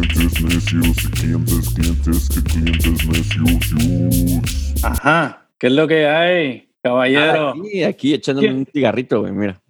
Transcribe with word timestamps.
clientes 0.00 0.42
necios, 0.42 0.96
clientes, 1.10 1.74
clientes, 1.74 2.28
que 2.28 2.42
clientes 2.42 3.06
necios. 3.06 4.84
Ajá, 4.84 5.48
¿qué 5.58 5.66
es 5.66 5.72
lo 5.72 5.86
que 5.86 6.06
hay, 6.06 6.70
caballero? 6.82 7.48
Ah, 7.48 7.54
aquí, 7.58 7.84
aquí 7.84 8.14
echándome 8.14 8.52
un 8.52 8.66
cigarrito, 8.66 9.20
güey, 9.20 9.32
mira. 9.32 9.60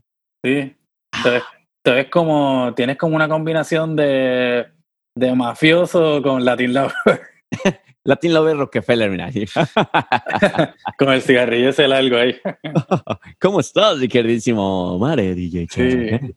Sí, 0.44 0.74
te 1.22 1.30
ves, 1.30 1.42
te 1.82 1.90
ves 1.90 2.08
como, 2.08 2.72
tienes 2.74 2.96
como 2.96 3.16
una 3.16 3.28
combinación 3.28 3.96
de, 3.96 4.66
de 5.14 5.34
mafioso 5.34 6.22
con 6.22 6.44
Latin 6.44 6.74
Lover, 6.74 7.20
Latin 8.04 8.34
Lover 8.34 8.56
Rockefeller, 8.56 9.10
mira. 9.10 9.30
con 10.98 11.12
el 11.12 11.22
cigarrillo 11.22 11.70
ese 11.70 11.88
largo 11.88 12.16
ahí. 12.16 12.36
¿Cómo 13.40 13.60
estás, 13.60 13.98
queridísimo 14.08 14.98
Mare, 14.98 15.34
DJ 15.34 15.66
Sí. 15.70 16.34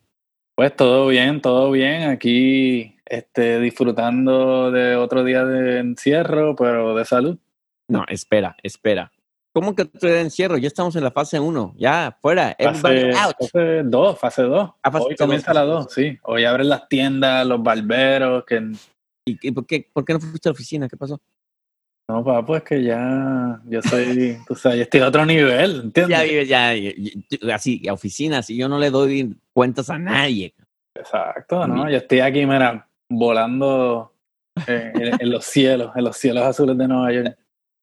Pues 0.56 0.74
todo 0.74 1.08
bien, 1.08 1.42
todo 1.42 1.72
bien. 1.72 2.04
Aquí 2.04 2.95
este, 3.06 3.60
disfrutando 3.60 4.72
de 4.72 4.96
otro 4.96 5.24
día 5.24 5.46
de 5.46 5.80
encierro, 5.80 6.56
pero 6.56 6.96
de 6.96 7.06
salud. 7.06 7.38
No, 7.88 8.04
espera, 8.08 8.56
espera. 8.64 9.12
¿Cómo 9.54 9.74
que 9.74 9.84
estoy 9.84 10.12
de 10.12 10.22
encierro? 10.22 10.58
Ya 10.58 10.68
estamos 10.68 10.96
en 10.98 11.04
la 11.04 11.12
fase 11.12 11.40
1. 11.40 11.76
Ya, 11.78 12.18
fuera. 12.22 12.56
Fase, 12.60 13.12
out. 13.14 13.36
fase 13.40 13.84
2, 13.84 14.20
fase 14.20 14.42
2. 14.42 14.72
Ah, 14.84 14.92
fase 14.92 15.06
Hoy 15.08 15.16
comienza 15.16 15.54
la 15.54 15.62
dos. 15.62 15.86
2, 15.86 15.94
sí. 15.94 16.20
Hoy 16.24 16.44
abren 16.44 16.68
las 16.68 16.90
tiendas, 16.90 17.46
los 17.48 17.64
barberos, 17.64 18.44
que 18.46 18.58
¿Y, 19.28 19.48
y 19.48 19.52
por, 19.52 19.66
qué, 19.66 19.90
por 19.94 20.04
qué 20.04 20.14
no 20.14 20.20
fuiste 20.20 20.50
a 20.50 20.52
la 20.52 20.54
oficina? 20.54 20.88
¿Qué 20.90 20.98
pasó? 20.98 21.22
no, 22.08 22.24
papá, 22.24 22.46
pues 22.46 22.62
que 22.64 22.84
ya 22.84 23.60
yo 23.66 23.82
soy, 23.82 24.38
tú 24.46 24.54
sabes, 24.54 24.78
yo 24.78 24.84
estoy 24.84 25.00
a 25.02 25.08
otro 25.08 25.26
nivel, 25.26 25.82
¿entiendes? 25.86 26.48
Ya, 26.48 26.74
ya- 26.76 26.94
ya- 27.40 27.56
así, 27.56 27.88
a 27.88 27.94
oficinas, 27.94 28.48
y 28.52 28.58
yo 28.58 28.70
no 28.70 28.78
le 28.78 28.92
doy 28.92 29.36
cuentas 29.54 29.90
a 29.90 29.98
nadie. 29.98 30.54
Exacto, 30.96 31.66
¿no? 31.66 31.90
Yo 31.90 31.98
estoy 31.98 32.20
aquí, 32.20 32.46
mira, 32.46 32.88
volando 33.10 34.14
eh, 34.68 34.92
en, 34.96 35.22
en 35.22 35.30
los 35.32 35.46
cielos, 35.46 35.92
en 35.96 36.04
los 36.04 36.18
cielos 36.18 36.44
azules 36.44 36.78
de 36.78 36.88
Nueva 36.88 37.12
York. 37.12 37.38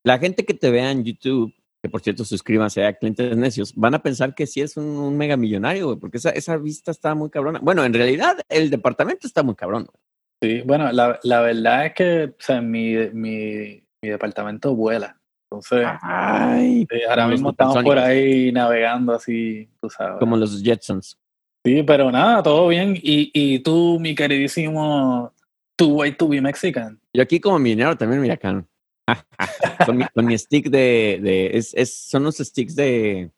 La 0.04 0.18
gente 0.18 0.44
que 0.44 0.54
te 0.54 0.70
vea 0.70 0.90
en 0.90 1.04
YouTube, 1.04 1.54
que 1.82 1.88
por 1.88 2.00
cierto 2.00 2.24
suscríbanse 2.24 2.84
a 2.84 2.92
Clientes 2.94 3.36
Necios, 3.36 3.74
van 3.76 3.94
a 3.94 4.02
pensar 4.02 4.34
que 4.34 4.46
sí 4.46 4.60
es 4.60 4.76
un, 4.76 4.84
un 4.84 5.16
mega 5.16 5.36
millonario, 5.36 5.86
güey, 5.86 5.98
porque 5.98 6.18
esa, 6.18 6.30
esa 6.30 6.56
vista 6.56 6.90
está 6.90 7.14
muy 7.14 7.30
cabrona. 7.30 7.60
Bueno, 7.62 7.84
en 7.84 7.94
realidad 7.94 8.38
el 8.48 8.70
departamento 8.70 9.26
está 9.26 9.42
muy 9.42 9.54
cabrón. 9.54 9.86
güey. 9.86 10.02
Sí, 10.42 10.62
bueno, 10.66 10.90
la, 10.90 11.20
la 11.22 11.40
verdad 11.40 11.86
es 11.86 11.94
que 11.94 12.24
o 12.24 12.34
sea, 12.40 12.60
mi, 12.60 12.96
mi, 13.12 13.84
mi 14.02 14.08
departamento 14.08 14.74
vuela. 14.74 15.16
Entonces, 15.50 15.86
Ay, 16.00 16.86
sí, 16.90 16.98
ahora 17.08 17.28
mismo 17.28 17.50
estamos 17.50 17.82
por 17.84 17.98
ahí 17.98 18.50
navegando 18.50 19.12
así, 19.12 19.68
tú 19.80 19.90
sabes. 19.90 20.18
como 20.18 20.36
los 20.36 20.62
Jetsons. 20.62 21.18
Sí, 21.64 21.82
pero 21.82 22.10
nada, 22.10 22.42
todo 22.42 22.68
bien. 22.68 22.96
Y, 22.96 23.30
y 23.32 23.60
tú, 23.60 23.98
mi 24.00 24.14
queridísimo 24.14 25.32
Two 25.76 25.88
Way 25.94 26.12
to 26.12 26.28
be 26.28 26.40
Mexican. 26.40 27.00
Yo 27.12 27.22
aquí 27.22 27.40
como 27.40 27.58
millonario 27.58 27.96
también, 27.96 28.20
mira 28.20 28.34
acá. 28.34 28.64
con, 29.86 29.96
mi, 29.96 30.04
con 30.14 30.24
mi 30.26 30.38
stick 30.38 30.68
de, 30.68 31.18
de 31.22 31.56
es, 31.56 31.74
es, 31.74 31.94
son 31.94 32.24
los 32.24 32.36
sticks 32.36 32.76
de 32.76 33.30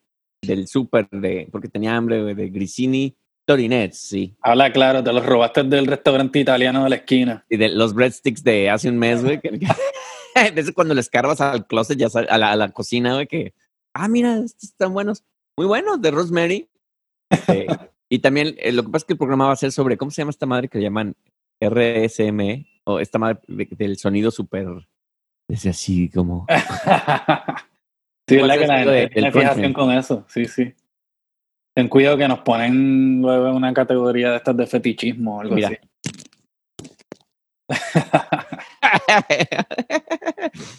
del 0.42 0.68
super 0.68 1.08
de 1.08 1.48
porque 1.50 1.68
tenía 1.68 1.96
hambre 1.96 2.34
de 2.34 2.50
Grisini 2.50 3.16
Torinets, 3.46 3.98
sí. 3.98 4.34
Habla 4.40 4.72
claro, 4.72 5.04
te 5.04 5.12
los 5.12 5.24
robaste 5.24 5.62
del 5.64 5.86
restaurante 5.86 6.38
italiano 6.38 6.84
de 6.84 6.90
la 6.90 6.96
esquina. 6.96 7.44
Y 7.48 7.56
de 7.56 7.68
los 7.68 7.94
breadsticks 7.94 8.42
de 8.42 8.70
hace 8.70 8.88
un 8.88 8.98
mes, 8.98 9.22
güey. 9.22 9.40
eso 10.56 10.72
cuando 10.74 10.94
les 10.94 11.10
cargas 11.10 11.40
al 11.40 11.66
closet, 11.66 11.98
ya 11.98 12.08
sal- 12.08 12.28
a 12.30 12.38
la, 12.38 12.52
a 12.52 12.56
la 12.56 12.70
cocina, 12.70 13.14
güey, 13.14 13.26
que, 13.26 13.54
ah, 13.94 14.08
mira, 14.08 14.38
estos 14.38 14.70
están 14.70 14.94
buenos. 14.94 15.24
Muy 15.56 15.66
buenos, 15.66 16.00
de 16.00 16.10
Rosemary. 16.10 16.68
Eh, 17.48 17.66
y 18.14 18.18
también, 18.20 18.54
eh, 18.58 18.72
lo 18.72 18.82
que 18.82 18.88
pasa 18.90 19.02
es 19.02 19.04
que 19.06 19.12
el 19.14 19.18
programa 19.18 19.46
va 19.46 19.52
a 19.52 19.56
ser 19.56 19.72
sobre, 19.72 19.96
¿cómo 19.96 20.10
se 20.10 20.20
llama 20.22 20.30
esta 20.30 20.46
madre 20.46 20.68
que 20.68 20.78
le 20.78 20.84
llaman 20.84 21.14
RSM? 21.60 22.66
O 22.84 23.00
esta 23.00 23.18
madre 23.18 23.40
de- 23.48 23.68
del 23.70 23.96
sonido 23.96 24.30
súper, 24.30 24.66
es 25.48 25.64
así 25.66 26.10
como... 26.10 26.46
sí, 28.28 28.36
¿Cuál 28.38 28.50
verdad 28.50 28.56
es 28.56 28.60
que 28.60 28.66
la 28.66 28.76
de- 28.76 28.84
gente 29.00 29.08
tiene 29.08 29.08
del 29.08 29.22
country? 29.32 29.40
fijación 29.40 29.72
con 29.72 29.90
eso. 29.92 30.24
Sí, 30.28 30.44
sí. 30.46 30.74
Ten 31.76 31.88
cuidado 31.88 32.16
que 32.18 32.28
nos 32.28 32.40
ponen 32.40 33.20
luego 33.22 33.48
en 33.48 33.54
una 33.54 33.72
categoría 33.74 34.30
de 34.30 34.36
estas 34.36 34.56
de 34.56 34.66
fetichismo 34.66 35.38
o 35.38 35.40
algo 35.40 35.54
Mira. 35.56 35.68
así. 35.68 35.76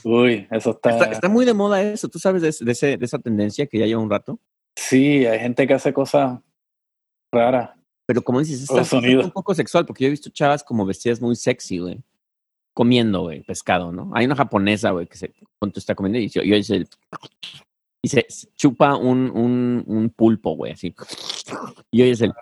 Uy, 0.04 0.48
eso 0.52 0.72
está... 0.72 0.90
está, 0.92 1.06
está 1.06 1.30
muy 1.30 1.46
de 1.46 1.54
moda 1.54 1.82
eso, 1.82 2.08
tú 2.08 2.20
sabes 2.20 2.42
de, 2.42 2.66
de, 2.66 2.72
ese- 2.72 2.98
de 2.98 3.06
esa 3.06 3.20
tendencia 3.20 3.66
que 3.68 3.80
ya 3.80 3.86
lleva 3.86 4.02
un 4.02 4.10
rato. 4.10 4.40
Sí, 4.78 5.26
hay 5.26 5.40
gente 5.40 5.66
que 5.68 5.74
hace 5.74 5.94
cosas 5.94 6.40
raras. 7.36 7.70
Pero 8.08 8.22
como 8.24 8.40
dices, 8.40 8.62
está, 8.62 8.84
sonidos. 8.84 9.26
un 9.26 9.32
poco 9.32 9.54
sexual, 9.54 9.86
porque 9.86 10.04
yo 10.04 10.08
he 10.08 10.12
visto 10.12 10.30
chavas 10.30 10.64
como 10.64 10.86
vestidas 10.86 11.22
muy 11.22 11.36
sexy, 11.36 11.80
güey. 11.80 12.00
Comiendo, 12.74 13.22
güey, 13.22 13.42
pescado, 13.44 13.92
¿no? 13.92 14.12
Hay 14.14 14.26
una 14.26 14.36
japonesa, 14.36 14.92
güey, 14.92 15.08
que 15.08 15.18
se 15.18 15.34
punto 15.60 15.80
está 15.80 15.96
comiendo 15.96 16.20
y, 16.20 16.30
se- 16.30 16.46
y 16.46 16.54
oye 16.54 16.76
el- 16.76 16.90
y 18.02 18.08
se 18.08 18.28
chupa 18.56 18.96
un, 18.96 19.32
un, 19.32 19.84
un 19.88 20.10
pulpo, 20.10 20.56
güey, 20.56 20.74
así. 20.74 20.94
Y 21.90 22.04
oyes 22.04 22.22
el. 22.22 22.34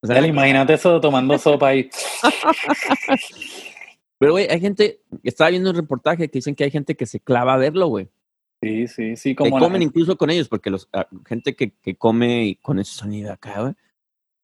O 0.00 0.06
sea, 0.06 0.26
imagínate 0.26 0.74
eso 0.74 1.00
tomando 1.00 1.38
sopa 1.38 1.68
ahí. 1.68 1.88
pero, 4.18 4.32
güey, 4.32 4.48
hay 4.50 4.60
gente. 4.60 5.00
Estaba 5.22 5.50
viendo 5.50 5.70
un 5.70 5.76
reportaje 5.76 6.28
que 6.28 6.38
dicen 6.38 6.54
que 6.54 6.64
hay 6.64 6.70
gente 6.70 6.96
que 6.96 7.06
se 7.06 7.20
clava 7.20 7.54
a 7.54 7.58
verlo, 7.58 7.86
güey. 7.88 8.08
Sí, 8.66 8.88
sí, 8.88 9.16
sí, 9.16 9.30
Que 9.30 9.36
como 9.36 9.58
la 9.58 9.64
comen 9.66 9.80
gente- 9.82 9.84
incluso 9.92 10.16
con 10.16 10.30
ellos, 10.30 10.48
porque 10.48 10.70
los 10.70 10.88
ah, 10.92 11.06
gente 11.26 11.54
que, 11.54 11.70
que 11.82 11.94
come 11.96 12.44
y 12.46 12.54
con 12.56 12.78
ese 12.78 12.92
sonido 12.94 13.32
acá, 13.32 13.60
güey, 13.62 13.74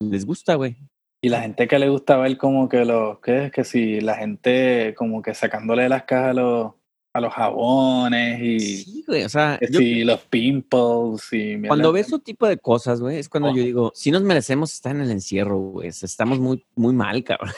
les 0.01 0.25
gusta, 0.27 0.55
güey. 0.55 0.77
Y 1.25 1.29
la 1.29 1.41
gente 1.43 1.69
que 1.69 1.79
le 1.79 1.89
gusta 1.89 2.17
ver 2.17 2.37
como 2.37 2.69
que 2.69 2.85
los, 2.85 3.19
¿qué 3.21 3.47
es? 3.47 3.53
Que 3.53 3.65
si 3.65 4.01
la 4.01 4.17
gente 4.17 4.95
como 4.97 5.23
que 5.23 5.35
sacándole 5.35 5.89
las 5.89 6.03
cajas 6.05 6.31
a 6.31 6.35
los, 6.35 6.73
a 7.15 7.21
los 7.21 7.33
jabones 7.33 8.41
y 8.41 8.59
Sí, 8.61 9.05
güey, 9.07 9.23
o 9.25 9.29
sea, 9.29 9.57
que 9.61 9.69
yo- 9.71 9.79
si 9.79 10.03
los 10.05 10.21
pimples 10.23 11.29
y. 11.33 11.61
Cuando 11.69 11.93
ves 11.93 12.09
ese 12.09 12.19
tipo 12.19 12.47
de 12.49 12.59
cosas, 12.59 13.01
güey, 13.01 13.19
es 13.19 13.29
cuando 13.29 13.51
Oh. 13.51 13.55
yo 13.55 13.63
digo, 13.63 13.93
si 13.95 14.11
nos 14.11 14.23
merecemos 14.23 14.73
estar 14.73 14.95
en 14.97 15.03
el 15.03 15.11
encierro, 15.13 15.59
güey. 15.59 15.89
Estamos 15.89 16.39
muy, 16.41 16.65
muy 16.75 16.93
mal, 16.95 17.23
cabrón. 17.23 17.53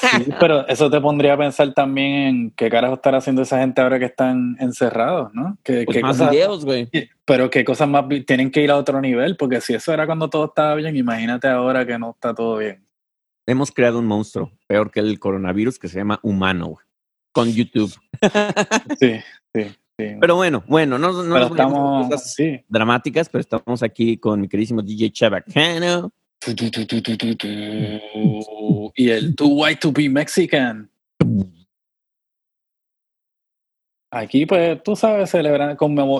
Sí, 0.00 0.06
pero 0.40 0.66
eso 0.68 0.90
te 0.90 1.00
pondría 1.00 1.34
a 1.34 1.38
pensar 1.38 1.72
también 1.74 2.12
en 2.12 2.50
qué 2.52 2.70
carajo 2.70 2.94
estará 2.94 3.18
haciendo 3.18 3.42
esa 3.42 3.58
gente 3.58 3.80
ahora 3.80 3.98
que 3.98 4.04
están 4.06 4.56
encerrados, 4.60 5.32
¿no? 5.34 5.58
Que, 5.62 5.84
Pues 5.84 5.96
qué 5.96 6.02
más 6.02 6.16
cosas, 6.16 6.30
videos, 6.30 6.64
güey. 6.64 6.88
pero 7.24 7.50
qué 7.50 7.64
cosas 7.64 7.88
más 7.88 8.04
tienen 8.26 8.50
que 8.50 8.62
ir 8.62 8.70
a 8.70 8.76
otro 8.76 9.00
nivel, 9.00 9.36
porque 9.36 9.60
si 9.60 9.74
eso 9.74 9.92
era 9.92 10.06
cuando 10.06 10.30
todo 10.30 10.46
estaba 10.46 10.74
bien, 10.74 10.96
imagínate 10.96 11.48
ahora 11.48 11.86
que 11.86 11.98
no 11.98 12.10
está 12.10 12.34
todo 12.34 12.58
bien. 12.58 12.84
Hemos 13.46 13.70
creado 13.70 13.98
un 13.98 14.06
monstruo 14.06 14.52
peor 14.66 14.90
que 14.90 15.00
el 15.00 15.18
coronavirus 15.18 15.78
que 15.78 15.88
se 15.88 15.98
llama 15.98 16.20
humano, 16.22 16.66
güey. 16.66 16.86
Con 17.32 17.52
YouTube. 17.52 17.94
Sí, 18.98 19.20
sí, 19.54 19.62
sí. 19.98 20.16
Pero 20.20 20.36
bueno, 20.36 20.64
bueno, 20.66 20.98
no, 20.98 21.22
no 21.22 21.38
estamos, 21.38 22.08
cosas 22.08 22.34
sí. 22.34 22.60
dramáticas, 22.68 23.28
pero 23.28 23.40
estamos 23.40 23.82
aquí 23.82 24.16
con 24.18 24.40
mi 24.40 24.48
queridísimo 24.48 24.82
DJ 24.82 25.10
Chabacano. 25.12 26.12
Y 28.96 29.10
el 29.10 29.36
Too 29.36 29.48
White 29.48 29.80
to 29.80 29.92
be 29.92 30.08
Mexican. 30.08 30.90
Aquí, 34.10 34.46
pues, 34.46 34.82
tú 34.82 34.96
sabes, 34.96 35.28
celebran, 35.28 35.76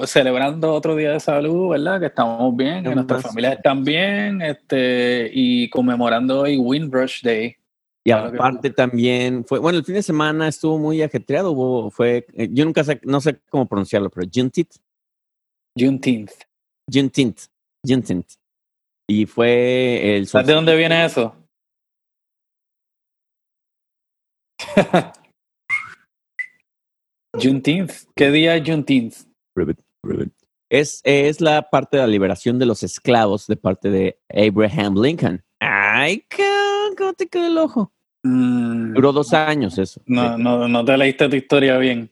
celebrando 0.06 0.74
otro 0.74 0.94
día 0.94 1.12
de 1.12 1.20
salud, 1.20 1.70
¿verdad? 1.70 1.98
Que 1.98 2.06
estamos 2.06 2.54
bien, 2.54 2.82
que 2.82 2.90
Es 2.90 2.94
nuestras 2.94 3.22
familias 3.22 3.56
están 3.56 3.82
bien, 3.82 4.42
este, 4.42 5.30
y 5.32 5.70
conmemorando 5.70 6.40
hoy 6.40 6.58
Windrush 6.58 7.22
Day. 7.22 7.56
Y 8.04 8.10
Claro 8.10 8.30
que 8.30 8.36
aparte 8.36 8.70
también 8.70 9.42
fue, 9.46 9.58
bueno, 9.58 9.78
el 9.78 9.84
fin 9.84 9.94
de 9.94 10.02
semana 10.02 10.48
estuvo 10.48 10.78
muy 10.78 11.00
ajetreado, 11.00 11.52
hubo, 11.52 11.90
fue, 11.90 12.26
eh, 12.34 12.50
yo 12.52 12.66
nunca 12.66 12.84
sé, 12.84 13.00
no 13.04 13.22
sé 13.22 13.38
cómo 13.48 13.66
pronunciarlo, 13.66 14.10
pero 14.10 14.28
Juneteenth, 14.32 14.76
Juneteenth. 15.78 16.32
Juneteenth, 16.92 17.46
Juneteenth. 17.82 18.34
Y 19.10 19.24
fue 19.26 20.16
el 20.16 20.26
¿Sabes 20.26 20.46
de 20.46 20.52
dónde 20.52 20.76
viene 20.76 21.04
eso? 21.04 21.34
Juneteenth. 27.40 27.92
¿Qué 28.14 28.30
día 28.30 28.56
es 28.56 28.68
Juneteenth? 28.68 29.14
Ribbit, 29.56 29.78
ribbit. 30.02 30.32
Es, 30.70 31.00
es 31.04 31.40
la 31.40 31.62
parte 31.70 31.96
de 31.96 32.02
la 32.02 32.06
liberación 32.08 32.58
de 32.58 32.66
los 32.66 32.82
esclavos 32.82 33.46
de 33.46 33.56
parte 33.56 33.90
de 33.90 34.18
Abraham 34.28 34.96
Lincoln. 35.00 35.42
Ay, 35.60 36.24
¿cómo 36.96 37.14
te 37.14 37.26
quedó 37.26 37.46
el 37.46 37.56
ojo? 37.58 37.90
Mm, 38.24 38.92
Duró 38.94 39.12
dos 39.12 39.32
años 39.32 39.78
eso. 39.78 40.02
no, 40.06 40.36
no, 40.36 40.68
no 40.68 40.84
te 40.84 40.96
leíste 40.98 41.28
tu 41.28 41.36
historia 41.36 41.78
bien. 41.78 42.10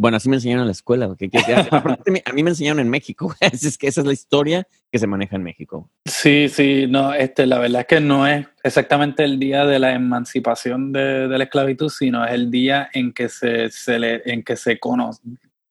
Bueno, 0.00 0.16
así 0.16 0.30
me 0.30 0.36
enseñaron 0.36 0.62
en 0.62 0.68
la 0.68 0.72
escuela. 0.72 1.08
porque- 1.08 1.28
a 2.24 2.32
mí 2.32 2.42
me 2.42 2.50
enseñaron 2.50 2.80
en 2.80 2.88
México. 2.88 3.34
Así 3.40 3.66
es 3.68 3.76
que 3.76 3.86
esa 3.86 4.00
es 4.00 4.06
la 4.06 4.14
historia 4.14 4.66
que 4.90 4.98
se 4.98 5.06
maneja 5.06 5.36
en 5.36 5.42
México. 5.42 5.90
Sí, 6.06 6.48
sí, 6.48 6.86
no, 6.88 7.12
este, 7.12 7.46
la 7.46 7.58
verdad 7.58 7.82
es 7.82 7.86
que 7.86 8.00
no 8.00 8.26
es 8.26 8.46
exactamente 8.62 9.24
el 9.24 9.38
día 9.38 9.66
de 9.66 9.78
la 9.78 9.92
emancipación 9.92 10.90
de, 10.92 11.28
de 11.28 11.36
la 11.38 11.44
esclavitud, 11.44 11.90
sino 11.90 12.24
es 12.24 12.32
el 12.32 12.50
día 12.50 12.88
en 12.94 13.12
que 13.12 13.28
se, 13.28 13.68
se 13.70 13.98
le, 13.98 14.22
en 14.24 14.42
que 14.42 14.56
se 14.56 14.78
cono, 14.80 15.10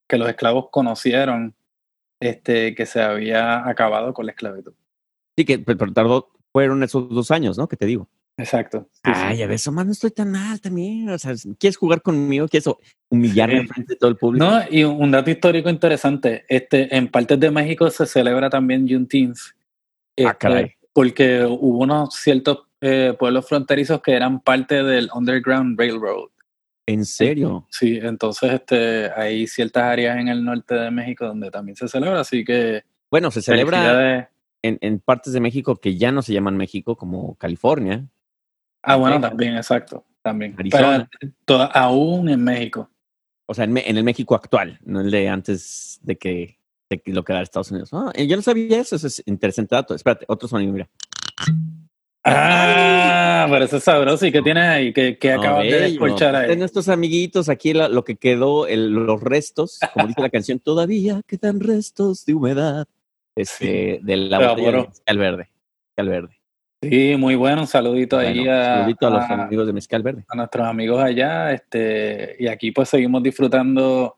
que 0.08 0.18
los 0.20 0.30
esclavos 0.30 0.68
conocieron 0.70 1.56
este, 2.20 2.76
que 2.76 2.86
se 2.86 3.02
había 3.02 3.68
acabado 3.68 4.14
con 4.14 4.28
la 4.28 4.34
esclavitud. 4.34 4.74
Sí, 5.36 5.44
que 5.44 5.58
pero 5.58 5.92
tardó, 5.92 6.30
fueron 6.52 6.84
esos 6.84 7.10
dos 7.10 7.32
años, 7.32 7.58
¿no? 7.58 7.68
Que 7.68 7.78
te 7.78 7.88
digo. 7.88 8.08
Exacto. 8.40 8.88
sí, 8.92 9.00
sí. 9.04 9.12
Ay, 9.14 9.42
a 9.44 9.48
ver, 9.48 9.56
eso 9.56 9.72
más 9.72 9.86
no 9.86 9.92
estoy 9.92 10.12
tan 10.12 10.32
mal 10.32 10.60
también. 10.62 11.10
O 11.10 11.18
sea, 11.20 11.34
¿quieres 11.60 11.78
jugar 11.78 12.02
conmigo? 12.02 12.48
¿Quieres 12.48 12.70
humillarme 13.10 13.62
Sí. 13.62 13.68
frente 13.68 13.94
de 13.94 14.00
todo 14.00 14.10
el 14.10 14.18
público? 14.18 14.46
No, 14.46 14.62
y 14.70 14.84
un 14.84 15.12
dato 15.12 15.30
histórico 15.30 15.70
interesante, 15.70 16.46
este, 16.48 16.96
en 16.96 17.10
partes 17.10 17.40
de 17.40 17.52
México 17.52 17.90
se 17.92 18.06
celebra 18.06 18.50
también 18.50 18.88
Juneteenth. 18.88 19.38
Ah, 19.38 19.54
este, 20.16 20.38
caray. 20.38 20.72
Porque 20.94 21.44
hubo 21.44 21.80
unos 21.80 22.16
ciertos 22.16 22.60
eh, 22.82 23.14
pueblos 23.20 23.48
fronterizos 23.48 24.02
que 24.02 24.14
eran 24.14 24.40
parte 24.40 24.84
del 24.84 25.10
Underground 25.14 25.78
Railroad. 25.78 26.30
¿En 26.88 27.06
serio? 27.06 27.68
Sí, 27.70 28.00
entonces 28.02 28.54
este, 28.54 29.12
hay 29.16 29.46
ciertas 29.48 29.84
áreas 29.84 30.18
en 30.18 30.28
el 30.30 30.44
norte 30.44 30.74
de 30.76 30.90
México 30.90 31.26
donde 31.26 31.52
también 31.52 31.76
se 31.76 31.88
celebra, 31.88 32.22
así 32.22 32.44
que 32.44 32.84
Bueno, 33.12 33.30
se 33.32 33.42
celebra 33.42 34.32
en, 34.62 34.78
en 34.82 35.00
partes 35.00 35.32
de 35.34 35.40
México 35.40 35.76
que 35.76 35.98
ya 35.98 36.12
no 36.12 36.22
se 36.22 36.34
llaman 36.34 36.58
México, 36.58 36.96
como 36.96 37.36
California. 37.36 38.08
Ah, 38.82 38.96
bueno, 38.96 39.20
también, 39.20 39.56
exacto, 39.58 40.06
también. 40.22 40.56
Arizona. 40.58 41.10
Pero 41.20 41.34
to- 41.46 41.70
aún 41.74 42.30
en 42.30 42.44
México. 42.44 42.90
O 43.46 43.54
sea, 43.54 43.66
en, 43.66 43.78
en 43.78 43.98
el 43.98 44.04
México 44.04 44.36
actual, 44.36 44.80
no 44.86 45.02
el 45.02 45.10
de 45.12 45.28
antes 45.28 46.00
de 46.04 46.18
que, 46.18 46.60
de 46.90 47.00
que 47.00 47.12
lo 47.14 47.24
quedara 47.24 47.44
Estados 47.44 47.72
Unidos. 47.72 47.90
Ah, 47.94 48.12
yo 48.16 48.36
no 48.36 48.42
sabía 48.42 48.80
eso, 48.80 48.96
eso 48.96 49.08
es 49.08 49.24
interesante 49.26 49.76
dato. 49.76 49.94
Espérate, 49.96 50.26
otro 50.28 50.48
sonido, 50.48 50.72
mira. 50.72 50.88
Ah, 52.24 53.48
pero 53.50 53.66
eso 53.66 53.78
es 53.78 53.84
sabroso. 53.84 54.26
¿Y 54.26 54.32
qué 54.32 54.42
tienes 54.42 54.64
ahí? 54.66 54.94
¿Qué, 54.94 55.18
qué 55.18 55.32
acabas 55.32 55.64
de 55.64 55.72
Bello. 55.72 55.84
descorchar 55.88 56.34
De 56.48 56.52
ahí? 56.54 56.58
nuestros 56.58 56.90
amiguitos, 56.90 57.50
aquí 57.50 57.74
la- 57.74 57.88
lo 57.90 58.04
que 58.04 58.18
quedó, 58.18 58.68
el- 58.68 58.90
los 58.92 59.22
restos, 59.22 59.80
como 59.94 60.08
dice 60.08 60.22
la 60.22 60.30
canción, 60.30 60.60
todavía 60.60 61.22
quedan 61.26 61.60
restos 61.60 62.26
de 62.26 62.34
humedad 62.34 62.88
este, 63.36 64.00
de 64.04 64.18
la 64.18 64.38
botella 64.40 64.56
de 64.56 64.62
evaporó. 64.62 64.88
mezcal 64.90 65.18
verde. 65.18 65.50
Mezcal 65.98 66.10
verde. 66.10 66.39
Sí, 66.82 67.16
muy 67.18 67.36
bueno. 67.36 67.62
Un 67.62 67.68
saludito 67.68 68.18
ahí 68.18 68.40
Bueno, 68.40 68.54
a, 68.54 68.64
saludito 68.64 69.08
a 69.08 69.10
los 69.10 69.24
amigos 69.30 69.68
de 69.68 69.74
mezcal 69.74 70.02
verde. 70.02 70.24
a 70.28 70.36
nuestros 70.36 70.66
amigos 70.68 71.04
allá. 71.04 71.52
Este, 71.52 72.36
y 72.40 72.48
aquí 72.48 72.72
pues 72.72 72.90
seguimos 72.90 73.22
disfrutando 73.22 74.16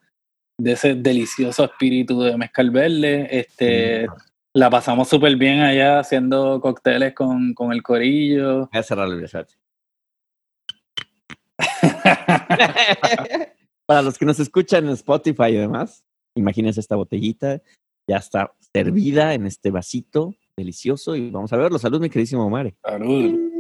de 0.58 0.74
ese 0.74 0.94
delicioso 0.96 1.66
espíritu 1.66 2.22
de 2.22 2.38
mezcal 2.38 2.70
verde. 2.70 3.28
Este, 3.32 4.08
la 4.54 4.70
pasamos 4.70 5.10
súper 5.10 5.36
bien 5.38 5.62
allá 5.62 6.00
haciendo 6.00 6.62
cócteles 6.62 7.14
con, 7.16 7.54
con 7.54 7.72
el 7.72 7.82
corillo. 7.82 8.70
Voy 8.72 8.80
a 8.80 8.84
cerrar 8.84 9.08
el 9.08 9.24
espérate. 9.24 9.56
Para 13.86 14.02
los 14.04 14.18
que 14.18 14.26
nos 14.26 14.40
escuchan 14.40 14.86
en 14.86 14.92
Spotify 14.92 15.48
y 15.50 15.58
demás, 15.58 16.04
imagínense 16.36 16.80
esta 16.80 16.96
botellita, 16.96 17.62
ya 18.08 18.18
está 18.18 18.54
servida 18.74 19.34
en 19.34 19.48
este 19.48 19.72
vasito 19.72 20.36
delicioso 20.56 21.16
y 21.16 21.30
vamos 21.30 21.52
a 21.54 21.58
verlo. 21.58 21.80
Salud, 21.80 22.00
mi 22.00 22.10
queridísimo 22.10 22.50
Mare. 22.50 22.76
Salud. 22.84 23.52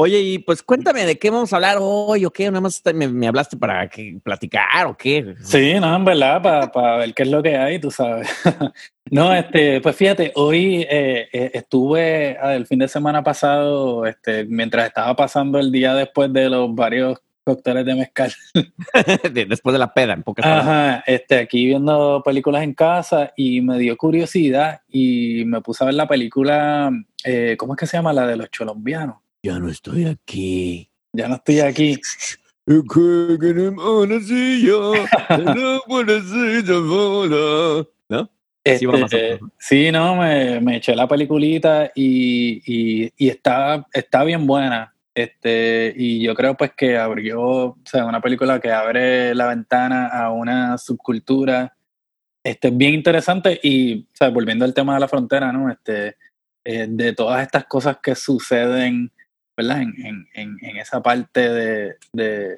Oye, 0.00 0.20
y 0.20 0.38
pues 0.38 0.62
cuéntame 0.62 1.04
de 1.04 1.18
qué 1.18 1.28
vamos 1.28 1.52
a 1.52 1.56
hablar 1.56 1.78
hoy 1.80 2.24
o 2.24 2.30
qué, 2.30 2.44
nada 2.44 2.60
más 2.60 2.80
me 2.94 3.26
hablaste 3.26 3.56
para 3.56 3.88
que, 3.88 4.20
platicar 4.22 4.86
o 4.86 4.96
qué. 4.96 5.34
Sí, 5.42 5.74
no, 5.80 5.96
en 5.96 6.04
verdad, 6.04 6.70
para 6.72 6.98
ver 6.98 7.12
qué 7.12 7.24
es 7.24 7.28
lo 7.28 7.42
que 7.42 7.56
hay, 7.56 7.80
tú 7.80 7.90
sabes. 7.90 8.28
no, 9.10 9.34
este, 9.34 9.80
pues 9.80 9.96
fíjate, 9.96 10.30
hoy 10.36 10.86
eh, 10.88 11.28
eh, 11.32 11.50
estuve 11.52 12.38
ah, 12.40 12.54
el 12.54 12.68
fin 12.68 12.78
de 12.78 12.86
semana 12.86 13.24
pasado, 13.24 14.06
este, 14.06 14.44
mientras 14.44 14.86
estaba 14.86 15.16
pasando 15.16 15.58
el 15.58 15.72
día 15.72 15.94
después 15.94 16.32
de 16.32 16.48
los 16.48 16.72
varios 16.72 17.18
cócteles 17.54 17.84
de 17.86 17.94
mezcal. 17.94 18.32
De- 19.32 19.46
Después 19.46 19.72
de 19.72 19.78
la 19.78 19.92
peda, 19.94 20.12
en 20.12 20.22
pocas 20.22 20.44
palabras. 20.44 20.66
Ajá, 20.68 21.04
este, 21.06 21.36
aquí 21.38 21.64
viendo 21.66 22.22
películas 22.24 22.62
en 22.62 22.74
casa 22.74 23.32
y 23.36 23.60
me 23.62 23.78
dio 23.78 23.96
curiosidad 23.96 24.82
y 24.88 25.44
me 25.46 25.60
puse 25.62 25.82
a 25.82 25.86
ver 25.86 25.94
la 25.94 26.06
película, 26.06 26.90
eh, 27.24 27.56
¿cómo 27.58 27.72
es 27.74 27.78
que 27.78 27.86
se 27.86 27.96
llama? 27.96 28.12
La 28.12 28.26
de 28.26 28.36
los 28.36 28.48
colombianos. 28.56 29.16
Ya 29.42 29.58
no 29.58 29.68
estoy 29.70 30.04
aquí. 30.04 30.90
Ya 31.12 31.28
no 31.28 31.36
estoy 31.36 31.60
aquí. 31.60 31.98
¿No? 38.10 38.30
Así 38.62 38.84
va 38.84 38.98
más 38.98 39.10
o 39.14 39.16
Este, 39.16 39.40
sí, 39.58 39.90
no, 39.90 40.16
me, 40.16 40.60
me 40.60 40.76
eché 40.76 40.94
la 40.94 41.08
peliculita 41.08 41.90
y, 41.94 42.60
y, 42.66 43.10
y 43.16 43.28
está, 43.30 43.86
está 43.92 44.22
bien 44.24 44.46
buena. 44.46 44.94
Este, 45.18 45.92
y 45.96 46.22
yo 46.22 46.32
creo 46.32 46.56
pues 46.56 46.74
que 46.76 46.96
abrió, 46.96 47.40
o 47.42 47.78
sea, 47.84 48.04
una 48.04 48.20
película 48.20 48.60
que 48.60 48.70
abre 48.70 49.34
la 49.34 49.48
ventana 49.48 50.06
a 50.06 50.30
una 50.30 50.78
subcultura 50.78 51.76
este, 52.44 52.70
bien 52.70 52.94
interesante 52.94 53.58
y, 53.60 54.02
o 54.02 54.06
sea, 54.12 54.28
volviendo 54.28 54.64
al 54.64 54.72
tema 54.74 54.94
de 54.94 55.00
la 55.00 55.08
frontera, 55.08 55.50
¿no? 55.50 55.72
Este, 55.72 56.16
eh, 56.64 56.86
de 56.88 57.14
todas 57.14 57.42
estas 57.42 57.64
cosas 57.64 57.98
que 58.00 58.14
suceden, 58.14 59.10
¿verdad? 59.56 59.82
En, 59.82 60.28
en, 60.34 60.56
en, 60.62 60.76
esa 60.76 61.02
parte 61.02 61.48
de, 61.48 61.96
de, 62.12 62.56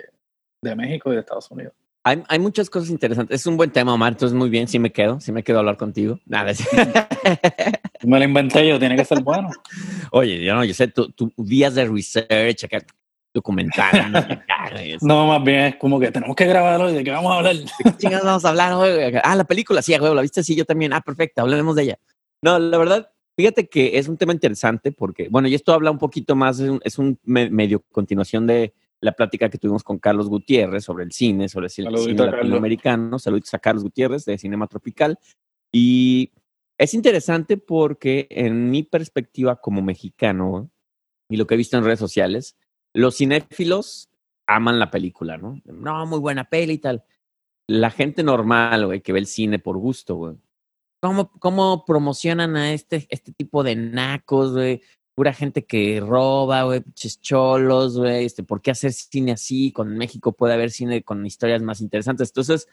de 0.63 0.77
México 0.77 1.11
y 1.11 1.15
de 1.15 1.21
Estados 1.21 1.51
Unidos. 1.51 1.73
Hay, 2.05 2.23
hay 2.29 2.39
muchas 2.39 2.69
cosas 2.69 2.91
interesantes. 2.91 3.41
Es 3.41 3.47
un 3.47 3.57
buen 3.57 3.71
tema, 3.71 3.95
Omar. 3.95 4.13
Entonces, 4.13 4.37
muy 4.37 4.51
bien. 4.51 4.69
Sí 4.69 4.79
me 4.79 4.93
quedo. 4.93 5.19
Sí 5.21 5.33
me 5.33 5.43
quedo 5.43 5.57
a 5.57 5.61
hablar 5.61 5.79
contigo. 5.79 6.21
Nada. 6.27 6.51
es- 6.51 6.69
Me 8.03 8.19
lo 8.19 8.25
inventé 8.25 8.67
yo, 8.69 8.79
tiene 8.79 8.97
que 8.97 9.05
ser 9.05 9.23
bueno. 9.23 9.51
Oye, 10.13 10.43
yo 10.45 10.55
no, 10.55 10.65
yo 10.65 10.75
sé, 10.75 10.89
tu, 10.89 11.11
tu 11.13 11.33
días 11.37 11.75
de 11.75 11.87
research, 11.87 12.65
acá, 12.65 12.79
documental. 13.35 14.13
güey, 14.73 14.97
No, 15.03 15.27
más 15.29 15.45
bien 15.45 15.61
es 15.61 15.77
como 15.77 16.01
que 16.01 16.11
tenemos 16.11 16.35
que 16.37 16.47
grabar 16.47 16.81
hoy, 16.81 16.95
¿de 16.95 17.05
qué 17.05 17.11
vamos 17.11 17.33
a 17.33 17.37
hablar? 17.37 17.57
¿De 17.57 17.65
qué 17.85 17.97
chingados 17.99 18.25
vamos 18.27 18.45
a 18.45 18.49
hablar? 18.51 18.73
Acá, 19.05 19.21
Ah, 19.25 19.37
la 19.37 19.45
película, 19.45 19.83
sí, 19.83 19.97
güey, 19.97 20.15
la 20.15 20.23
viste, 20.23 20.43
sí, 20.43 20.55
yo 20.57 20.65
también. 20.65 20.93
Ah, 20.93 21.01
perfecto, 21.01 21.43
hablaremos 21.43 21.77
de 21.77 21.83
ella. 21.85 21.99
No, 22.43 22.59
la 22.59 22.79
verdad, 22.79 23.11
fíjate 23.37 23.69
que 23.69 23.99
es 23.99 24.09
un 24.09 24.17
tema 24.17 24.33
interesante 24.33 24.93
porque, 24.93 25.29
bueno, 25.31 25.49
y 25.49 25.55
esto 25.55 25.73
habla 25.73 25.91
un 25.91 25.99
poquito 25.99 26.35
más, 26.35 26.59
es 26.61 26.69
un, 26.71 26.81
es 26.85 26.99
un 26.99 27.19
me- 27.25 27.51
medio 27.51 27.83
continuación 27.93 28.47
de 28.47 28.73
la 29.03 29.13
plática 29.13 29.49
que 29.49 29.59
tuvimos 29.59 29.83
con 29.83 29.99
Carlos 29.99 30.29
Gutiérrez 30.29 30.85
sobre 30.85 31.05
el 31.05 31.13
cine, 31.13 31.49
sobre 31.49 31.67
el 31.67 31.71
cine, 31.71 31.91
Saludito 31.91 32.25
cine 32.25 32.37
latinoamericano. 32.37 33.19
Saludos 33.19 33.53
a 33.55 33.59
Carlos 33.59 33.83
Gutiérrez 33.85 34.25
de 34.25 34.37
Cinema 34.39 34.67
Tropical. 34.67 35.19
Y 35.73 36.33
es 36.81 36.95
interesante 36.95 37.59
porque 37.59 38.27
en 38.31 38.71
mi 38.71 38.83
perspectiva 38.83 39.61
como 39.61 39.83
mexicano 39.83 40.71
y 41.29 41.37
lo 41.37 41.47
que 41.47 41.53
he 41.53 41.59
visto 41.59 41.77
en 41.77 41.85
redes 41.85 41.99
sociales, 41.99 42.57
los 42.95 43.19
cinéfilos 43.19 44.09
aman 44.47 44.79
la 44.79 44.91
película, 44.91 45.37
¿no? 45.37 45.61
No, 45.67 46.07
muy 46.07 46.19
buena 46.19 46.45
peli 46.45 46.73
y 46.75 46.79
tal. 46.79 47.05
La 47.69 47.91
gente 47.91 48.23
normal, 48.23 48.87
güey, 48.87 49.03
que 49.03 49.13
ve 49.13 49.19
el 49.19 49.27
cine 49.27 49.59
por 49.59 49.77
gusto, 49.77 50.15
güey. 50.15 50.37
¿Cómo, 51.03 51.31
cómo 51.39 51.85
promocionan 51.85 52.57
a 52.57 52.73
este, 52.73 53.07
este 53.11 53.33
tipo 53.33 53.63
de 53.63 53.77
nacos, 53.77 54.53
güey? 54.55 54.81
Pura 55.15 55.35
gente 55.35 55.67
que 55.67 56.01
roba, 56.01 56.63
güey, 56.63 56.81
pinches 56.81 57.21
cholos, 57.21 57.99
güey. 57.99 58.25
Este, 58.25 58.43
¿Por 58.43 58.63
qué 58.63 58.71
hacer 58.71 58.95
cine 58.95 59.33
así? 59.33 59.71
Con 59.71 59.99
México 59.99 60.33
puede 60.33 60.55
haber 60.55 60.71
cine 60.71 61.03
con 61.03 61.27
historias 61.27 61.61
más 61.61 61.83
interesantes. 61.83 62.31
Entonces, 62.31 62.69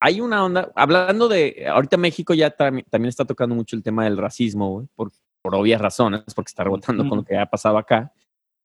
hay 0.00 0.20
una 0.20 0.44
onda, 0.44 0.70
hablando 0.74 1.28
de, 1.28 1.66
ahorita 1.68 1.96
México 1.96 2.34
ya 2.34 2.54
tam- 2.56 2.84
también 2.90 3.08
está 3.08 3.24
tocando 3.24 3.54
mucho 3.54 3.76
el 3.76 3.82
tema 3.82 4.04
del 4.04 4.16
racismo, 4.18 4.70
güey, 4.70 4.86
por, 4.94 5.10
por 5.42 5.54
obvias 5.54 5.80
razones, 5.80 6.22
porque 6.34 6.48
está 6.50 6.64
rebotando 6.64 7.08
con 7.08 7.18
lo 7.18 7.24
que 7.24 7.36
ha 7.38 7.46
pasado 7.46 7.78
acá. 7.78 8.12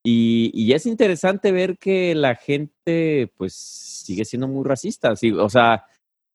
Y, 0.03 0.51
y 0.53 0.73
es 0.73 0.85
interesante 0.87 1.51
ver 1.51 1.77
que 1.77 2.15
la 2.15 2.35
gente, 2.35 3.31
pues, 3.37 3.53
sigue 3.53 4.25
siendo 4.25 4.47
muy 4.47 4.65
racista. 4.65 5.15
Sí, 5.15 5.31
o 5.31 5.47
sea, 5.49 5.73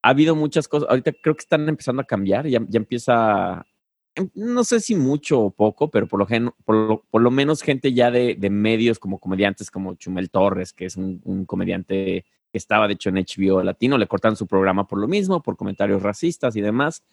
ha 0.02 0.08
habido 0.08 0.36
muchas 0.36 0.68
cosas. 0.68 0.88
Ahorita 0.88 1.12
creo 1.20 1.34
que 1.34 1.40
están 1.42 1.68
empezando 1.68 2.00
a 2.00 2.06
cambiar. 2.06 2.46
Ya, 2.46 2.60
ya 2.68 2.78
empieza, 2.78 3.66
em, 4.14 4.30
no 4.34 4.62
sé 4.62 4.78
si 4.78 4.94
mucho 4.94 5.40
o 5.40 5.50
poco, 5.50 5.90
pero 5.90 6.06
por 6.06 6.20
lo, 6.20 6.26
gen- 6.26 6.52
por 6.64 6.74
lo, 6.76 7.02
por 7.10 7.22
lo 7.22 7.30
menos 7.32 7.60
gente 7.60 7.92
ya 7.92 8.12
de, 8.12 8.36
de 8.36 8.50
medios 8.50 9.00
como 9.00 9.18
comediantes 9.18 9.68
como 9.70 9.94
Chumel 9.96 10.30
Torres, 10.30 10.72
que 10.72 10.84
es 10.86 10.96
un, 10.96 11.20
un 11.24 11.44
comediante 11.44 12.24
que 12.56 12.58
estaba 12.58 12.86
de 12.88 12.94
hecho 12.94 13.10
en 13.10 13.16
HBO 13.16 13.62
Latino, 13.62 13.98
le 13.98 14.06
cortaron 14.06 14.34
su 14.34 14.46
programa 14.46 14.86
por 14.86 14.98
lo 14.98 15.06
mismo, 15.06 15.42
por 15.42 15.58
comentarios 15.58 16.02
racistas 16.02 16.56
y 16.56 16.62
demás. 16.62 17.04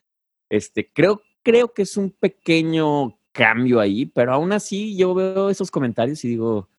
Este, 0.50 0.90
creo, 0.90 1.22
creo 1.44 1.74
que 1.74 1.82
es 1.82 1.98
un 1.98 2.12
pequeño 2.12 3.20
cambio 3.34 3.82
ahí, 3.82 4.06
pero 4.06 4.32
aún 4.34 4.54
así 4.54 4.96
yo 4.96 5.14
veo 5.14 5.50
esos 5.50 5.70
comentarios 5.70 6.24
y 6.24 6.30
digo, 6.30 6.70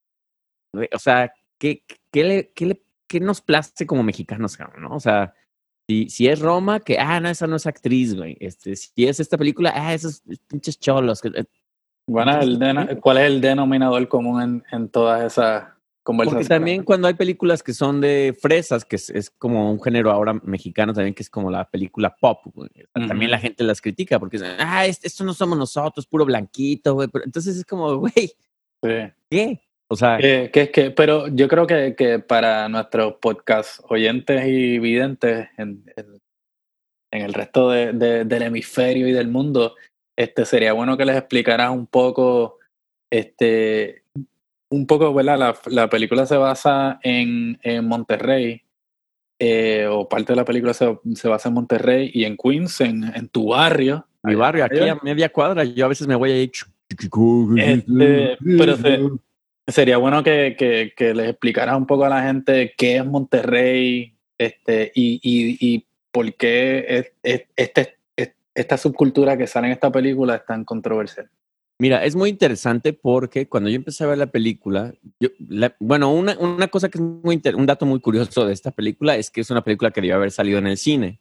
o 0.73 0.99
sea, 0.99 1.35
¿qué, 1.59 1.85
qué, 2.11 2.25
le, 2.25 2.53
qué, 2.55 2.65
le, 2.67 2.83
qué 3.07 3.21
nos 3.21 3.43
place 3.43 3.87
como 3.87 4.03
mexicanos, 4.03 4.57
¿no? 4.79 4.97
O 4.97 5.01
sea, 5.01 5.35
si, 5.87 6.09
si 6.09 6.27
es 6.27 6.41
Roma, 6.41 6.81
que, 6.81 6.99
ah, 6.99 7.21
no, 7.21 7.29
esa 7.29 7.47
no 7.47 7.57
es 7.57 7.67
actriz, 7.67 8.15
güey. 8.17 8.39
Este, 8.41 8.77
si 8.77 9.07
es 9.07 9.21
esta 9.21 9.37
película, 9.37 9.75
ah, 9.75 9.93
esos 9.93 10.23
pinches 10.49 10.81
cholos. 10.81 11.21
que- 11.21 11.29
eh, 11.29 11.45
Bueno, 12.09 12.41
el 12.41 12.99
¿cuál 13.03 13.19
es 13.19 13.27
el 13.27 13.43
denominador 13.43 14.09
común 14.09 14.41
en, 14.41 14.65
en 14.73 14.89
todas 14.89 15.23
esas 15.31 15.75
Porque 16.05 16.45
también 16.45 16.85
cuando 16.85 17.09
hay 17.09 17.15
películas 17.15 17.63
que 17.63 17.73
son 17.73 18.01
de 18.01 18.37
fresas, 18.39 18.85
que 18.85 18.97
es, 18.97 19.09
es 19.11 19.31
como 19.31 19.71
un 19.73 19.81
género 19.83 20.11
ahora 20.11 20.35
mexicano 20.45 20.93
también, 20.93 21.15
que 21.15 21.23
es 21.23 21.31
como 21.31 21.51
la 21.51 21.69
película 21.71 22.15
pop, 22.15 22.41
güey. 22.55 22.69
También 22.93 23.31
la 23.31 23.39
gente 23.39 23.65
las 23.65 23.81
critica 23.81 24.19
porque 24.21 24.37
dicen, 24.39 24.55
ah, 24.59 24.85
es- 24.87 25.03
esto 25.03 25.25
no 25.25 25.33
somos 25.33 25.57
nosotros, 25.57 26.07
puro 26.07 26.25
blanquito, 26.27 26.95
güey. 26.95 27.09
Pero 27.09 27.25
entonces 27.25 27.57
es 27.57 27.65
como, 27.65 27.97
güey, 27.97 28.13
Sí. 28.83 29.13
¿qué? 29.31 29.61
O 29.89 29.97
sea, 29.97 30.19
Que, 30.19 30.51
que 30.53 30.63
es 30.63 30.71
que, 30.71 30.91
pero 30.91 31.29
yo 31.29 31.49
creo 31.49 31.67
que, 31.67 31.95
que 31.97 32.19
para 32.19 32.69
nuestros 32.69 33.15
podcast 33.15 33.81
oyentes 33.89 34.47
y 34.47 34.79
videntes 34.79 35.49
en, 35.57 35.85
en- 35.97 36.21
en 37.13 37.23
el 37.23 37.33
resto 37.33 37.71
de- 37.71 37.93
de- 37.93 38.25
del 38.25 38.43
hemisferio 38.43 39.09
y 39.09 39.13
del 39.13 39.29
mundo, 39.29 39.75
este 40.19 40.45
sería 40.45 40.73
bueno 40.75 40.97
que 40.97 41.05
les 41.05 41.17
explicaras 41.17 41.71
un 41.71 41.87
poco 41.87 42.59
este 43.11 44.04
un 44.75 44.87
poco, 44.87 45.13
¿verdad? 45.15 45.39
La, 45.39 45.57
la 45.67 45.89
película 45.89 46.27
se 46.27 46.37
basa 46.37 46.99
en, 47.03 47.59
en 47.63 47.87
Monterrey, 47.87 48.63
eh, 49.39 49.87
o 49.91 50.09
parte 50.09 50.33
de 50.33 50.37
la 50.37 50.45
película 50.45 50.75
se, 50.75 50.99
se, 51.15 51.29
basa 51.29 51.49
en 51.49 51.55
Monterrey 51.55 52.11
y 52.13 52.25
en 52.25 52.37
Queens, 52.37 52.81
en, 52.81 53.05
en 53.05 53.29
tu 53.29 53.49
barrio. 53.49 54.07
Mi 54.23 54.35
barrio, 54.35 54.65
aquí 54.65 54.81
a 54.81 54.97
media 55.03 55.29
cuadra, 55.29 55.65
yo 55.65 55.85
a 55.85 55.89
veces 55.89 56.07
me 56.07 56.15
voy 56.15 56.33
ahí. 56.33 56.51
Este, 57.57 58.37
pero 58.59 58.77
se, 58.77 59.01
sería 59.67 59.99
bueno 59.99 60.23
que, 60.23 60.55
que, 60.59 60.93
que, 60.97 61.15
les 61.15 61.31
explicara 61.31 61.77
un 61.77 61.87
poco 61.87 62.05
a 62.05 62.09
la 62.09 62.23
gente 62.23 62.75
qué 62.77 62.97
es 62.97 63.05
Monterrey 63.05 64.15
este, 64.39 64.93
y, 64.95 65.21
y, 65.23 65.59
y 65.61 65.87
por 66.11 66.33
qué 66.35 66.85
es, 66.89 67.13
es, 67.23 67.45
este, 67.57 67.99
esta 68.55 68.79
subcultura 68.79 69.37
que 69.37 69.47
sale 69.47 69.67
en 69.67 69.73
esta 69.73 69.91
película 69.91 70.37
es 70.37 70.47
tan 70.47 70.65
controversial. 70.65 71.29
Mira, 71.79 72.05
es 72.05 72.15
muy 72.15 72.31
interesante 72.31 72.93
porque 72.93 73.49
cuando 73.49 73.69
yo 73.69 73.77
empecé 73.77 74.05
a 74.05 74.07
ver 74.07 74.19
la 74.19 74.29
película, 74.29 74.95
yo, 75.19 75.31
la, 75.39 75.75
bueno, 75.81 76.13
una, 76.13 76.39
una, 76.39 76.69
cosa 76.69 76.89
que 76.89 76.99
es 76.99 77.03
muy 77.03 77.43
un 77.55 77.67
dato 77.67 77.85
muy 77.85 78.01
curioso 78.01 78.47
de 78.47 78.53
esta 78.53 78.71
película 78.71 79.17
es 79.17 79.31
que 79.31 79.41
es 79.41 79.51
una 79.51 79.65
película 79.65 79.91
que 79.91 80.01
debió 80.01 80.15
haber 80.15 80.31
salido 80.31 80.59
en 80.59 80.69
el 80.69 80.77
cine. 80.77 81.21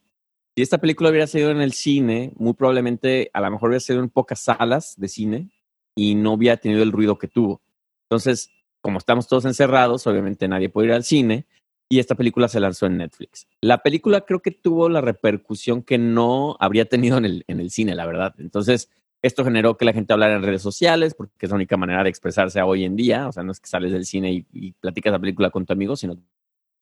Si 0.56 0.62
esta 0.62 0.78
película 0.78 1.10
hubiera 1.10 1.26
salido 1.26 1.50
en 1.50 1.60
el 1.60 1.72
cine, 1.72 2.32
muy 2.36 2.54
probablemente 2.54 3.30
a 3.32 3.40
lo 3.40 3.50
mejor 3.50 3.70
hubiera 3.70 3.80
salido 3.80 4.04
en 4.04 4.10
pocas 4.10 4.40
salas 4.40 4.94
de 4.96 5.08
cine 5.08 5.50
y 5.96 6.14
no 6.14 6.34
hubiera 6.34 6.56
tenido 6.56 6.84
el 6.84 6.92
ruido 6.92 7.18
que 7.18 7.26
tuvo. 7.26 7.60
Entonces, 8.08 8.50
como 8.80 8.98
estamos 8.98 9.26
todos 9.26 9.46
encerrados, 9.46 10.06
obviamente 10.06 10.46
nadie 10.46 10.68
puede 10.68 10.88
ir 10.88 10.94
al 10.94 11.02
cine 11.02 11.46
y 11.88 11.98
esta 11.98 12.14
película 12.14 12.46
se 12.46 12.60
lanzó 12.60 12.86
en 12.86 12.98
Netflix. 12.98 13.48
La 13.60 13.82
película 13.82 14.20
creo 14.20 14.40
que 14.40 14.52
tuvo 14.52 14.88
la 14.88 15.00
repercusión 15.00 15.82
que 15.82 15.98
no 15.98 16.56
habría 16.60 16.84
tenido 16.84 17.18
en 17.18 17.24
el, 17.24 17.44
en 17.48 17.58
el 17.58 17.70
cine, 17.70 17.96
la 17.96 18.06
verdad. 18.06 18.34
Entonces, 18.38 18.88
esto 19.24 19.42
generó 19.42 19.78
que 19.78 19.86
la 19.86 19.94
gente 19.94 20.12
hablara 20.12 20.36
en 20.36 20.42
redes 20.42 20.60
sociales, 20.60 21.14
porque 21.14 21.32
es 21.46 21.48
la 21.48 21.56
única 21.56 21.78
manera 21.78 22.02
de 22.02 22.10
expresarse 22.10 22.60
hoy 22.60 22.84
en 22.84 22.94
día. 22.94 23.26
O 23.26 23.32
sea, 23.32 23.42
no 23.42 23.52
es 23.52 23.58
que 23.58 23.66
sales 23.68 23.90
del 23.90 24.04
cine 24.04 24.30
y, 24.30 24.46
y 24.52 24.72
platicas 24.72 25.12
la 25.12 25.18
película 25.18 25.48
con 25.48 25.64
tu 25.64 25.72
amigo, 25.72 25.96
sino 25.96 26.18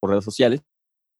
por 0.00 0.10
redes 0.10 0.24
sociales. 0.24 0.60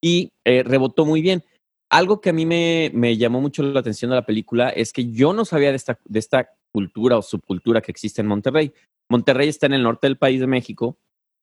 Y 0.02 0.32
eh, 0.44 0.64
rebotó 0.64 1.06
muy 1.06 1.22
bien. 1.22 1.44
Algo 1.90 2.20
que 2.20 2.30
a 2.30 2.32
mí 2.32 2.44
me, 2.44 2.90
me, 2.92 3.16
llamó 3.16 3.40
mucho 3.40 3.62
la 3.62 3.78
atención 3.78 4.10
de 4.10 4.16
la 4.16 4.26
película 4.26 4.70
es 4.70 4.92
que 4.92 5.12
yo 5.12 5.32
no 5.32 5.44
sabía 5.44 5.70
de 5.70 5.76
esta, 5.76 6.00
de 6.04 6.18
esta 6.18 6.50
cultura 6.72 7.16
o 7.18 7.22
subcultura 7.22 7.82
que 7.82 7.92
existe 7.92 8.20
en 8.20 8.26
Monterrey. 8.26 8.72
Monterrey 9.08 9.48
está 9.48 9.66
en 9.66 9.74
el 9.74 9.84
norte 9.84 10.08
del 10.08 10.18
país 10.18 10.40
de 10.40 10.48
México, 10.48 10.98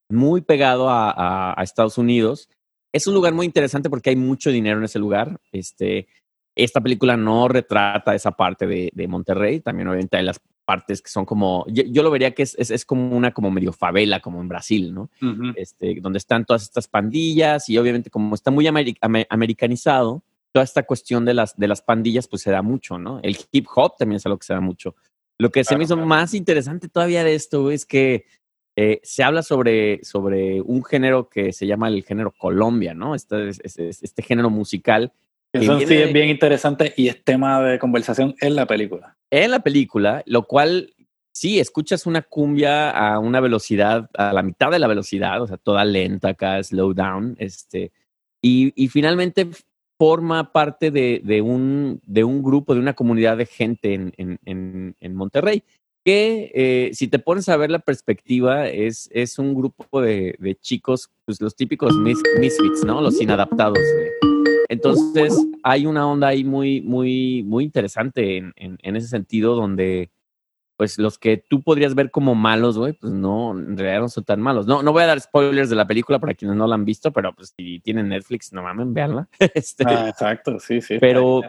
muy 0.09 0.41
pegado 0.41 0.89
a, 0.89 1.09
a, 1.09 1.57
a 1.57 1.63
Estados 1.63 1.98
Unidos. 1.98 2.50
Es 2.93 3.07
un 3.07 3.13
lugar 3.13 3.33
muy 3.33 3.45
interesante 3.45 3.89
porque 3.89 4.09
hay 4.09 4.17
mucho 4.17 4.51
dinero 4.51 4.79
en 4.79 4.83
ese 4.83 5.00
lugar. 5.00 5.39
Este, 5.53 6.07
esta 6.56 6.82
película 6.82 7.15
no 7.15 7.48
retrata 7.48 8.15
esa 8.15 8.32
parte 8.32 8.68
de, 8.68 8.91
de, 8.94 9.08
Monterrey, 9.08 9.62
también 9.62 9.88
obviamente 9.88 10.18
hay 10.18 10.24
las 10.24 10.41
partes 10.65 11.01
que 11.01 11.10
son 11.10 11.25
como, 11.25 11.65
yo, 11.68 11.84
yo 11.88 12.03
lo 12.03 12.12
vería 12.12 12.32
que 12.36 12.44
es, 12.44 12.56
es, 12.60 12.70
es, 12.70 12.86
como 12.86 13.15
una 13.15 13.32
como 13.34 13.50
medio 13.50 13.74
favela, 13.74 14.20
como 14.20 14.39
en 14.41 14.48
Brasil, 14.48 14.94
¿no? 14.94 15.10
Uh 15.22 15.25
-huh. 15.25 15.53
este, 15.56 15.98
donde 16.01 16.18
están 16.20 16.46
todas 16.46 16.62
estas 16.63 16.88
pandillas 16.88 17.70
y 17.70 17.77
obviamente 17.77 18.10
como 18.10 18.36
está 18.36 18.51
muy 18.51 18.68
amer 18.68 18.96
americanizado, 19.29 20.24
toda 20.51 20.63
esta 20.63 20.84
cuestión 20.84 21.25
de 21.25 21.34
las, 21.34 21.58
de 21.58 21.68
las 21.68 21.82
pandillas 21.82 22.27
pues 22.27 22.41
se 22.41 22.51
da 22.51 22.62
mucho, 22.62 22.98
¿no? 22.98 23.20
El 23.24 23.38
hip 23.51 23.65
hop 23.75 23.96
también 23.98 24.18
es 24.18 24.25
algo 24.25 24.38
que 24.38 24.46
se 24.46 24.53
da 24.53 24.62
mucho. 24.62 24.96
Lo 25.38 25.50
que 25.50 25.62
claro, 25.62 25.70
se 25.70 25.77
me 25.77 25.84
hizo 25.86 25.96
claro. 25.96 26.08
más 26.08 26.34
interesante 26.34 26.89
todavía 26.89 27.24
de 27.24 27.36
esto 27.36 27.72
es 27.72 27.86
que 27.86 28.25
eh, 28.75 29.00
se 29.03 29.24
habla 29.24 29.41
sobre, 29.41 30.03
sobre 30.03 30.62
un 30.62 30.84
género 30.84 31.29
que 31.29 31.51
se 31.51 31.65
llama 31.65 31.88
el 31.88 32.03
género 32.03 32.32
Colombia, 32.32 32.94
¿no? 32.94 33.15
Este, 33.15 33.50
este, 33.50 33.89
este 33.89 34.22
género 34.22 34.50
musical 34.50 35.13
eso 35.53 35.77
viene, 35.77 35.88
sí 35.88 36.01
es 36.01 36.13
bien 36.13 36.29
interesante 36.29 36.94
y 36.96 37.08
es 37.08 37.24
tema 37.24 37.62
de 37.62 37.79
conversación 37.79 38.36
en 38.39 38.56
la 38.56 38.65
película. 38.65 39.18
En 39.32 39.51
la 39.51 39.60
película, 39.60 40.24
lo 40.25 40.44
cual 40.44 40.94
sí, 41.32 41.60
escuchas 41.60 42.06
una 42.06 42.22
cumbia 42.22 42.89
a 42.89 43.20
una 43.20 43.39
velocidad, 43.39 44.10
a 44.13 44.34
la 44.34 44.44
mitad 44.44 44.72
de 44.72 44.79
la 44.79 44.88
velocidad, 44.88 45.41
o 45.41 45.48
sea, 45.48 45.58
toda 45.58 45.86
lenta 45.86 46.29
acá, 46.29 46.62
slow 46.63 46.94
down, 46.94 47.36
este, 47.39 47.91
y, 48.41 48.74
y 48.75 48.88
finalmente 48.89 49.48
forma 49.98 50.51
parte 50.51 50.91
de, 50.91 51.22
de, 51.24 51.41
un, 51.41 52.01
de 52.06 52.24
un 52.24 52.41
grupo, 52.41 52.74
de 52.74 52.79
una 52.79 52.94
comunidad 52.94 53.38
de 53.38 53.46
gente 53.46 53.94
en, 53.94 54.13
en, 54.18 54.96
en 55.00 55.15
Monterrey, 55.15 55.63
que 56.06 56.51
eh, 56.53 56.91
si 56.94 57.08
te 57.08 57.20
pones 57.20 57.50
a 57.50 57.58
ver 57.58 57.70
la 57.70 57.79
perspectiva, 57.79 58.70
es, 58.70 59.10
es 59.12 59.38
un 59.38 59.53
grupo 59.53 60.01
de, 60.01 60.36
de 60.39 60.56
chicos, 60.56 61.10
pues 61.25 61.41
los 61.41 61.56
típicos 61.56 61.94
mis, 61.98 62.18
misfits, 62.39 62.86
¿no? 62.86 63.01
Los 63.01 63.22
inadaptados. 63.22 63.77
Güey. 63.77 64.38
Entonces, 64.69 65.35
hay 65.63 65.85
una 65.85 66.07
onda 66.07 66.27
ahí 66.27 66.43
muy, 66.43 66.79
muy, 66.81 67.43
muy 67.43 67.65
interesante 67.65 68.38
en, 68.38 68.53
en, 68.55 68.77
en, 68.81 68.95
ese 68.95 69.07
sentido, 69.07 69.55
donde 69.55 70.11
pues 70.77 70.97
los 70.97 71.17
que 71.17 71.35
tú 71.35 71.61
podrías 71.61 71.93
ver 71.93 72.09
como 72.09 72.35
malos, 72.35 72.77
güey, 72.77 72.93
pues 72.93 73.11
no, 73.11 73.51
en 73.51 73.77
realidad 73.77 73.99
no 73.99 74.07
son 74.07 74.23
tan 74.23 74.39
malos. 74.39 74.65
No, 74.65 74.81
no 74.81 74.93
voy 74.93 75.03
a 75.03 75.07
dar 75.07 75.19
spoilers 75.19 75.69
de 75.69 75.75
la 75.75 75.85
película 75.85 76.19
para 76.19 76.33
quienes 76.33 76.55
no 76.55 76.67
la 76.67 76.75
han 76.75 76.85
visto, 76.85 77.11
pero 77.11 77.35
pues 77.35 77.53
si 77.57 77.81
tienen 77.81 78.07
Netflix, 78.07 78.53
no 78.53 78.63
mamen, 78.63 78.93
véanla. 78.93 79.27
este, 79.55 79.83
ah, 79.85 80.07
exacto, 80.07 80.57
sí, 80.57 80.79
sí. 80.79 80.97
Pero, 81.01 81.41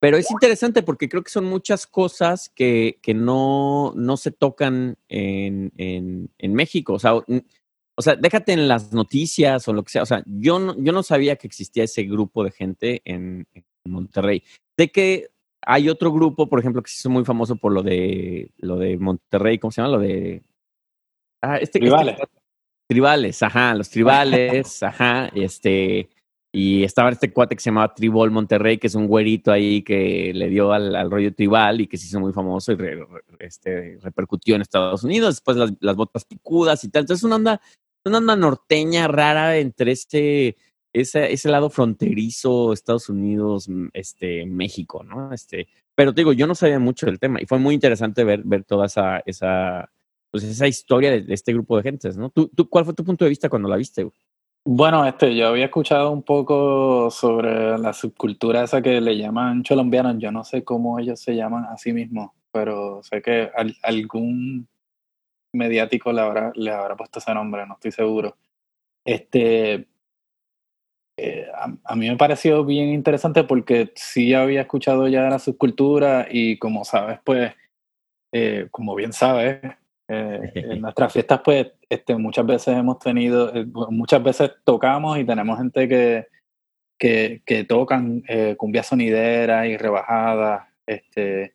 pero 0.00 0.16
es 0.16 0.30
interesante 0.30 0.82
porque 0.82 1.06
creo 1.06 1.22
que 1.22 1.30
son 1.30 1.44
muchas 1.44 1.86
cosas 1.86 2.48
que, 2.48 2.98
que 3.02 3.12
no, 3.12 3.92
no 3.94 4.16
se 4.16 4.30
tocan 4.30 4.96
en, 5.08 5.72
en, 5.76 6.30
en 6.38 6.54
México. 6.54 6.94
O 6.94 6.98
sea, 6.98 7.12
o 7.98 8.02
sea, 8.02 8.14
déjate 8.14 8.52
en 8.52 8.68
las 8.68 8.92
noticias 8.92 9.66
o 9.68 9.72
lo 9.72 9.82
que 9.82 9.90
sea. 9.90 10.02
O 10.02 10.06
sea, 10.06 10.22
yo 10.26 10.58
no, 10.58 10.76
yo 10.78 10.92
no 10.92 11.02
sabía 11.02 11.36
que 11.36 11.46
existía 11.46 11.84
ese 11.84 12.02
grupo 12.04 12.44
de 12.44 12.50
gente 12.50 13.02
en, 13.04 13.46
en 13.54 13.64
Monterrey. 13.86 14.42
De 14.76 14.90
que 14.90 15.30
hay 15.62 15.88
otro 15.88 16.12
grupo, 16.12 16.48
por 16.48 16.60
ejemplo, 16.60 16.82
que 16.82 16.90
se 16.90 16.96
hizo 16.96 17.10
muy 17.10 17.24
famoso 17.24 17.56
por 17.56 17.72
lo 17.72 17.82
de 17.82 18.52
lo 18.58 18.76
de 18.76 18.98
Monterrey, 18.98 19.58
¿cómo 19.58 19.72
se 19.72 19.80
llama? 19.80 19.96
Lo 19.96 20.00
de 20.00 20.42
ah, 21.42 21.56
este, 21.56 21.80
tribales. 21.80 22.14
Este, 22.20 22.40
tribales, 22.88 23.42
ajá, 23.42 23.74
los 23.74 23.90
tribales, 23.90 24.82
ajá, 24.82 25.30
este 25.34 26.08
y 26.52 26.84
estaba 26.84 27.10
este 27.10 27.32
cuate 27.32 27.54
que 27.54 27.60
se 27.60 27.68
llamaba 27.68 27.92
Tribal 27.92 28.30
Monterrey, 28.30 28.78
que 28.78 28.86
es 28.86 28.94
un 28.94 29.08
güerito 29.08 29.52
ahí 29.52 29.82
que 29.82 30.32
le 30.34 30.48
dio 30.48 30.72
al, 30.72 30.96
al 30.96 31.10
rollo 31.10 31.34
tribal 31.34 31.82
y 31.82 31.86
que 31.86 31.98
se 31.98 32.06
hizo 32.06 32.18
muy 32.18 32.32
famoso 32.32 32.72
y 32.72 32.76
re, 32.76 33.06
este, 33.40 33.98
repercutió 34.00 34.56
en 34.56 34.62
Estados 34.62 35.04
Unidos, 35.04 35.34
después 35.34 35.58
las, 35.58 35.72
las 35.80 35.96
botas 35.96 36.24
picudas 36.24 36.82
y 36.82 36.88
tal. 36.88 37.02
Entonces, 37.02 37.24
una 37.24 37.36
onda 37.36 37.60
una 38.06 38.18
onda 38.18 38.36
norteña 38.36 39.08
rara 39.08 39.58
entre 39.58 39.92
este, 39.92 40.56
ese, 40.92 41.32
ese 41.32 41.48
lado 41.48 41.70
fronterizo, 41.70 42.72
Estados 42.72 43.08
Unidos, 43.08 43.68
este, 43.92 44.46
México, 44.46 45.02
¿no? 45.02 45.32
Este, 45.32 45.68
pero 45.94 46.14
te 46.14 46.20
digo, 46.20 46.32
yo 46.32 46.46
no 46.46 46.54
sabía 46.54 46.78
mucho 46.78 47.06
del 47.06 47.18
tema 47.18 47.40
y 47.40 47.46
fue 47.46 47.58
muy 47.58 47.74
interesante 47.74 48.24
ver, 48.24 48.42
ver 48.44 48.64
toda 48.64 48.86
esa, 48.86 49.18
esa, 49.26 49.90
pues 50.30 50.44
esa 50.44 50.66
historia 50.66 51.10
de, 51.10 51.22
de 51.22 51.34
este 51.34 51.52
grupo 51.52 51.76
de 51.76 51.82
gentes, 51.82 52.16
¿no? 52.16 52.30
¿Tú, 52.30 52.48
¿Tú, 52.48 52.68
cuál 52.68 52.84
fue 52.84 52.94
tu 52.94 53.04
punto 53.04 53.24
de 53.24 53.30
vista 53.30 53.48
cuando 53.48 53.68
la 53.68 53.76
viste? 53.76 54.04
Güey? 54.04 54.14
Bueno, 54.68 55.06
este, 55.06 55.36
yo 55.36 55.46
había 55.46 55.66
escuchado 55.66 56.10
un 56.10 56.24
poco 56.24 57.08
sobre 57.12 57.78
la 57.78 57.92
subcultura 57.92 58.64
esa 58.64 58.82
que 58.82 59.00
le 59.00 59.16
llaman 59.16 59.62
colombianos. 59.62 60.16
Yo 60.18 60.32
no 60.32 60.42
sé 60.42 60.64
cómo 60.64 60.98
ellos 60.98 61.20
se 61.20 61.36
llaman 61.36 61.66
a 61.66 61.76
sí 61.76 61.92
mismos, 61.92 62.32
pero 62.50 63.00
sé 63.04 63.22
que 63.22 63.48
al, 63.54 63.76
algún 63.82 64.66
mediático 65.56 66.12
le 66.12 66.20
habrá, 66.20 66.52
le 66.54 66.70
habrá 66.70 66.96
puesto 66.96 67.18
ese 67.18 67.34
nombre, 67.34 67.66
no 67.66 67.74
estoy 67.74 67.92
seguro. 67.92 68.36
Este, 69.04 69.86
eh, 71.18 71.46
a, 71.54 71.74
a, 71.84 71.96
mí 71.96 72.08
me 72.08 72.16
pareció 72.16 72.64
bien 72.64 72.88
interesante 72.90 73.44
porque 73.44 73.92
sí 73.94 74.34
había 74.34 74.62
escuchado 74.62 75.08
ya 75.08 75.28
la 75.28 75.38
subcultura 75.38 76.26
y 76.30 76.58
como 76.58 76.84
sabes, 76.84 77.20
pues, 77.24 77.52
eh, 78.32 78.68
como 78.70 78.94
bien 78.94 79.12
sabes, 79.12 79.60
eh, 80.08 80.52
en 80.54 80.80
nuestras 80.82 81.12
fiestas, 81.12 81.40
pues, 81.44 81.68
este, 81.88 82.16
muchas 82.16 82.46
veces 82.46 82.76
hemos 82.76 82.98
tenido, 82.98 83.54
eh, 83.54 83.66
muchas 83.90 84.22
veces 84.22 84.52
tocamos 84.64 85.18
y 85.18 85.24
tenemos 85.24 85.58
gente 85.58 85.88
que, 85.88 86.26
que, 86.98 87.42
que 87.44 87.64
tocan 87.64 88.22
eh, 88.28 88.54
cumbias 88.56 88.86
sonideras 88.86 89.66
y 89.66 89.76
rebajadas, 89.76 90.68
este, 90.86 91.54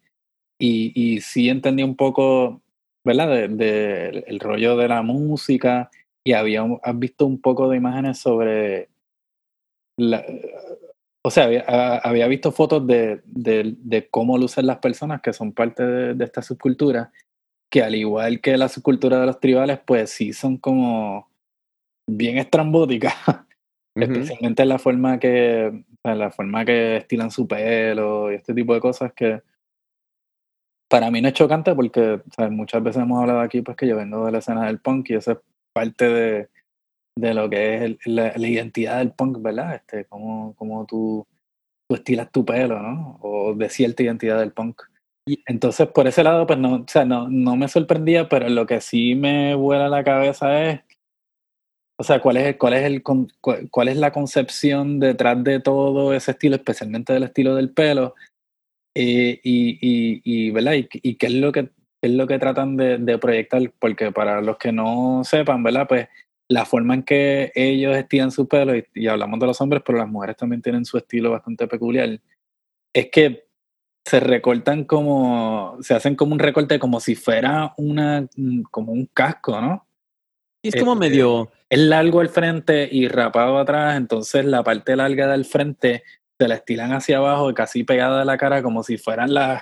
y, 0.59 0.91
y 0.95 1.21
sí 1.21 1.49
entendí 1.49 1.83
un 1.83 1.95
poco 1.95 2.61
¿verdad? 3.03 3.29
De, 3.29 3.47
de, 3.47 4.23
el 4.27 4.39
rollo 4.39 4.77
de 4.77 4.87
la 4.87 5.01
música 5.01 5.89
y 6.23 6.33
había 6.33 6.63
has 6.83 6.99
visto 6.99 7.25
un 7.25 7.41
poco 7.41 7.69
de 7.69 7.77
imágenes 7.77 8.19
sobre 8.19 8.89
la, 9.97 10.23
o 11.23 11.29
sea, 11.29 11.45
había, 11.45 11.97
había 11.97 12.27
visto 12.27 12.51
fotos 12.51 12.85
de, 12.87 13.21
de, 13.25 13.75
de, 13.77 14.09
cómo 14.09 14.37
lucen 14.37 14.65
las 14.65 14.79
personas 14.79 15.21
que 15.21 15.33
son 15.33 15.51
parte 15.51 15.83
de, 15.83 16.13
de, 16.15 16.25
esta 16.25 16.41
subcultura, 16.41 17.11
que 17.71 17.83
al 17.83 17.95
igual 17.95 18.41
que 18.41 18.57
la 18.57 18.69
subcultura 18.69 19.19
de 19.19 19.27
los 19.27 19.39
tribales, 19.39 19.79
pues 19.85 20.09
sí 20.09 20.33
son 20.33 20.57
como 20.57 21.29
bien 22.09 22.37
estrambóticas, 22.37 23.13
uh 23.27 23.31
-huh. 23.31 24.03
especialmente 24.03 24.63
en 24.63 24.69
la 24.69 24.79
forma 24.79 25.19
que, 25.19 25.83
en 26.03 26.19
la 26.19 26.31
forma 26.31 26.65
que 26.65 26.97
estilan 26.97 27.29
su 27.29 27.47
pelo 27.47 28.31
y 28.31 28.35
este 28.35 28.53
tipo 28.53 28.73
de 28.73 28.81
cosas 28.81 29.13
que 29.13 29.41
para 30.91 31.09
mí 31.09 31.21
no 31.21 31.29
es 31.29 31.33
chocante 31.33 31.73
porque 31.73 32.21
¿sabes? 32.35 32.51
muchas 32.51 32.83
veces 32.83 33.01
hemos 33.01 33.21
hablado 33.21 33.39
aquí 33.39 33.61
pues 33.61 33.77
que 33.77 33.87
yo 33.87 33.95
vengo 33.95 34.25
de 34.25 34.31
la 34.33 34.39
escena 34.39 34.67
del 34.67 34.79
punk 34.79 35.09
y 35.09 35.15
eso 35.15 35.31
es 35.31 35.37
parte 35.73 36.09
de, 36.09 36.49
de 37.17 37.33
lo 37.33 37.49
que 37.49 37.75
es 37.75 37.81
el, 37.83 37.99
la, 38.05 38.33
la, 38.35 38.47
identidad 38.47 38.97
del 38.97 39.13
punk, 39.13 39.41
¿verdad? 39.41 39.75
Este, 39.75 40.03
cómo, 40.05 40.53
cómo 40.57 40.85
tú, 40.85 41.25
tú 41.87 41.95
estilas 41.95 42.29
tu 42.29 42.43
pelo, 42.43 42.81
¿no? 42.81 43.17
O 43.21 43.53
de 43.53 43.69
cierta 43.69 44.03
identidad 44.03 44.39
del 44.39 44.51
punk. 44.51 44.81
Entonces, 45.45 45.87
por 45.87 46.07
ese 46.07 46.23
lado, 46.23 46.45
pues 46.45 46.59
no, 46.59 46.75
o 46.75 46.85
sea, 46.87 47.05
no, 47.05 47.29
no 47.29 47.55
me 47.55 47.69
sorprendía, 47.69 48.27
pero 48.27 48.49
lo 48.49 48.65
que 48.65 48.81
sí 48.81 49.15
me 49.15 49.55
vuela 49.55 49.87
la 49.87 50.03
cabeza 50.03 50.61
es, 50.69 50.81
o 51.97 52.03
sea, 52.03 52.19
cuál 52.19 52.35
es, 52.35 52.57
cuál 52.57 52.73
es 52.73 52.83
el, 52.83 53.01
cuál 53.01 53.87
es 53.87 53.95
la 53.95 54.11
concepción 54.11 54.99
detrás 54.99 55.41
de 55.41 55.61
todo 55.61 56.13
ese 56.13 56.31
estilo, 56.31 56.57
especialmente 56.57 57.13
del 57.13 57.23
estilo 57.23 57.55
del 57.55 57.71
pelo, 57.71 58.15
eh, 58.95 59.39
y, 59.43 59.77
y, 59.81 60.21
y, 60.23 60.51
¿verdad? 60.51 60.73
Y, 60.73 60.87
y, 61.01 61.15
qué 61.15 61.27
es 61.27 61.33
lo 61.33 61.51
que 61.51 61.69
es 62.01 62.11
lo 62.11 62.25
que 62.25 62.39
tratan 62.39 62.77
de, 62.77 62.97
de, 62.97 63.17
proyectar, 63.19 63.61
porque 63.79 64.11
para 64.11 64.41
los 64.41 64.57
que 64.57 64.71
no 64.71 65.21
sepan, 65.23 65.61
¿verdad? 65.63 65.87
Pues 65.87 66.07
la 66.47 66.65
forma 66.65 66.95
en 66.95 67.03
que 67.03 67.51
ellos 67.53 67.95
estiran 67.95 68.31
su 68.31 68.47
pelo, 68.47 68.75
y, 68.75 68.85
y 68.95 69.07
hablamos 69.07 69.39
de 69.39 69.45
los 69.45 69.61
hombres, 69.61 69.83
pero 69.85 69.99
las 69.99 70.07
mujeres 70.07 70.35
también 70.35 70.61
tienen 70.61 70.83
su 70.83 70.97
estilo 70.97 71.31
bastante 71.31 71.67
peculiar, 71.67 72.19
es 72.93 73.09
que 73.11 73.45
se 74.03 74.19
recortan 74.19 74.83
como, 74.85 75.77
se 75.81 75.93
hacen 75.93 76.15
como 76.15 76.33
un 76.33 76.39
recorte 76.39 76.79
como 76.79 76.99
si 76.99 77.15
fuera 77.15 77.73
una, 77.77 78.27
como 78.71 78.91
un 78.91 79.05
casco, 79.13 79.61
¿no? 79.61 79.87
Y 80.63 80.69
es 80.69 80.75
como 80.75 80.93
este, 80.93 81.09
medio... 81.09 81.51
Es 81.69 81.79
largo 81.79 82.19
al 82.19 82.29
frente 82.29 82.89
y 82.91 83.07
rapado 83.07 83.57
atrás, 83.57 83.95
entonces 83.95 84.43
la 84.45 84.63
parte 84.63 84.95
larga 84.95 85.27
del 85.27 85.45
frente 85.45 86.03
se 86.41 86.47
la 86.47 86.55
estilan 86.55 86.91
hacia 86.91 87.17
abajo 87.17 87.53
casi 87.53 87.83
pegada 87.83 88.23
a 88.23 88.25
la 88.25 88.35
cara 88.35 88.63
como 88.63 88.81
si 88.81 88.97
fueran 88.97 89.31
las, 89.31 89.61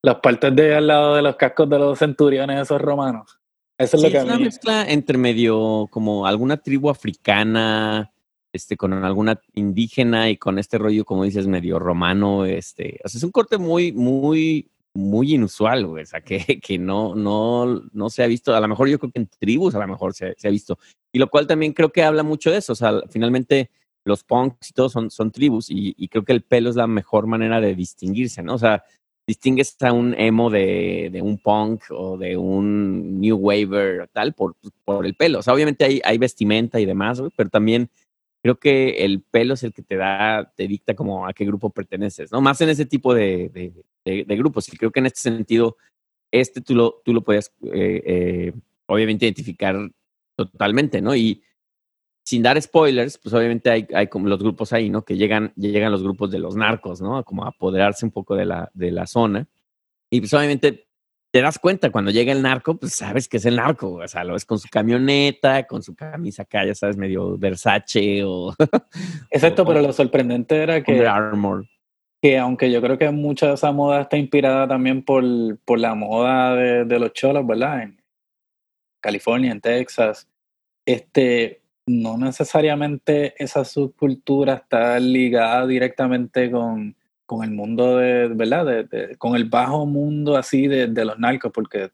las 0.00 0.16
partes 0.20 0.54
de 0.54 0.76
al 0.76 0.86
lado 0.86 1.16
de 1.16 1.22
los 1.22 1.34
cascos 1.34 1.68
de 1.68 1.76
los 1.76 1.98
centuriones 1.98 2.60
esos 2.60 2.80
romanos. 2.80 3.40
Eso 3.76 3.96
es 3.96 4.02
sí, 4.02 4.06
lo 4.06 4.12
que 4.12 4.18
es 4.18 4.24
una 4.24 4.38
mezcla 4.38 4.84
entre 4.88 5.18
medio 5.18 5.88
como 5.90 6.24
alguna 6.24 6.56
tribu 6.56 6.88
africana, 6.88 8.12
este, 8.52 8.76
con 8.76 8.92
alguna 8.92 9.40
indígena 9.54 10.30
y 10.30 10.36
con 10.36 10.60
este 10.60 10.78
rollo, 10.78 11.04
como 11.04 11.24
dices, 11.24 11.48
medio 11.48 11.80
romano, 11.80 12.44
este, 12.44 13.00
o 13.04 13.08
sea, 13.08 13.18
es 13.18 13.24
un 13.24 13.32
corte 13.32 13.58
muy, 13.58 13.90
muy, 13.90 14.70
muy 14.94 15.34
inusual, 15.34 15.84
güey, 15.84 16.04
o 16.04 16.06
sea, 16.06 16.20
que, 16.20 16.38
que 16.62 16.78
no, 16.78 17.16
no, 17.16 17.82
no 17.92 18.08
se 18.08 18.22
ha 18.22 18.28
visto, 18.28 18.54
a 18.54 18.60
lo 18.60 18.68
mejor 18.68 18.88
yo 18.88 19.00
creo 19.00 19.10
que 19.10 19.18
en 19.18 19.26
tribus 19.26 19.74
a 19.74 19.80
lo 19.80 19.88
mejor 19.88 20.14
se, 20.14 20.36
se 20.38 20.46
ha 20.46 20.52
visto, 20.52 20.78
y 21.10 21.18
lo 21.18 21.28
cual 21.28 21.48
también 21.48 21.72
creo 21.72 21.90
que 21.90 22.04
habla 22.04 22.22
mucho 22.22 22.52
de 22.52 22.58
eso, 22.58 22.74
o 22.74 22.76
sea, 22.76 23.00
finalmente 23.10 23.72
los 24.04 24.22
punks 24.24 24.70
y 24.70 24.72
todo 24.72 24.88
son, 24.88 25.10
son 25.10 25.30
tribus 25.30 25.66
y, 25.70 26.08
creo 26.08 26.24
que 26.24 26.32
el 26.32 26.42
pelo 26.42 26.70
es 26.70 26.76
la 26.76 26.86
mejor 26.86 27.26
manera 27.26 27.60
de 27.60 27.74
distinguirse, 27.74 28.42
¿no? 28.42 28.54
O 28.54 28.58
sea, 28.58 28.84
distingues 29.26 29.76
a 29.82 29.92
un 29.92 30.14
emo 30.18 30.50
de, 30.50 31.08
de 31.10 31.22
un 31.22 31.38
punk 31.38 31.84
o 31.90 32.18
de 32.18 32.36
un 32.36 33.20
new 33.20 33.36
waver 33.36 34.08
tal 34.12 34.34
por, 34.34 34.56
por 34.84 35.06
el 35.06 35.14
pelo. 35.14 35.38
O 35.38 35.42
sea, 35.42 35.54
obviamente 35.54 35.84
hay, 35.84 36.00
hay 36.04 36.18
vestimenta 36.18 36.78
y 36.78 36.84
demás, 36.84 37.22
pero 37.34 37.48
también 37.48 37.88
creo 38.42 38.58
que 38.58 39.04
el 39.04 39.22
pelo 39.22 39.54
es 39.54 39.62
el 39.62 39.72
que 39.72 39.80
te 39.82 39.96
da, 39.96 40.52
te 40.54 40.68
dicta 40.68 40.94
como 40.94 41.26
a 41.26 41.32
qué 41.32 41.46
grupo 41.46 41.70
perteneces, 41.70 42.30
¿no? 42.30 42.42
Más 42.42 42.60
en 42.60 42.68
ese 42.68 42.84
tipo 42.84 43.14
de, 43.14 43.72
de, 44.04 44.36
grupos. 44.36 44.70
Y 44.70 44.76
creo 44.76 44.90
que 44.90 45.00
en 45.00 45.06
este 45.06 45.20
sentido, 45.20 45.78
este 46.30 46.60
tú 46.60 46.74
lo, 46.74 47.00
tú 47.02 47.14
lo 47.14 47.24
eh, 47.32 47.42
eh, 47.72 48.52
obviamente 48.84 49.24
identificar 49.24 49.90
totalmente, 50.36 51.00
¿no? 51.00 51.16
Y 51.16 51.42
sin 52.24 52.42
dar 52.42 52.60
spoilers, 52.60 53.18
pues 53.18 53.34
obviamente 53.34 53.70
hay, 53.70 53.86
hay 53.94 54.06
como 54.08 54.28
los 54.28 54.38
grupos 54.38 54.72
ahí, 54.72 54.88
¿no? 54.88 55.04
Que 55.04 55.16
llegan, 55.16 55.52
llegan 55.56 55.92
los 55.92 56.02
grupos 56.02 56.30
de 56.30 56.38
los 56.38 56.56
narcos, 56.56 57.00
¿no? 57.02 57.22
Como 57.22 57.44
a 57.44 57.48
apoderarse 57.48 58.06
un 58.06 58.12
poco 58.12 58.34
de 58.34 58.46
la, 58.46 58.70
de 58.72 58.90
la 58.90 59.06
zona. 59.06 59.46
Y 60.10 60.20
pues 60.20 60.32
obviamente 60.32 60.86
te 61.30 61.42
das 61.42 61.58
cuenta 61.58 61.90
cuando 61.90 62.10
llega 62.10 62.32
el 62.32 62.40
narco, 62.40 62.76
pues 62.76 62.94
sabes 62.94 63.28
que 63.28 63.36
es 63.36 63.44
el 63.44 63.56
narco, 63.56 63.94
o 63.94 64.08
sea, 64.08 64.24
lo 64.24 64.32
ves 64.32 64.46
con 64.46 64.58
su 64.58 64.68
camioneta, 64.68 65.66
con 65.66 65.82
su 65.82 65.94
camisa 65.94 66.42
acá, 66.42 66.64
ya 66.64 66.74
sabes, 66.74 66.96
medio 66.96 67.36
Versace 67.36 68.22
o... 68.24 68.54
Exacto, 69.30 69.62
o, 69.62 69.66
pero 69.66 69.82
lo 69.82 69.92
sorprendente 69.92 70.62
era 70.62 70.82
que... 70.82 71.06
Armor. 71.06 71.66
Que 72.22 72.38
aunque 72.38 72.70
yo 72.70 72.80
creo 72.80 72.96
que 72.96 73.10
mucha 73.10 73.48
de 73.48 73.54
esa 73.54 73.72
moda 73.72 74.02
está 74.02 74.16
inspirada 74.16 74.66
también 74.66 75.04
por, 75.04 75.24
por 75.66 75.78
la 75.78 75.94
moda 75.94 76.54
de, 76.54 76.84
de 76.84 76.98
los 76.98 77.12
cholos, 77.12 77.46
¿verdad? 77.46 77.82
En 77.82 78.02
California, 79.02 79.52
en 79.52 79.60
Texas, 79.60 80.28
este, 80.86 81.63
no 81.86 82.16
necesariamente 82.16 83.34
esa 83.42 83.64
subcultura 83.64 84.54
está 84.54 84.98
ligada 84.98 85.66
directamente 85.66 86.50
con, 86.50 86.96
con 87.26 87.44
el 87.44 87.50
mundo 87.50 87.98
de, 87.98 88.28
¿verdad? 88.28 88.66
De, 88.66 88.84
de, 88.84 89.16
con 89.16 89.36
el 89.36 89.44
bajo 89.44 89.86
mundo 89.86 90.36
así 90.36 90.66
de, 90.66 90.86
de 90.86 91.04
los 91.04 91.18
narcos, 91.18 91.52
porque 91.52 91.90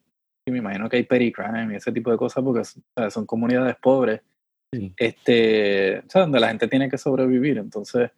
me 0.50 0.58
imagino 0.58 0.88
que 0.88 0.96
hay 0.98 1.02
petty 1.04 1.32
crime 1.32 1.72
y 1.72 1.76
ese 1.76 1.92
tipo 1.92 2.10
de 2.10 2.16
cosas, 2.16 2.42
porque 2.42 2.64
¿sabes? 2.64 3.14
son 3.14 3.26
comunidades 3.26 3.76
pobres, 3.76 4.20
sí. 4.72 4.92
este, 4.96 6.02
donde 6.12 6.40
la 6.40 6.48
gente 6.48 6.68
tiene 6.68 6.88
que 6.88 6.98
sobrevivir. 6.98 7.58
Entonces, 7.58 8.10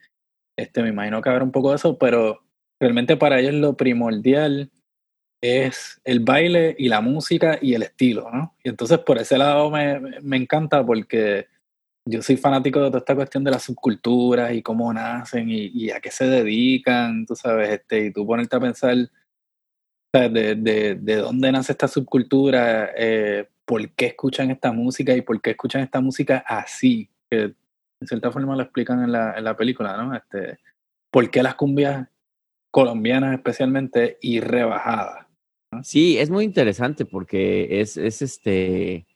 este, 0.56 0.82
me 0.82 0.88
imagino 0.88 1.20
que 1.20 1.30
habrá 1.30 1.44
un 1.44 1.52
poco 1.52 1.70
de 1.70 1.76
eso, 1.76 1.98
pero 1.98 2.42
realmente 2.80 3.16
para 3.16 3.40
ellos 3.40 3.54
lo 3.54 3.76
primordial 3.76 4.70
es 5.42 6.00
el 6.04 6.20
baile 6.20 6.74
y 6.78 6.88
la 6.88 7.00
música 7.00 7.58
y 7.60 7.74
el 7.74 7.82
estilo, 7.82 8.30
¿no? 8.32 8.54
Y 8.62 8.68
entonces 8.68 8.98
por 8.98 9.18
ese 9.18 9.38
lado 9.38 9.70
me, 9.70 9.98
me 10.20 10.36
encanta 10.36 10.84
porque 10.84 11.48
yo 12.04 12.22
soy 12.22 12.36
fanático 12.36 12.80
de 12.80 12.88
toda 12.88 12.98
esta 12.98 13.14
cuestión 13.14 13.44
de 13.44 13.50
las 13.50 13.62
subculturas 13.62 14.52
y 14.52 14.62
cómo 14.62 14.92
nacen 14.92 15.48
y, 15.48 15.66
y, 15.66 15.90
a 15.90 16.00
qué 16.00 16.10
se 16.10 16.26
dedican, 16.26 17.26
tú 17.26 17.36
sabes, 17.36 17.70
este, 17.70 18.06
y 18.06 18.12
tú 18.12 18.26
ponerte 18.26 18.56
a 18.56 18.60
pensar 18.60 18.96
de, 20.12 20.54
de, 20.56 20.94
de 20.96 21.16
dónde 21.16 21.52
nace 21.52 21.72
esta 21.72 21.88
subcultura, 21.88 22.90
eh, 22.96 23.48
por 23.64 23.88
qué 23.90 24.06
escuchan 24.06 24.50
esta 24.50 24.72
música 24.72 25.14
y 25.14 25.22
por 25.22 25.40
qué 25.40 25.50
escuchan 25.50 25.82
esta 25.82 26.00
música 26.00 26.44
así, 26.46 27.08
que 27.30 27.54
en 28.00 28.06
cierta 28.06 28.30
forma 28.30 28.56
lo 28.56 28.62
explican 28.62 29.02
en 29.02 29.12
la, 29.12 29.34
en 29.38 29.44
la 29.44 29.56
película, 29.56 29.96
¿no? 29.96 30.14
Este, 30.14 30.58
por 31.10 31.30
qué 31.30 31.42
las 31.42 31.54
cumbias 31.54 32.08
colombianas 32.70 33.34
especialmente 33.34 34.18
y 34.20 34.40
rebajadas. 34.40 35.26
¿no? 35.70 35.84
Sí, 35.84 36.18
es 36.18 36.30
muy 36.30 36.44
interesante 36.44 37.04
porque 37.04 37.80
es, 37.80 37.96
es 37.96 38.22
este 38.22 39.06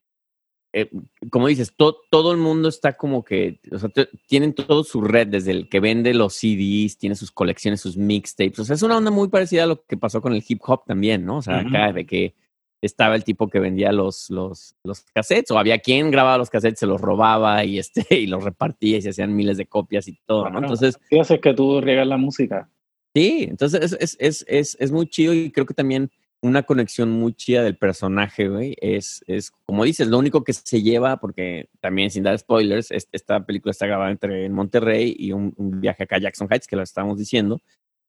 eh, 0.79 0.91
como 1.31 1.49
dices, 1.49 1.73
to, 1.75 1.97
todo 2.11 2.33
el 2.33 2.39
mundo 2.39 2.69
está 2.69 2.99
como 2.99 3.25
que, 3.25 3.61
o 3.73 3.79
sea, 3.79 3.89
tienen 4.27 4.53
todo 4.53 4.85
su 4.85 5.01
red, 5.01 5.27
desde 5.27 5.53
el 5.53 5.71
que 5.71 5.81
vende 5.81 6.13
los 6.13 6.35
CDs, 6.35 6.99
tiene 6.99 7.15
sus 7.17 7.31
colecciones, 7.31 7.81
sus 7.81 7.97
mixtapes. 7.97 8.59
O 8.59 8.65
sea, 8.67 8.75
es 8.75 8.83
una 8.83 8.99
onda 8.99 9.11
muy 9.11 9.29
parecida 9.29 9.65
a 9.65 9.69
lo 9.69 9.87
que 9.87 9.97
pasó 9.97 10.21
con 10.21 10.35
el 10.35 10.45
hip 10.47 10.61
hop 10.67 10.85
también, 10.85 11.25
¿no? 11.25 11.39
O 11.39 11.43
sea, 11.43 11.57
uh 11.57 11.61
-huh. 11.61 11.69
acá 11.69 11.93
de 11.95 12.05
que 12.05 12.35
estaba 12.83 13.15
el 13.15 13.25
tipo 13.25 13.49
que 13.49 13.59
vendía 13.59 13.91
los, 13.91 14.29
los, 14.29 14.77
los 14.85 15.01
cassettes, 15.15 15.51
o 15.51 15.59
había 15.59 15.79
quien 15.79 16.11
grababa 16.11 16.37
los 16.37 16.51
cassettes, 16.51 16.81
se 16.81 16.87
los 16.87 17.01
robaba 17.01 17.65
y, 17.65 17.79
este, 17.79 18.05
y 18.15 18.27
los 18.27 18.45
repartía 18.45 18.99
y 18.99 19.03
se 19.03 19.09
hacían 19.09 19.35
miles 19.35 19.57
de 19.57 19.65
copias 19.65 20.07
y 20.09 20.19
todo, 20.27 20.43
bueno, 20.43 20.61
¿no? 20.61 20.67
Entonces. 20.67 20.99
¿Qué 21.09 21.19
hace 21.19 21.41
que 21.41 21.55
tú 21.55 21.81
riegas 21.81 22.07
la 22.07 22.19
música? 22.19 22.69
Sí, 23.15 23.47
entonces 23.49 23.81
es, 23.81 23.93
es, 23.99 24.17
es, 24.21 24.45
es, 24.47 24.77
es 24.79 24.93
muy 24.93 25.07
chido 25.07 25.33
y 25.33 25.51
creo 25.51 25.65
que 25.65 25.73
también 25.73 26.11
una 26.43 26.63
conexión 26.63 27.11
muy 27.11 27.35
chida 27.35 27.63
del 27.63 27.77
personaje, 27.77 28.49
güey. 28.49 28.77
Es, 28.81 29.25
es, 29.27 29.51
como 29.67 29.85
dices, 29.85 30.09
lo 30.09 30.19
único 30.19 30.45
que 30.45 30.53
se 30.53 30.83
lleva, 30.83 31.19
porque 31.19 31.69
también 31.81 32.11
sin 32.11 32.23
dar 32.23 32.39
spoilers, 32.39 32.91
es, 32.91 33.09
esta 33.13 33.45
película 33.45 33.71
está 33.71 33.87
grabada 33.87 34.11
entre 34.11 34.49
Monterrey 34.49 35.15
y 35.19 35.33
un, 35.33 35.55
un, 35.57 35.81
viaje 35.81 36.05
acá 36.05 36.17
a 36.17 36.21
Jackson 36.21 36.49
Heights, 36.51 36.67
que 36.67 36.77
lo 36.77 36.83
estábamos 36.83 37.19
diciendo. 37.19 37.61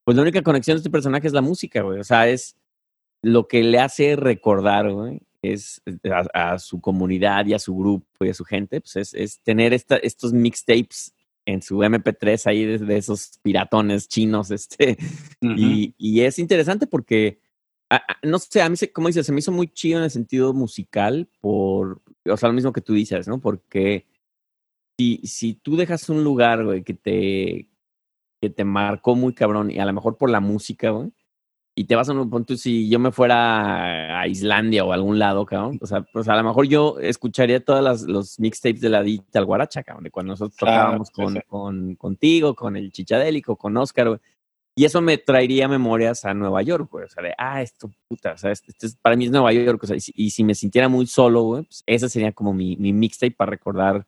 Pues 0.03 0.15
la 0.15 0.23
única 0.23 0.41
conexión 0.41 0.75
de 0.75 0.79
este 0.79 0.89
personaje 0.89 1.27
es 1.27 1.33
la 1.33 1.41
música, 1.41 1.81
güey. 1.81 1.99
O 1.99 2.03
sea, 2.03 2.27
es 2.27 2.55
lo 3.21 3.47
que 3.47 3.63
le 3.63 3.79
hace 3.79 4.15
recordar, 4.15 4.91
güey, 4.91 5.21
es 5.41 5.81
a, 6.33 6.53
a, 6.53 6.59
su 6.59 6.81
comunidad 6.81 7.45
y 7.45 7.53
a 7.53 7.59
su 7.59 7.75
grupo 7.75 8.25
y 8.25 8.29
a 8.29 8.33
su 8.33 8.43
gente, 8.43 8.81
pues 8.81 8.95
es, 8.95 9.13
es 9.13 9.41
tener 9.41 9.73
esta, 9.73 9.97
estos 9.97 10.33
mixtapes 10.33 11.13
en 11.45 11.61
su 11.61 11.77
MP3 11.77 12.45
ahí 12.47 12.65
de, 12.65 12.77
de 12.77 12.97
esos 12.97 13.39
piratones 13.41 14.07
chinos, 14.07 14.51
este. 14.51 14.97
Uh 15.41 15.47
-huh. 15.47 15.55
y, 15.57 15.95
y 15.97 16.21
es 16.21 16.39
interesante 16.39 16.87
porque 16.87 17.39
no 18.23 18.39
sé, 18.39 18.61
a 18.61 18.69
mí, 18.69 18.75
se, 18.75 18.91
como 18.91 19.07
dices, 19.07 19.25
se 19.25 19.31
me 19.31 19.39
hizo 19.39 19.51
muy 19.51 19.67
chido 19.67 19.99
en 19.99 20.05
el 20.05 20.11
sentido 20.11 20.53
musical, 20.53 21.29
por, 21.39 22.01
o 22.25 22.37
sea, 22.37 22.49
lo 22.49 22.53
mismo 22.53 22.73
que 22.73 22.81
tú 22.81 22.93
dices, 22.93 23.27
¿no? 23.27 23.39
Porque 23.39 24.05
si, 24.97 25.21
si 25.23 25.53
tú 25.53 25.77
dejas 25.77 26.09
un 26.09 26.23
lugar, 26.23 26.63
güey, 26.65 26.83
que 26.83 26.93
te, 26.93 27.69
que 28.41 28.49
te 28.49 28.63
marcó 28.65 29.15
muy 29.15 29.33
cabrón, 29.33 29.71
y 29.71 29.79
a 29.79 29.85
lo 29.85 29.93
mejor 29.93 30.17
por 30.17 30.29
la 30.29 30.39
música, 30.39 30.89
güey, 30.91 31.11
y 31.79 31.85
te 31.85 31.95
vas 31.95 32.09
a 32.09 32.13
un 32.13 32.27
punto, 32.27 32.57
si 32.57 32.89
yo 32.89 32.97
me 32.97 33.11
fuera 33.11 34.19
a 34.19 34.27
Islandia 34.27 34.83
o 34.83 34.91
a 34.91 34.95
algún 34.95 35.19
lado, 35.19 35.45
cabrón, 35.45 35.77
o 35.79 35.85
sea, 35.85 36.01
pues 36.01 36.27
a 36.27 36.35
lo 36.35 36.43
mejor 36.43 36.67
yo 36.67 36.97
escucharía 36.99 37.63
todos 37.63 38.01
los 38.01 38.39
mixtapes 38.39 38.81
de 38.81 38.89
la 38.89 39.03
Digital 39.03 39.45
Guaracha, 39.45 39.83
cabrón, 39.83 40.03
de 40.03 40.09
cuando 40.09 40.31
nosotros 40.31 40.57
tocábamos 40.57 41.11
con, 41.11 41.39
con, 41.47 41.95
contigo, 41.95 42.55
con 42.55 42.75
el 42.75 42.91
Chichadélico, 42.91 43.55
con 43.55 43.77
Oscar, 43.77 44.07
güey. 44.07 44.19
Y 44.77 44.85
eso 44.85 45.01
me 45.01 45.17
traería 45.17 45.67
memorias 45.67 46.23
a 46.23 46.35
Nueva 46.35 46.61
York, 46.61 46.87
güey. 46.91 47.05
O 47.05 47.09
sea, 47.09 47.23
de, 47.23 47.33
ah, 47.35 47.63
esto, 47.63 47.89
puta, 48.07 48.33
o 48.33 48.37
sea, 48.37 48.51
este, 48.51 48.69
este 48.69 48.85
es, 48.85 48.95
para 48.95 49.15
mí 49.15 49.25
es 49.25 49.31
Nueva 49.31 49.51
York. 49.51 49.83
O 49.83 49.87
sea, 49.87 49.95
y, 49.95 49.99
si, 49.99 50.13
y 50.15 50.29
si 50.29 50.43
me 50.43 50.53
sintiera 50.53 50.87
muy 50.87 51.07
solo, 51.07 51.41
güey, 51.41 51.63
pues 51.63 51.83
ese 51.87 52.07
sería 52.09 52.31
como 52.31 52.53
mi, 52.53 52.75
mi 52.75 52.93
mixtape 52.93 53.31
para 53.31 53.49
recordar 53.49 54.05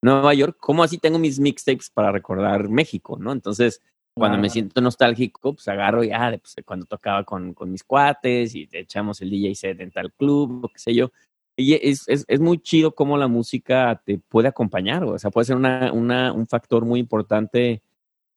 Nueva 0.00 0.32
York. 0.32 0.56
Como 0.58 0.82
así 0.82 0.96
tengo 0.96 1.18
mis 1.18 1.38
mixtapes 1.38 1.90
para 1.90 2.12
recordar 2.12 2.70
México, 2.70 3.18
¿no? 3.20 3.30
Entonces, 3.30 3.82
cuando 4.14 4.38
ah. 4.38 4.40
me 4.40 4.48
siento 4.48 4.80
nostálgico, 4.80 5.52
pues 5.52 5.68
agarro 5.68 6.02
y, 6.02 6.10
ah, 6.12 6.34
pues, 6.40 6.56
cuando 6.64 6.86
tocaba 6.86 7.22
con, 7.24 7.52
con 7.52 7.70
mis 7.70 7.84
cuates 7.84 8.54
y 8.54 8.66
echamos 8.72 9.20
el 9.20 9.28
DJ 9.28 9.54
set 9.54 9.80
en 9.80 9.90
tal 9.90 10.14
club, 10.14 10.64
o 10.64 10.68
qué 10.68 10.78
sé 10.78 10.94
yo. 10.94 11.12
Y 11.58 11.74
es, 11.74 12.08
es, 12.08 12.24
es 12.26 12.40
muy 12.40 12.58
chido 12.58 12.94
cómo 12.94 13.18
la 13.18 13.28
música 13.28 14.00
te 14.02 14.18
puede 14.18 14.48
acompañar, 14.48 15.04
güey. 15.04 15.16
O 15.16 15.18
sea, 15.18 15.30
puede 15.30 15.44
ser 15.44 15.56
una, 15.56 15.92
una, 15.92 16.32
un 16.32 16.46
factor 16.46 16.86
muy 16.86 17.00
importante 17.00 17.82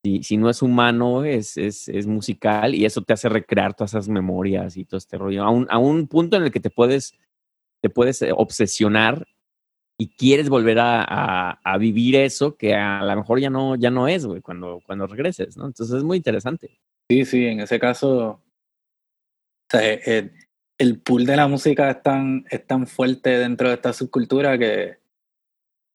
si, 0.03 0.23
si 0.23 0.37
no 0.37 0.49
es 0.49 0.61
humano, 0.61 1.25
es, 1.25 1.57
es, 1.57 1.89
es, 1.89 2.07
musical 2.07 2.73
y 2.73 2.85
eso 2.85 3.01
te 3.01 3.13
hace 3.13 3.29
recrear 3.29 3.73
todas 3.73 3.91
esas 3.91 4.07
memorias 4.07 4.77
y 4.77 4.85
todo 4.85 4.97
este 4.97 5.17
rollo. 5.17 5.43
A 5.43 5.49
un, 5.49 5.67
a 5.69 5.77
un 5.77 6.07
punto 6.07 6.37
en 6.37 6.43
el 6.43 6.51
que 6.51 6.59
te 6.59 6.69
puedes, 6.69 7.13
te 7.81 7.89
puedes 7.89 8.21
eh, 8.21 8.31
obsesionar 8.35 9.27
y 9.97 10.07
quieres 10.15 10.47
volver 10.47 10.79
a, 10.79 11.03
a, 11.03 11.59
a, 11.61 11.77
vivir 11.77 12.15
eso 12.15 12.55
que 12.55 12.73
a 12.73 13.03
lo 13.03 13.15
mejor 13.17 13.41
ya 13.41 13.49
no, 13.49 13.75
ya 13.75 13.91
no 13.91 14.07
es, 14.07 14.25
güey, 14.25 14.41
cuando, 14.41 14.81
cuando 14.85 15.07
regreses, 15.07 15.57
¿no? 15.57 15.65
Entonces 15.65 15.97
es 15.97 16.03
muy 16.03 16.17
interesante. 16.17 16.79
Sí, 17.09 17.25
sí, 17.25 17.45
en 17.45 17.59
ese 17.59 17.79
caso, 17.79 18.27
o 18.29 18.41
sea, 19.69 19.93
el, 19.93 20.31
el 20.77 21.01
pool 21.01 21.25
de 21.25 21.35
la 21.35 21.49
música 21.49 21.91
es 21.91 22.01
tan, 22.01 22.45
es 22.49 22.65
tan 22.65 22.87
fuerte 22.87 23.37
dentro 23.37 23.67
de 23.67 23.75
esta 23.75 23.91
subcultura 23.91 24.57
que 24.57 24.99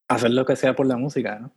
hacer 0.09 0.33
lo 0.33 0.45
que 0.45 0.57
sea 0.57 0.77
por 0.77 0.87
la 0.87 0.99
música, 0.99 1.39
¿no? 1.39 1.55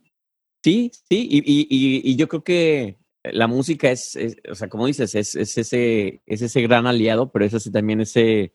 Sí, 0.68 0.90
sí, 1.08 1.26
y, 1.30 2.16
yo 2.16 2.28
creo 2.28 2.44
que 2.44 2.98
la 3.22 3.46
música 3.46 3.90
es, 3.90 4.18
o 4.50 4.54
sea, 4.54 4.68
como 4.68 4.86
dices, 4.86 5.14
es, 5.14 5.34
es, 5.34 5.56
ese, 5.56 6.20
es 6.26 6.42
ese 6.42 6.60
gran 6.60 6.86
aliado, 6.86 7.32
pero 7.32 7.46
es 7.46 7.54
ese, 7.54 7.70
también 7.70 8.02
ese, 8.02 8.52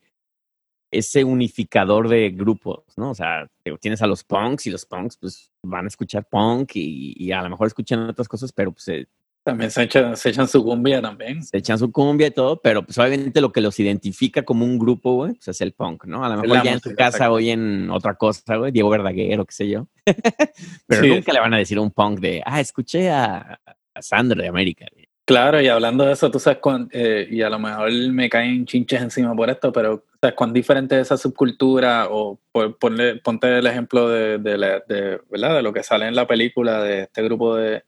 ese 0.91 1.23
unificador 1.23 2.09
de 2.09 2.29
grupos, 2.29 2.83
¿no? 2.97 3.09
O 3.09 3.15
sea, 3.15 3.49
tienes 3.81 4.03
a 4.03 4.07
los 4.07 4.23
punks 4.23 4.67
y 4.67 4.69
los 4.69 4.85
punks 4.85 5.17
pues 5.17 5.51
van 5.63 5.85
a 5.85 5.87
escuchar 5.87 6.29
punk 6.29 6.75
y, 6.75 7.15
y 7.17 7.31
a 7.31 7.41
lo 7.41 7.49
mejor 7.49 7.65
escuchan 7.65 8.07
otras 8.07 8.27
cosas, 8.27 8.51
pero 8.51 8.71
pues 8.73 8.87
eh, 8.89 9.07
también 9.43 9.71
se 9.71 9.83
echan, 9.83 10.15
se 10.15 10.29
echan 10.29 10.47
su 10.47 10.63
cumbia 10.63 11.01
también. 11.01 11.43
Se 11.43 11.57
echan 11.57 11.77
su 11.77 11.91
cumbia 11.91 12.27
y 12.27 12.31
todo, 12.31 12.61
pero 12.61 12.83
pues 12.85 12.97
obviamente 12.97 13.41
lo 13.41 13.51
que 13.51 13.61
los 13.61 13.79
identifica 13.79 14.43
como 14.43 14.65
un 14.65 14.79
grupo, 14.79 15.13
güey, 15.15 15.33
pues 15.33 15.49
es 15.49 15.61
el 15.61 15.73
punk, 15.73 16.05
¿no? 16.05 16.23
A 16.23 16.29
lo 16.29 16.41
mejor 16.41 16.63
ya 16.63 16.71
en 16.71 16.79
su 16.79 16.95
casa 16.95 17.17
exacto. 17.17 17.33
oyen 17.33 17.89
otra 17.91 18.15
cosa, 18.15 18.55
güey, 18.55 18.71
Diego 18.71 18.89
Verdaguer 18.89 19.39
o 19.39 19.45
qué 19.45 19.53
sé 19.53 19.69
yo. 19.69 19.87
pero 20.87 21.01
sí. 21.01 21.09
nunca 21.09 21.33
le 21.33 21.39
van 21.39 21.53
a 21.53 21.57
decir 21.57 21.77
a 21.77 21.81
un 21.81 21.91
punk 21.91 22.19
de, 22.19 22.41
ah, 22.45 22.59
escuché 22.59 23.09
a, 23.09 23.59
a 23.93 24.01
Sandra 24.01 24.41
de 24.41 24.47
América. 24.47 24.85
Güey. 24.91 25.07
Claro, 25.25 25.61
y 25.61 25.69
hablando 25.69 26.05
de 26.05 26.11
eso, 26.11 26.29
tú 26.29 26.37
sabes, 26.37 26.59
cuán, 26.59 26.89
eh, 26.91 27.25
y 27.31 27.41
a 27.43 27.49
lo 27.49 27.57
mejor 27.57 27.89
me 28.11 28.29
caen 28.29 28.65
chinches 28.65 29.01
encima 29.01 29.33
por 29.33 29.49
esto, 29.49 29.71
pero 29.71 30.03
¿sabes 30.19 30.35
cuán 30.35 30.51
diferente 30.51 30.95
es 30.95 31.03
esa 31.03 31.15
subcultura? 31.15 32.07
O 32.09 32.41
por, 32.51 32.77
ponle, 32.77 33.15
ponte 33.17 33.57
el 33.57 33.65
ejemplo 33.65 34.09
de, 34.09 34.37
de, 34.37 34.57
la, 34.57 34.81
de, 34.81 35.21
¿verdad? 35.29 35.55
de 35.55 35.61
lo 35.61 35.71
que 35.71 35.81
sale 35.81 36.07
en 36.07 36.15
la 36.15 36.27
película 36.27 36.83
de 36.83 37.03
este 37.03 37.23
grupo 37.23 37.55
de 37.55 37.83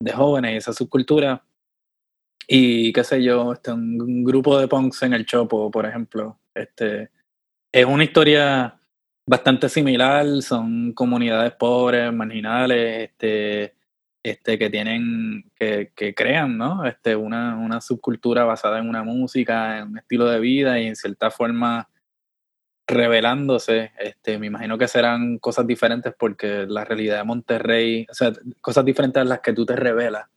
de 0.00 0.12
jóvenes 0.12 0.52
y 0.52 0.56
esa 0.56 0.72
subcultura. 0.72 1.44
Y 2.48 2.92
qué 2.92 3.04
sé 3.04 3.22
yo, 3.22 3.52
este, 3.52 3.72
un, 3.72 4.24
grupo 4.24 4.58
de 4.58 4.66
punks 4.66 5.02
en 5.02 5.12
el 5.12 5.26
Chopo, 5.26 5.70
por 5.70 5.86
ejemplo. 5.86 6.40
Este, 6.54 7.10
es 7.72 7.84
una 7.84 8.04
historia 8.04 8.76
bastante 9.26 9.68
similar, 9.68 10.26
son 10.42 10.92
comunidades 10.92 11.52
pobres, 11.52 12.12
marginales, 12.12 13.10
este, 13.10 13.74
este, 14.24 14.58
que 14.58 14.68
tienen, 14.70 15.50
que, 15.54 15.92
que 15.94 16.14
crean, 16.14 16.58
¿no? 16.58 16.84
Este, 16.84 17.14
una, 17.14 17.56
una 17.56 17.80
subcultura 17.80 18.44
basada 18.44 18.80
en 18.80 18.88
una 18.88 19.04
música, 19.04 19.78
en 19.78 19.88
un 19.88 19.98
estilo 19.98 20.26
de 20.26 20.40
vida 20.40 20.80
y 20.80 20.88
en 20.88 20.96
cierta 20.96 21.30
forma 21.30 21.88
revelándose, 22.90 23.92
este, 23.98 24.38
me 24.38 24.48
imagino 24.48 24.76
que 24.76 24.88
serán 24.88 25.38
cosas 25.38 25.66
diferentes 25.66 26.14
porque 26.18 26.66
la 26.66 26.84
realidad 26.84 27.18
de 27.18 27.24
Monterrey, 27.24 28.06
o 28.10 28.14
sea, 28.14 28.32
cosas 28.60 28.84
diferentes 28.84 29.20
a 29.20 29.24
las 29.24 29.40
que 29.40 29.52
tú 29.52 29.64
te 29.64 29.76
revelas, 29.76 30.28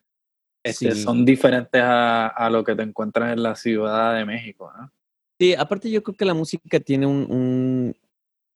este, 0.64 0.94
sí. 0.94 1.02
son 1.02 1.26
diferentes 1.26 1.82
a, 1.82 2.28
a, 2.28 2.50
lo 2.50 2.64
que 2.64 2.76
te 2.76 2.84
encuentras 2.84 3.34
en 3.34 3.44
la 3.44 3.56
Ciudad 3.56 4.16
de 4.16 4.26
México. 4.26 4.72
¿no? 4.78 4.92
Sí, 5.40 5.54
aparte 5.56 5.92
yo 5.92 6.02
creo 6.04 6.16
que 6.16 6.26
la 6.26 6.34
música 6.34 6.80
tiene 6.80 7.06
un, 7.06 7.26
un, 7.30 7.96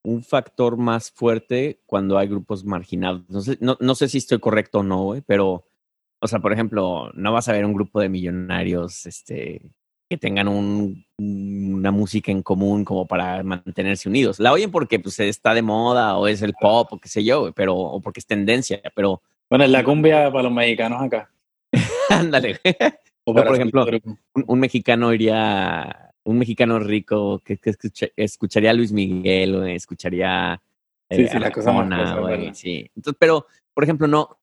un 0.04 0.24
factor 0.24 0.78
más 0.78 1.12
fuerte 1.12 1.82
cuando 1.86 2.18
hay 2.18 2.28
grupos 2.28 2.64
marginados. 2.64 3.24
No 3.30 3.42
sé, 3.42 3.58
no, 3.60 3.78
no 3.82 3.96
sé 3.96 4.08
si 4.08 4.20
estoy 4.20 4.40
correcto 4.40 4.80
o 4.80 4.84
no, 4.84 5.04
güey, 5.04 5.22
pero, 5.22 5.66
o 6.22 6.28
sea, 6.28 6.40
por 6.40 6.54
ejemplo, 6.54 7.12
no 7.14 7.34
vas 7.34 7.50
a 7.50 7.54
ver 7.54 7.66
un 7.66 7.74
grupo 7.74 8.00
de 8.00 8.08
millonarios, 8.08 9.06
este, 9.06 9.62
que 10.10 10.18
tengan 10.18 10.48
un, 10.48 11.06
una 11.18 11.92
música 11.92 12.32
en 12.32 12.42
común 12.42 12.86
como 12.86 13.06
para 13.08 13.44
mantenerse 13.44 14.08
unidos. 14.08 14.40
La 14.40 14.54
oyen 14.54 14.72
porque 14.72 15.00
pues 15.00 15.20
está 15.20 15.54
de 15.54 15.62
moda 15.62 16.18
o 16.18 16.28
es 16.28 16.42
el 16.42 16.54
pop 16.54 16.94
o 16.94 17.00
qué 17.00 17.10
sé 17.10 17.24
yo, 17.24 17.52
pero 17.54 17.76
o 17.76 18.02
porque 18.02 18.20
es 18.20 18.26
tendencia, 18.26 18.82
pero 18.96 19.22
bueno, 19.50 19.66
es 19.66 19.72
la 19.72 19.84
cumbia 19.84 20.32
para 20.32 20.44
los 20.44 20.52
mexicanos 20.52 21.02
acá. 21.02 21.30
Ándale. 22.10 22.60
o 23.26 23.34
por 23.34 23.56
ejemplo, 23.56 23.86
un, 24.34 24.46
un, 24.48 24.60
mexicano 24.60 25.14
iría 25.14 26.14
un 26.24 26.38
mexicano 26.38 26.80
rico 26.80 27.40
que, 27.40 27.58
que 27.58 27.72
escucha, 27.72 28.08
escucharía 28.16 28.72
a 28.72 28.74
Luis 28.74 28.92
Miguel 28.92 29.56
o 29.56 29.66
escucharía 29.66 30.62
eh, 31.10 31.16
sí, 31.16 31.28
sí, 31.28 31.40
la 31.40 31.52
cosa 31.52 31.72
más 31.72 32.14
cosa, 32.14 32.54
sí. 32.54 32.90
Entonces, 32.96 33.18
pero 33.20 33.48
por 33.74 33.84
ejemplo, 33.84 34.08
no 34.08 34.38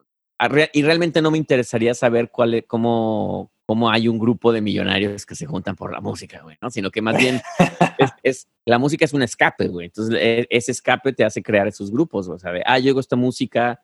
y 0.73 0.83
realmente 0.83 1.23
no 1.23 1.31
me 1.31 1.39
interesaría 1.39 1.95
saber 1.95 2.31
cuál 2.31 2.65
cómo 2.67 3.51
cómo 3.67 3.91
hay 3.91 4.09
un 4.09 4.19
grupo 4.19 4.53
de 4.53 4.61
millonarios 4.61 5.25
que 5.25 5.35
se 5.35 5.47
juntan 5.47 5.77
por 5.77 5.93
la 5.93 6.01
música, 6.01 6.43
güey, 6.43 6.57
¿no? 6.61 6.71
Sino 6.71 6.91
que 6.91 7.03
más 7.03 7.17
bien 7.17 7.41
es, 7.99 8.11
es, 8.23 8.49
la 8.67 8.79
música 8.79 9.05
es 9.05 9.13
un 9.15 9.23
escape, 9.23 9.69
güey. 9.69 9.87
Entonces, 9.87 10.17
e, 10.21 10.47
ese 10.51 10.73
escape 10.73 11.13
te 11.13 11.25
hace 11.25 11.43
crear 11.43 11.67
esos 11.67 11.91
grupos, 11.91 12.29
o 12.29 12.39
sea, 12.39 12.53
de, 12.53 12.63
ah, 12.67 12.79
yo 12.79 12.91
hago 12.91 13.01
esta 13.01 13.17
música, 13.17 13.81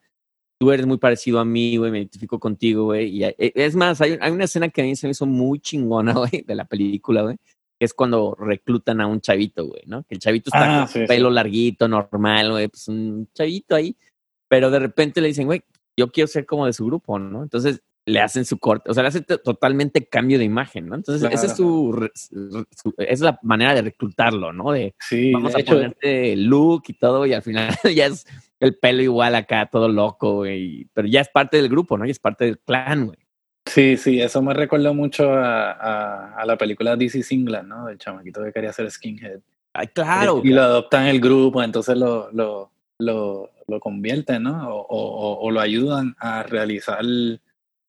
tú 0.59 0.71
eres 0.71 0.85
muy 0.85 0.97
parecido 0.97 1.39
a 1.39 1.45
mí, 1.45 1.77
güey, 1.77 1.91
me 1.91 1.99
identifico 1.99 2.39
contigo, 2.39 2.85
güey. 2.85 3.09
Y 3.09 3.23
e, 3.23 3.35
es 3.37 3.75
más, 3.75 3.99
hay, 4.01 4.17
hay, 4.21 4.31
una 4.31 4.43
escena 4.43 4.69
que 4.69 4.81
a 4.81 4.83
mí 4.83 4.95
se 4.95 5.07
me 5.07 5.11
hizo 5.11 5.25
muy 5.25 5.59
chingona, 5.59 6.13
güey, 6.13 6.43
de 6.45 6.55
la 6.55 6.65
película, 6.65 7.23
güey, 7.23 7.37
que 7.37 7.85
es 7.85 7.93
cuando 7.93 8.35
reclutan 8.39 9.01
a 9.01 9.07
un 9.07 9.19
chavito, 9.19 9.65
güey, 9.65 9.81
¿no? 9.87 10.03
Que 10.03 10.15
el 10.15 10.19
chavito 10.19 10.49
está 10.49 10.83
ah, 10.83 10.85
con 10.85 10.87
sí, 10.89 11.07
pelo 11.07 11.29
sí. 11.29 11.35
larguito, 11.35 11.87
normal, 11.87 12.51
güey, 12.51 12.67
pues 12.67 12.87
un 12.87 13.27
chavito 13.33 13.75
ahí, 13.75 13.95
pero 14.47 14.69
de 14.69 14.77
repente 14.77 15.21
le 15.21 15.29
dicen, 15.29 15.47
güey, 15.47 15.63
yo 15.97 16.11
quiero 16.11 16.27
ser 16.27 16.45
como 16.45 16.67
de 16.67 16.73
su 16.73 16.85
grupo, 16.85 17.17
¿no? 17.17 17.41
Entonces 17.41 17.81
le 18.05 18.19
hacen 18.19 18.45
su 18.45 18.57
corte, 18.57 18.89
o 18.89 18.93
sea, 18.93 19.03
le 19.03 19.09
hace 19.09 19.21
totalmente 19.21 20.05
cambio 20.07 20.39
de 20.39 20.45
imagen, 20.45 20.87
¿no? 20.87 20.95
Entonces, 20.95 21.21
claro. 21.21 21.35
esa 21.35 21.45
es 21.45 21.55
su, 21.55 22.09
su, 22.15 22.93
es 22.97 23.19
la 23.19 23.39
manera 23.43 23.75
de 23.75 23.83
reclutarlo, 23.83 24.51
¿no? 24.53 24.71
De 24.71 24.95
sí, 24.99 25.31
vamos 25.31 25.53
de 25.53 25.59
a 25.59 25.61
hecho, 25.61 25.73
ponerte 25.73 26.35
look 26.35 26.83
y 26.87 26.93
todo, 26.93 27.25
y 27.25 27.33
al 27.33 27.43
final 27.43 27.69
ya 27.95 28.07
es 28.07 28.25
el 28.59 28.75
pelo 28.75 29.01
igual 29.01 29.35
acá, 29.35 29.67
todo 29.71 29.87
loco, 29.87 30.37
güey. 30.37 30.87
Pero 30.93 31.07
ya 31.07 31.21
es 31.21 31.29
parte 31.29 31.57
del 31.57 31.69
grupo, 31.69 31.97
¿no? 31.97 32.05
Y 32.05 32.11
es 32.11 32.19
parte 32.19 32.45
del 32.45 32.59
clan, 32.59 33.07
güey. 33.07 33.19
Sí, 33.65 33.95
sí, 33.97 34.19
eso 34.19 34.41
me 34.41 34.53
recordó 34.53 34.93
mucho 34.93 35.31
a, 35.33 35.71
a, 35.71 36.35
a 36.35 36.45
la 36.45 36.57
película 36.57 36.95
DC 36.95 37.21
Singland, 37.23 37.67
¿no? 37.67 37.85
Del 37.85 37.97
chamaquito 37.97 38.43
que 38.43 38.51
quería 38.51 38.73
ser 38.73 38.89
skinhead. 38.89 39.39
Ay, 39.73 39.87
claro. 39.87 40.41
Y, 40.43 40.49
lo 40.49 40.61
adoptan 40.61 41.05
el 41.05 41.21
grupo, 41.21 41.61
entonces 41.63 41.95
lo, 41.97 42.29
lo, 42.31 42.71
lo, 42.99 43.49
lo 43.67 43.79
convierten, 43.79 44.43
¿no? 44.43 44.69
O, 44.69 44.85
o, 44.89 45.39
o, 45.39 45.51
lo 45.51 45.61
ayudan 45.61 46.15
a 46.19 46.43
realizar 46.43 47.05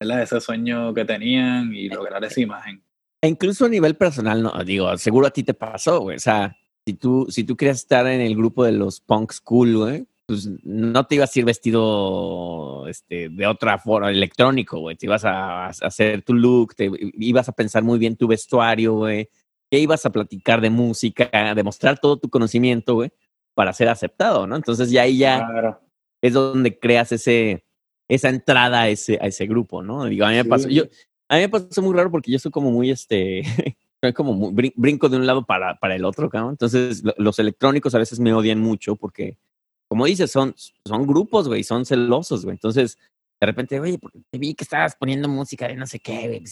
¿verdad? 0.07 0.23
ese 0.23 0.41
sueño 0.41 0.93
que 0.93 1.05
tenían 1.05 1.73
y 1.73 1.89
lograr 1.89 2.23
esa 2.23 2.41
imagen. 2.41 2.83
E 3.21 3.27
incluso 3.27 3.65
a 3.65 3.69
nivel 3.69 3.95
personal, 3.95 4.43
no, 4.43 4.51
digo, 4.65 4.97
seguro 4.97 5.27
a 5.27 5.31
ti 5.31 5.43
te 5.43 5.53
pasó, 5.53 6.01
güey. 6.01 6.17
O 6.17 6.19
sea, 6.19 6.57
si 6.85 6.93
tú, 6.93 7.27
si 7.29 7.43
tú 7.43 7.55
querías 7.55 7.77
estar 7.77 8.05
en 8.07 8.19
el 8.19 8.35
grupo 8.35 8.65
de 8.65 8.73
los 8.73 8.99
punks 8.99 9.39
cool, 9.39 9.77
güey, 9.77 10.05
pues 10.25 10.49
no 10.63 11.05
te 11.05 11.15
ibas 11.15 11.35
a 11.35 11.39
ir 11.39 11.45
vestido 11.45 12.85
este, 12.87 13.29
de 13.29 13.47
otra 13.47 13.77
forma, 13.77 14.09
electrónico, 14.09 14.79
güey. 14.79 14.95
Te 14.95 15.05
ibas 15.05 15.23
a, 15.25 15.67
a, 15.67 15.69
hacer 15.69 16.21
tu 16.23 16.33
look, 16.33 16.75
te 16.75 16.91
ibas 17.17 17.47
a 17.49 17.53
pensar 17.53 17.83
muy 17.83 17.99
bien 17.99 18.17
tu 18.17 18.27
vestuario, 18.27 18.93
güey. 18.93 19.29
Que 19.69 19.79
ibas 19.79 20.05
a 20.05 20.11
platicar 20.11 20.61
de 20.61 20.69
música, 20.69 21.29
demostrar 21.55 21.99
todo 21.99 22.17
tu 22.17 22.29
conocimiento, 22.29 22.95
güey, 22.95 23.11
para 23.53 23.73
ser 23.73 23.89
aceptado, 23.89 24.47
¿no? 24.47 24.55
Entonces 24.55 24.91
ya 24.91 25.03
ahí 25.03 25.17
ya 25.17 25.45
claro. 25.47 25.81
es 26.21 26.33
donde 26.33 26.77
creas 26.77 27.11
ese, 27.11 27.65
esa 28.07 28.29
entrada 28.29 28.81
a 28.81 28.89
ese, 28.89 29.17
a 29.21 29.27
ese 29.27 29.45
grupo, 29.45 29.81
¿no? 29.81 30.05
Digo, 30.05 30.25
a 30.25 30.29
mí 30.29 30.35
me 30.35 30.45
pasó, 30.45 30.67
yo, 30.69 30.83
a 31.29 31.35
mí 31.35 31.41
me 31.41 31.49
pasó 31.49 31.81
muy 31.81 31.95
raro 31.95 32.11
porque 32.11 32.31
yo 32.31 32.39
soy 32.39 32.51
como 32.51 32.71
muy, 32.71 32.91
este, 32.91 33.43
como 34.15 34.33
muy, 34.33 34.73
brinco 34.75 35.09
de 35.09 35.17
un 35.17 35.25
lado 35.25 35.45
para, 35.45 35.79
para 35.79 35.95
el 35.95 36.05
otro, 36.05 36.29
¿no? 36.33 36.49
Entonces, 36.49 37.03
los 37.17 37.39
electrónicos 37.39 37.95
a 37.95 37.99
veces 37.99 38.19
me 38.19 38.33
odian 38.33 38.59
mucho 38.59 38.95
porque, 38.95 39.37
como 39.87 40.05
dices, 40.05 40.31
son, 40.31 40.53
son 40.85 41.07
grupos, 41.07 41.47
güey, 41.47 41.63
son 41.63 41.85
celosos, 41.85 42.43
güey. 42.43 42.55
Entonces, 42.55 42.97
de 43.39 43.47
repente, 43.47 43.79
oye, 43.79 43.99
te 44.29 44.37
vi 44.37 44.53
que 44.53 44.63
estabas 44.63 44.95
poniendo 44.95 45.27
música 45.27 45.67
de 45.67 45.75
no 45.75 45.87
sé 45.87 45.99
qué, 45.99 46.27
güey. 46.27 46.43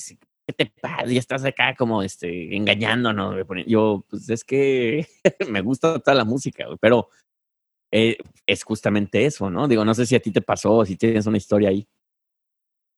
¿Qué 0.47 0.53
te 0.53 0.73
pasa? 0.81 1.05
Ya 1.05 1.19
estás 1.19 1.43
acá 1.45 1.75
como, 1.77 2.01
este, 2.03 2.55
engañándonos, 2.55 3.45
güey. 3.45 3.65
Yo, 3.67 4.05
pues 4.09 4.29
es 4.29 4.43
que 4.43 5.07
me 5.49 5.61
gusta 5.61 5.99
toda 5.99 6.15
la 6.15 6.25
música, 6.25 6.65
güey, 6.65 6.77
pero 6.79 7.09
eh, 7.91 8.17
es 8.45 8.63
justamente 8.63 9.25
eso, 9.25 9.49
¿no? 9.49 9.67
Digo, 9.67 9.83
no 9.85 9.93
sé 9.93 10.05
si 10.05 10.15
a 10.15 10.19
ti 10.19 10.31
te 10.31 10.41
pasó 10.41 10.85
si 10.85 10.95
tienes 10.95 11.25
una 11.27 11.37
historia 11.37 11.69
ahí. 11.69 11.87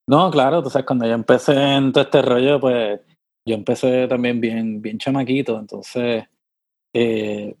No, 0.06 0.30
claro, 0.30 0.62
tú 0.62 0.70
sabes, 0.70 0.86
cuando 0.86 1.06
yo 1.06 1.14
empecé 1.14 1.54
en 1.54 1.92
todo 1.92 2.04
este 2.04 2.22
rollo, 2.22 2.60
pues 2.60 3.00
yo 3.46 3.54
empecé 3.54 4.06
también 4.06 4.40
bien, 4.40 4.82
bien 4.82 4.98
chamaquito, 4.98 5.58
entonces 5.58 6.24
eh, 6.94 7.54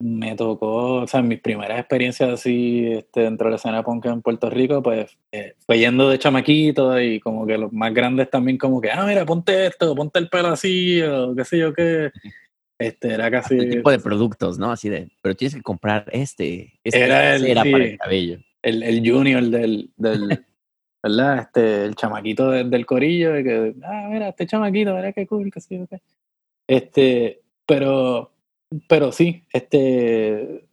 me 0.00 0.34
tocó, 0.34 1.02
o 1.02 1.06
sea, 1.06 1.20
mis 1.20 1.40
primeras 1.40 1.78
experiencias 1.78 2.30
así 2.30 2.86
este, 2.86 3.20
dentro 3.20 3.46
de 3.46 3.50
la 3.50 3.56
escena 3.56 3.82
punk 3.82 4.06
en 4.06 4.22
Puerto 4.22 4.48
Rico, 4.48 4.82
pues 4.82 5.16
eh, 5.30 5.54
fue 5.66 5.78
yendo 5.78 6.08
de 6.08 6.18
chamaquito 6.18 6.98
y 6.98 7.20
como 7.20 7.46
que 7.46 7.58
los 7.58 7.72
más 7.72 7.92
grandes 7.92 8.30
también 8.30 8.56
como 8.56 8.80
que, 8.80 8.90
ah, 8.90 9.04
mira, 9.06 9.26
ponte 9.26 9.66
esto, 9.66 9.94
ponte 9.94 10.18
el 10.18 10.30
pelo 10.30 10.48
así, 10.48 11.02
o 11.02 11.34
qué 11.36 11.44
sé 11.44 11.58
yo 11.58 11.74
qué. 11.74 12.10
Este, 12.80 13.12
era 13.12 13.30
casi. 13.30 13.58
Este 13.58 13.76
tipo 13.76 13.90
de 13.90 13.98
productos, 13.98 14.58
¿no? 14.58 14.72
Así 14.72 14.88
de, 14.88 15.10
pero 15.20 15.36
tienes 15.36 15.54
que 15.54 15.62
comprar 15.62 16.06
este. 16.12 16.80
este 16.82 17.00
era 17.00 17.36
el, 17.36 17.46
era 17.46 17.62
sí, 17.62 17.72
para 17.72 17.84
el 17.84 17.98
cabello. 17.98 18.38
El, 18.62 18.82
el 18.82 19.08
junior 19.08 19.42
del, 19.44 19.90
del, 19.98 20.44
¿verdad? 21.02 21.40
Este, 21.40 21.84
el 21.84 21.94
chamaquito 21.94 22.50
del 22.50 22.86
corillo, 22.86 23.34
de 23.34 23.44
que, 23.44 23.74
ah, 23.84 24.08
mira, 24.10 24.30
este 24.30 24.46
chamaquito, 24.46 24.94
mira 24.94 25.12
qué 25.12 25.26
cool, 25.26 25.52
que 25.52 25.60
sí. 25.60 25.78
Este, 26.66 27.42
pero, 27.66 28.32
pero 28.88 29.12
sí, 29.12 29.44
este, 29.52 30.64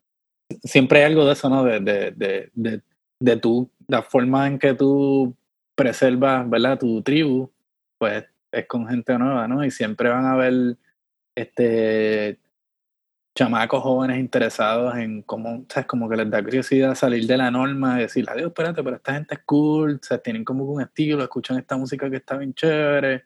siempre 0.63 0.99
hay 0.99 1.05
algo 1.05 1.25
de 1.25 1.33
eso, 1.33 1.49
¿no? 1.49 1.65
De, 1.65 1.81
de, 1.81 2.11
de, 2.11 2.49
de, 2.53 2.81
de 3.19 3.37
tu, 3.37 3.69
la 3.87 4.01
forma 4.01 4.47
en 4.47 4.59
que 4.59 4.73
tú 4.73 5.35
preservas, 5.75 6.49
¿verdad? 6.49 6.79
Tu 6.79 7.01
tribu, 7.01 7.51
pues 7.97 8.25
es 8.51 8.65
con 8.65 8.87
gente 8.87 9.17
nueva, 9.17 9.47
¿no? 9.47 9.65
Y 9.65 9.71
siempre 9.71 10.09
van 10.09 10.25
a 10.25 10.33
haber, 10.33 10.77
este, 11.37 12.39
chamacos 13.35 13.83
jóvenes 13.83 14.19
interesados 14.19 14.95
en 14.97 15.21
cómo, 15.21 15.65
¿sabes? 15.69 15.85
Como 15.85 16.09
que 16.09 16.17
les 16.17 16.29
da 16.29 16.43
curiosidad 16.43 16.95
salir 16.95 17.27
de 17.27 17.37
la 17.37 17.51
norma 17.51 17.99
y 17.99 18.01
decir, 18.03 18.25
adiós, 18.27 18.47
espérate, 18.47 18.83
pero 18.83 18.95
esta 18.95 19.13
gente 19.13 19.35
es 19.35 19.41
cool, 19.45 19.99
o 20.01 20.05
sea, 20.05 20.17
tienen 20.17 20.43
como 20.43 20.63
un 20.65 20.81
estilo, 20.81 21.21
escuchan 21.21 21.59
esta 21.59 21.77
música 21.77 22.09
que 22.09 22.17
está 22.17 22.37
bien 22.37 22.53
chévere. 22.55 23.23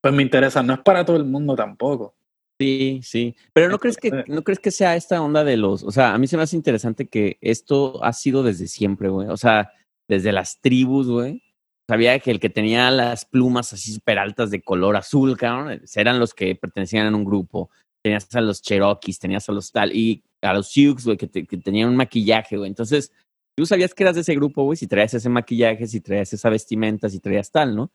Pues 0.00 0.14
me 0.14 0.22
interesa, 0.22 0.62
no 0.62 0.74
es 0.74 0.80
para 0.80 1.04
todo 1.04 1.16
el 1.16 1.24
mundo 1.24 1.56
tampoco. 1.56 2.14
Sí, 2.60 3.00
sí. 3.02 3.34
Pero 3.52 3.68
no 3.68 3.80
crees 3.80 3.96
que, 3.96 4.24
no 4.28 4.44
crees 4.44 4.60
que 4.60 4.70
sea 4.70 4.94
esta 4.94 5.20
onda 5.20 5.42
de 5.42 5.56
los, 5.56 5.82
o 5.82 5.90
sea, 5.90 6.14
a 6.14 6.18
mí 6.18 6.28
se 6.28 6.36
me 6.36 6.44
hace 6.44 6.54
interesante 6.54 7.08
que 7.08 7.36
esto 7.40 8.04
ha 8.04 8.12
sido 8.12 8.44
desde 8.44 8.68
siempre, 8.68 9.08
güey. 9.08 9.28
O 9.28 9.36
sea, 9.36 9.72
desde 10.06 10.30
las 10.30 10.60
tribus, 10.60 11.08
güey. 11.08 11.42
Sabía 11.88 12.18
que 12.18 12.30
el 12.30 12.40
que 12.40 12.48
tenía 12.48 12.90
las 12.90 13.24
plumas 13.26 13.72
así 13.72 13.92
súper 13.92 14.18
altas 14.18 14.50
de 14.50 14.62
color 14.62 14.96
azul, 14.96 15.36
cabrón, 15.36 15.82
eran 15.94 16.18
los 16.18 16.32
que 16.32 16.54
pertenecían 16.54 17.12
a 17.12 17.16
un 17.16 17.24
grupo 17.24 17.70
tenías 18.04 18.28
a 18.34 18.40
los 18.42 18.60
Cherokees, 18.60 19.18
tenías 19.18 19.48
a 19.48 19.52
los 19.52 19.72
tal, 19.72 19.96
y 19.96 20.22
a 20.42 20.52
los 20.52 20.68
Sioux, 20.68 21.02
güey, 21.04 21.16
que, 21.16 21.26
tenían 21.26 21.88
un 21.88 21.96
maquillaje, 21.96 22.58
güey. 22.58 22.68
Entonces, 22.68 23.12
tú 23.56 23.64
sabías 23.64 23.94
que 23.94 24.02
eras 24.02 24.14
de 24.14 24.20
ese 24.20 24.34
grupo, 24.34 24.62
güey, 24.64 24.76
si 24.76 24.86
traías 24.86 25.14
ese 25.14 25.30
maquillaje, 25.30 25.86
si 25.86 26.00
traías 26.00 26.32
esa 26.32 26.50
vestimenta, 26.50 27.08
si 27.08 27.18
traías 27.18 27.50
tal, 27.50 27.74
¿no? 27.74 27.90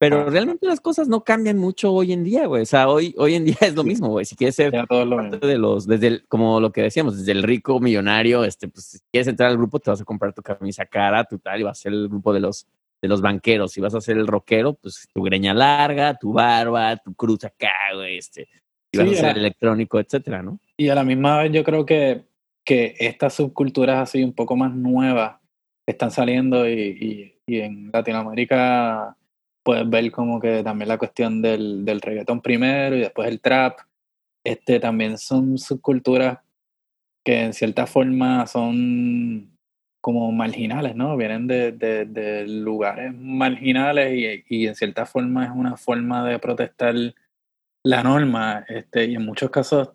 Pero 0.00 0.28
realmente 0.28 0.66
las 0.66 0.80
cosas 0.80 1.06
no 1.06 1.22
cambian 1.22 1.58
mucho 1.58 1.92
hoy 1.92 2.12
en 2.12 2.24
día, 2.24 2.46
güey. 2.48 2.62
O 2.62 2.66
sea, 2.66 2.88
hoy, 2.88 3.14
hoy 3.18 3.36
en 3.36 3.44
día 3.44 3.56
es 3.60 3.76
lo 3.76 3.84
mismo, 3.84 4.08
güey. 4.08 4.24
Si 4.24 4.34
quieres 4.34 4.56
ser 4.56 4.72
parte 4.72 5.46
de 5.46 5.58
los, 5.58 5.86
desde 5.86 6.08
el, 6.08 6.26
como 6.26 6.58
lo 6.58 6.72
que 6.72 6.82
decíamos, 6.82 7.16
desde 7.16 7.30
el 7.30 7.44
rico 7.44 7.78
millonario, 7.78 8.42
este, 8.42 8.66
pues 8.66 8.84
si 8.86 8.98
quieres 9.12 9.28
entrar 9.28 9.48
al 9.50 9.56
grupo, 9.56 9.78
te 9.78 9.92
vas 9.92 10.00
a 10.00 10.04
comprar 10.04 10.32
tu 10.32 10.42
camisa 10.42 10.86
cara, 10.86 11.22
tu 11.22 11.38
tal, 11.38 11.60
y 11.60 11.62
vas 11.62 11.78
a 11.78 11.82
ser 11.82 11.92
el 11.92 12.08
grupo 12.08 12.32
de 12.32 12.40
los, 12.40 12.66
de 13.02 13.08
los 13.08 13.20
banqueros. 13.20 13.72
Si 13.72 13.80
vas 13.80 13.94
a 13.94 14.00
ser 14.00 14.16
el 14.16 14.28
rockero, 14.28 14.74
pues 14.74 15.08
tu 15.12 15.22
greña 15.22 15.52
larga, 15.52 16.14
tu 16.14 16.32
barba, 16.32 16.96
tu 16.96 17.12
cruz 17.14 17.44
acá, 17.44 17.72
güey, 17.94 18.18
este, 18.18 18.48
y 18.92 19.00
a 19.00 19.14
ser 19.14 19.38
electrónico, 19.38 19.98
etcétera, 19.98 20.42
¿no? 20.42 20.60
Y 20.76 20.88
a 20.88 20.94
la 20.94 21.02
misma 21.02 21.42
vez 21.42 21.52
yo 21.52 21.64
creo 21.64 21.84
que, 21.84 22.22
que 22.64 22.94
estas 23.00 23.34
subculturas 23.34 23.98
así 23.98 24.22
un 24.22 24.32
poco 24.32 24.56
más 24.56 24.72
nuevas 24.74 25.40
están 25.86 26.12
saliendo 26.12 26.68
y, 26.68 27.34
y, 27.46 27.60
en 27.60 27.90
Latinoamérica 27.92 29.16
puedes 29.62 29.88
ver 29.90 30.10
como 30.10 30.40
que 30.40 30.62
también 30.62 30.88
la 30.88 30.96
cuestión 30.96 31.42
del, 31.42 31.84
del 31.84 32.00
reggaetón 32.00 32.40
primero 32.40 32.96
y 32.96 33.00
después 33.00 33.28
el 33.28 33.40
trap, 33.40 33.80
este 34.44 34.80
también 34.80 35.18
son 35.18 35.58
subculturas 35.58 36.38
que 37.24 37.42
en 37.42 37.52
cierta 37.52 37.86
forma 37.86 38.46
son 38.46 39.51
como 40.02 40.32
marginales, 40.32 40.96
¿no? 40.96 41.16
Vienen 41.16 41.46
de, 41.46 41.72
de, 41.72 42.46
lugares 42.46 43.14
marginales 43.14 44.12
y, 44.12 44.44
y, 44.48 44.66
en 44.66 44.74
cierta 44.74 45.06
forma 45.06 45.44
es 45.44 45.50
una 45.54 45.76
forma 45.76 46.28
de 46.28 46.40
protestar 46.40 46.94
la 47.84 48.02
norma, 48.02 48.64
este, 48.68 49.06
y 49.06 49.14
en 49.14 49.24
muchos 49.24 49.50
casos 49.50 49.90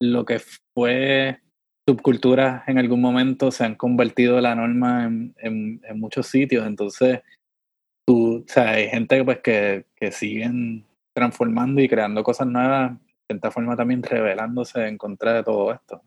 lo 0.00 0.24
que 0.24 0.40
fue 0.74 1.40
subculturas 1.86 2.66
en 2.68 2.78
algún 2.78 3.02
momento 3.02 3.50
se 3.50 3.64
han 3.64 3.74
convertido 3.74 4.40
la 4.40 4.54
norma 4.54 5.04
en, 5.04 5.34
en, 5.38 6.00
muchos 6.00 6.26
sitios, 6.26 6.66
entonces 6.66 7.20
tú, 8.06 8.38
o 8.38 8.44
sea, 8.46 8.70
hay 8.70 8.88
gente 8.88 9.22
pues 9.24 9.40
que, 9.40 9.84
que 9.94 10.10
siguen 10.10 10.86
transformando 11.14 11.82
y 11.82 11.88
creando 11.88 12.24
cosas 12.24 12.46
nuevas, 12.46 12.92
de 12.92 13.14
cierta 13.28 13.50
forma 13.50 13.76
también 13.76 14.02
revelándose 14.02 14.86
en 14.86 14.96
contra 14.96 15.34
de 15.34 15.44
todo 15.44 15.72
esto. 15.72 16.02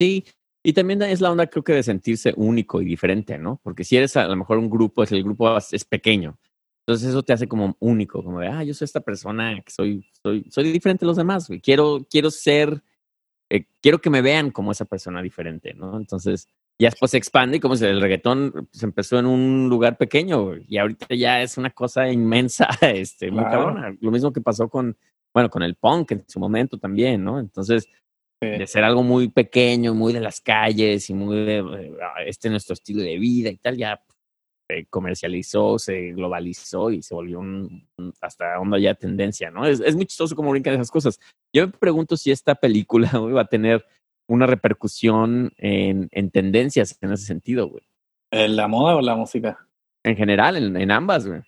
Sí, 0.00 0.24
y 0.62 0.72
también 0.72 1.02
es 1.02 1.20
la 1.20 1.30
onda 1.30 1.46
creo 1.46 1.64
que 1.64 1.74
de 1.74 1.82
sentirse 1.82 2.32
único 2.36 2.80
y 2.80 2.84
diferente, 2.84 3.38
¿no? 3.38 3.60
Porque 3.62 3.84
si 3.84 3.96
eres 3.96 4.16
a 4.16 4.26
lo 4.26 4.36
mejor 4.36 4.58
un 4.58 4.70
grupo, 4.70 5.02
es 5.02 5.12
el 5.12 5.24
grupo 5.24 5.56
es 5.56 5.84
pequeño, 5.84 6.38
entonces 6.86 7.10
eso 7.10 7.22
te 7.22 7.32
hace 7.32 7.46
como 7.46 7.76
único, 7.78 8.24
como 8.24 8.40
de, 8.40 8.48
ah, 8.48 8.64
yo 8.64 8.74
soy 8.74 8.86
esta 8.86 9.00
persona 9.00 9.60
que 9.64 9.70
soy, 9.70 10.04
soy, 10.22 10.44
soy 10.50 10.72
diferente 10.72 11.04
a 11.04 11.08
los 11.08 11.16
demás, 11.16 11.46
güey. 11.46 11.60
Quiero, 11.60 12.04
quiero 12.10 12.30
ser, 12.30 12.82
eh, 13.50 13.66
quiero 13.80 14.00
que 14.00 14.10
me 14.10 14.20
vean 14.20 14.50
como 14.50 14.72
esa 14.72 14.84
persona 14.84 15.22
diferente, 15.22 15.74
¿no? 15.74 15.96
Entonces 15.96 16.48
ya 16.80 16.88
después 16.88 17.12
se 17.12 17.18
expande 17.18 17.58
y 17.58 17.60
como 17.60 17.76
si 17.76 17.84
el 17.84 18.00
reggaetón 18.00 18.68
se 18.72 18.86
empezó 18.86 19.18
en 19.18 19.26
un 19.26 19.68
lugar 19.68 19.96
pequeño 19.96 20.56
y 20.56 20.78
ahorita 20.78 21.14
ya 21.14 21.40
es 21.40 21.56
una 21.56 21.70
cosa 21.70 22.10
inmensa, 22.10 22.66
este, 22.80 23.30
muy 23.30 23.44
cabrona. 23.44 23.96
Lo 24.00 24.10
mismo 24.10 24.32
que 24.32 24.40
pasó 24.40 24.68
con, 24.68 24.96
bueno, 25.32 25.50
con 25.50 25.62
el 25.62 25.76
punk 25.76 26.12
en 26.12 26.24
su 26.26 26.40
momento 26.40 26.78
también, 26.78 27.22
¿no? 27.22 27.38
Entonces, 27.38 27.86
de 28.46 28.66
ser 28.66 28.84
algo 28.84 29.02
muy 29.02 29.28
pequeño, 29.28 29.94
muy 29.94 30.12
de 30.12 30.20
las 30.20 30.40
calles 30.40 31.08
y 31.08 31.14
muy 31.14 31.44
de, 31.44 31.58
eh, 31.58 31.92
este 32.26 32.48
es 32.48 32.52
nuestro 32.52 32.74
estilo 32.74 33.02
de 33.02 33.18
vida 33.18 33.50
y 33.50 33.56
tal, 33.56 33.76
ya 33.76 34.02
se 34.68 34.86
comercializó, 34.86 35.78
se 35.78 36.12
globalizó 36.12 36.90
y 36.90 37.02
se 37.02 37.14
volvió 37.14 37.40
un, 37.40 37.88
hasta 38.20 38.58
onda 38.58 38.78
ya 38.78 38.94
tendencia, 38.94 39.50
¿no? 39.50 39.66
Es, 39.66 39.80
es 39.80 39.94
muy 39.94 40.06
chistoso 40.06 40.34
cómo 40.34 40.50
brincan 40.50 40.74
esas 40.74 40.90
cosas. 40.90 41.20
Yo 41.54 41.66
me 41.66 41.72
pregunto 41.72 42.16
si 42.16 42.30
esta 42.30 42.54
película 42.54 43.10
va 43.36 43.42
a 43.42 43.48
tener 43.48 43.84
una 44.28 44.46
repercusión 44.46 45.52
en, 45.56 46.08
en 46.10 46.30
tendencias 46.30 46.96
en 47.00 47.12
ese 47.12 47.26
sentido, 47.26 47.68
güey. 47.68 47.84
¿En 48.32 48.56
la 48.56 48.66
moda 48.66 48.96
o 48.96 49.00
en 49.00 49.06
la 49.06 49.14
música? 49.14 49.68
En 50.04 50.16
general, 50.16 50.56
en, 50.56 50.76
en 50.76 50.90
ambas, 50.90 51.26
güey. 51.26 51.42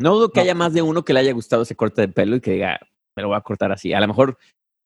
No 0.00 0.14
dudo 0.14 0.30
que 0.30 0.40
haya 0.40 0.54
más 0.54 0.72
de 0.72 0.82
uno 0.82 1.04
que 1.04 1.12
le 1.12 1.20
haya 1.20 1.32
gustado 1.32 1.62
ese 1.62 1.76
corte 1.76 2.00
de 2.00 2.08
pelo 2.08 2.36
y 2.36 2.40
que 2.40 2.52
diga, 2.52 2.80
me 3.14 3.22
lo 3.22 3.28
voy 3.28 3.36
a 3.36 3.42
cortar 3.42 3.70
así. 3.70 3.92
A 3.92 4.00
lo 4.00 4.08
mejor 4.08 4.38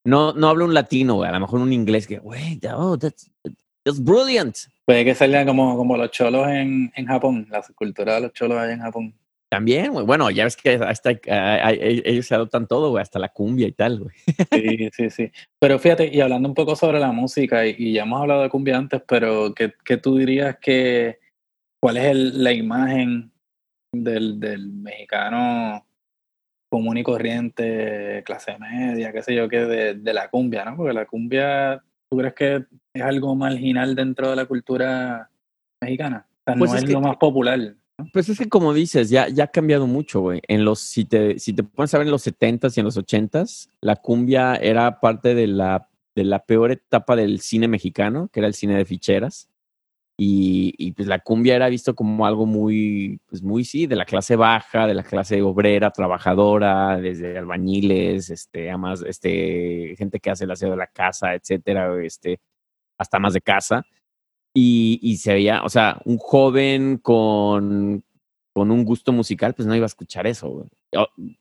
no, 0.05 0.33
no 0.35 0.49
hablo 0.49 0.67
un 0.67 0.75
latino, 0.75 1.15
güey. 1.15 1.29
A 1.29 1.33
lo 1.33 1.41
mejor 1.41 1.61
un 1.61 1.73
inglés 1.73 2.07
que, 2.07 2.19
güey, 2.19 2.61
oh, 2.75 2.99
that's, 2.99 3.31
that's 3.83 4.03
brilliant. 4.03 4.57
Puede 4.85 5.05
que 5.05 5.15
salga 5.15 5.47
como, 5.47 5.77
como 5.77 5.97
los 5.97 6.11
cholos 6.11 6.47
en, 6.49 6.93
en 6.95 7.07
Japón, 7.07 7.47
la 7.51 7.63
cultura 7.75 8.17
de 8.17 8.21
los 8.23 8.33
cholos 8.33 8.59
allá 8.59 8.73
en 8.73 8.81
Japón. 8.81 9.15
También, 9.49 9.93
güey. 9.93 10.05
Bueno, 10.05 10.31
ya 10.31 10.45
ves 10.45 10.57
que 10.57 10.75
hasta 10.75 11.13
ellos 11.13 12.27
se 12.27 12.35
adoptan 12.35 12.67
todo, 12.67 12.91
güey, 12.91 13.03
hasta 13.03 13.19
la 13.19 13.29
cumbia 13.29 13.69
y 13.69 13.73
tal, 13.73 14.01
güey. 14.01 14.17
Sí, 14.53 14.91
sí, 14.93 15.11
sí. 15.11 15.33
Pero 15.59 15.79
fíjate, 15.79 16.13
y 16.13 16.21
hablando 16.21 16.49
un 16.49 16.55
poco 16.55 16.77
sobre 16.77 16.99
la 16.99 17.13
música, 17.13 17.67
y, 17.67 17.93
ya 17.93 18.03
hemos 18.03 18.21
hablado 18.21 18.43
de 18.43 18.51
cumbia 18.51 18.77
antes, 18.77 19.01
pero 19.07 19.55
¿qué, 19.55 19.73
qué 19.85 19.97
tú 19.97 20.19
dirías 20.19 20.59
que, 20.61 21.21
cuál 21.81 21.99
es 21.99 22.05
el, 22.05 22.43
la 22.43 22.53
imagen 22.53 23.33
del, 23.93 24.41
del 24.41 24.69
mexicano 24.69 25.87
común 26.69 26.97
y 26.97 27.03
corriente, 27.03 28.23
clase 28.25 28.59
media, 28.59 29.13
qué 29.13 29.23
sé 29.23 29.35
yo, 29.35 29.49
que 29.49 29.61
de, 29.61 29.95
de 29.95 30.13
la 30.13 30.29
cumbia, 30.29 30.65
¿no? 30.65 30.77
Porque 30.77 30.93
la 30.93 31.07
cumbia 31.07 31.83
¿Tú 32.15 32.19
crees 32.19 32.35
que 32.35 32.65
es 32.95 33.03
algo 33.03 33.35
marginal 33.35 33.95
dentro 33.95 34.31
de 34.31 34.37
la 34.37 34.47
cultura 34.47 35.31
mexicana? 35.81 36.27
O 36.29 36.45
sea, 36.45 36.59
pues 36.59 36.71
no 36.71 36.79
es, 36.79 36.89
lo 36.89 37.01
más 37.01 37.17
popular. 37.17 37.75
Pues 38.13 38.29
es 38.29 38.39
que 38.39 38.49
como 38.49 38.73
dices, 38.75 39.11
ya, 39.11 39.29
ya 39.29 39.45
ha 39.45 39.49
cambiado 39.49 39.87
mucho, 39.87 40.21
güey. 40.21 40.41
En 40.47 40.65
los, 40.65 40.81
si 40.81 41.05
te, 41.05 41.39
si 41.39 41.53
te 41.53 41.63
pones 41.63 41.95
a 41.95 41.99
ver 41.99 42.07
en 42.07 42.13
los 42.13 42.27
70s 42.27 42.77
y 42.77 42.81
en 42.81 42.87
los 42.87 42.97
80s, 42.97 43.69
la 43.81 43.97
cumbia 43.97 44.57
era 44.57 45.01
parte 45.01 45.35
de 45.35 45.47
la, 45.47 45.89
de 46.15 46.25
la 46.25 46.45
peor 46.45 46.71
etapa 46.73 47.17
del 47.17 47.41
cine 47.41 47.69
mexicano, 47.69 48.29
que 48.33 48.41
era 48.41 48.47
el 48.47 48.55
cine 48.55 48.77
de 48.77 48.85
ficheras. 48.85 49.49
Y, 50.17 50.93
pues 50.93 51.09
la 51.09 51.19
cumbia 51.19 51.57
era 51.57 51.69
visto 51.69 51.95
como 51.95 52.25
algo 52.25 52.47
muy, 52.47 53.21
pues 53.27 53.43
muy 53.43 53.65
sí, 53.65 53.87
de 53.87 53.97
la 53.97 54.05
clase 54.05 54.37
baja, 54.37 54.87
de 54.87 54.95
la 54.95 55.03
clase 55.03 55.43
obrera, 55.43 55.91
trabajadora, 55.91 56.99
desde 56.99 57.37
albañiles, 57.37 58.31
este, 58.31 58.71
amas, 58.71 59.03
este, 59.03 59.95
gente 59.99 60.21
que 60.21 60.31
hace 60.31 60.45
el 60.45 60.53
aseo 60.53 60.71
de 60.71 60.77
la 60.77 60.87
casa, 60.87 61.35
etcétera, 61.35 62.01
este, 62.05 62.41
hasta 62.97 63.19
más 63.19 63.35
de 63.35 63.41
casa. 63.41 63.85
Y, 64.55 65.17
se 65.19 65.35
veía, 65.35 65.65
o 65.65 65.69
sea, 65.69 66.01
un 66.05 66.19
joven 66.19 66.99
con, 66.99 68.05
con 68.53 68.71
un 68.71 68.85
gusto 68.85 69.13
musical, 69.13 69.55
pues 69.55 69.67
no 69.67 69.75
iba 69.75 69.85
a 69.85 69.87
escuchar 69.87 70.29
eso. 70.29 70.69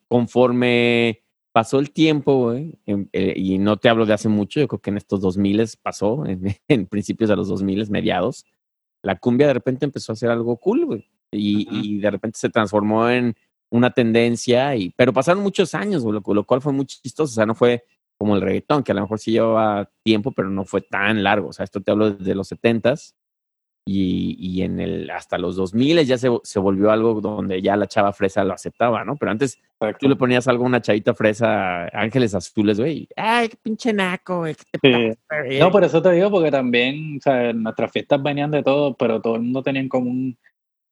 Conforme 0.08 1.22
pasó 1.52 1.80
el 1.80 1.92
tiempo, 1.92 2.46
güey, 2.46 2.80
eh, 2.88 3.34
y 3.36 3.60
no 3.60 3.78
te 3.78 3.90
hablo 3.90 4.08
de 4.08 4.14
hace 4.14 4.30
mucho, 4.30 4.60
yo 4.60 4.68
creo 4.68 4.82
que 4.82 4.90
en 4.90 4.98
estos 4.98 5.22
2000 5.22 5.64
pasó, 5.84 6.24
en 6.68 6.88
principios 6.88 7.30
de 7.30 7.36
los 7.36 7.48
2000, 7.50 7.92
mediados, 7.92 8.46
la 9.04 9.18
cumbia 9.20 9.48
de 9.48 9.54
repente 9.54 9.86
empezó 9.86 10.14
a 10.14 10.16
ser 10.16 10.32
algo 10.32 10.58
cool, 10.58 10.86
güey. 10.86 11.10
Y, 11.32 11.68
y, 11.72 12.00
de 12.00 12.12
repente 12.12 12.40
se 12.40 12.50
transformó 12.50 13.10
en 13.10 13.36
una 13.70 13.92
tendencia, 13.92 14.76
y, 14.76 14.92
pero 14.92 15.14
pasaron 15.14 15.42
muchos 15.42 15.74
años, 15.74 16.04
güey, 16.04 16.20
lo, 16.26 16.44
cual 16.44 16.62
fue 16.62 16.74
muy 16.74 16.86
chistoso. 16.86 17.32
O 17.32 17.36
sea, 17.36 17.46
no 17.46 17.56
fue 17.56 17.84
como 18.18 18.36
el 18.36 18.42
reggaetón, 18.42 18.84
que 18.84 18.92
a 18.92 18.96
lo 18.96 19.02
mejor 19.02 19.20
sí 19.20 19.32
llevaba 19.32 19.90
tiempo, 20.04 20.32
pero 20.32 20.50
no 20.50 20.64
fue 20.64 20.82
tan 20.82 21.24
largo. 21.24 21.50
O 21.50 21.54
sea, 21.54 21.64
esto 21.64 21.82
te 21.82 21.92
hablo 21.92 22.12
desde 22.12 22.36
los 22.36 22.48
setentas 22.48 23.16
y, 23.86 24.38
y 24.40 24.62
en 24.62 24.80
el 24.80 25.10
hasta 25.10 25.38
los 25.38 25.56
2000 25.58 26.06
ya 26.06 26.18
se, 26.18 26.30
se, 26.44 26.60
volvió 26.60 26.92
algo 26.92 27.20
donde 27.20 27.62
ya 27.62 27.76
la 27.76 27.88
chava 27.88 28.14
fresa 28.14 28.44
lo 28.44 28.54
aceptaba, 28.54 29.04
¿no? 29.04 29.18
Pero 29.18 29.32
antes 29.32 29.60
tú 30.00 30.08
le 30.08 30.16
ponías 30.16 30.48
algo 30.48 30.64
a 30.64 30.68
una 30.68 30.82
chavita 30.82 31.14
fresa, 31.14 31.88
ángeles 31.88 32.34
azules, 32.34 32.80
güey, 32.80 33.08
ay, 33.18 33.50
qué 33.50 33.58
pinche 33.62 33.92
naco, 33.92 34.40
güey. 34.40 34.56
No, 35.60 35.72
por 35.72 35.84
eso 35.84 36.02
te 36.02 36.12
digo, 36.12 36.32
porque 36.32 36.52
también, 36.52 37.18
o 37.18 37.22
sea, 37.22 37.52
nuestras 37.52 37.92
fiestas 37.92 38.24
venían 38.24 38.52
de 38.52 38.64
todo, 38.64 38.96
pero 38.96 39.22
todo 39.22 39.36
el 39.36 39.42
mundo 39.42 39.62
tenía 39.62 39.82
en 39.82 39.90
común 39.90 40.38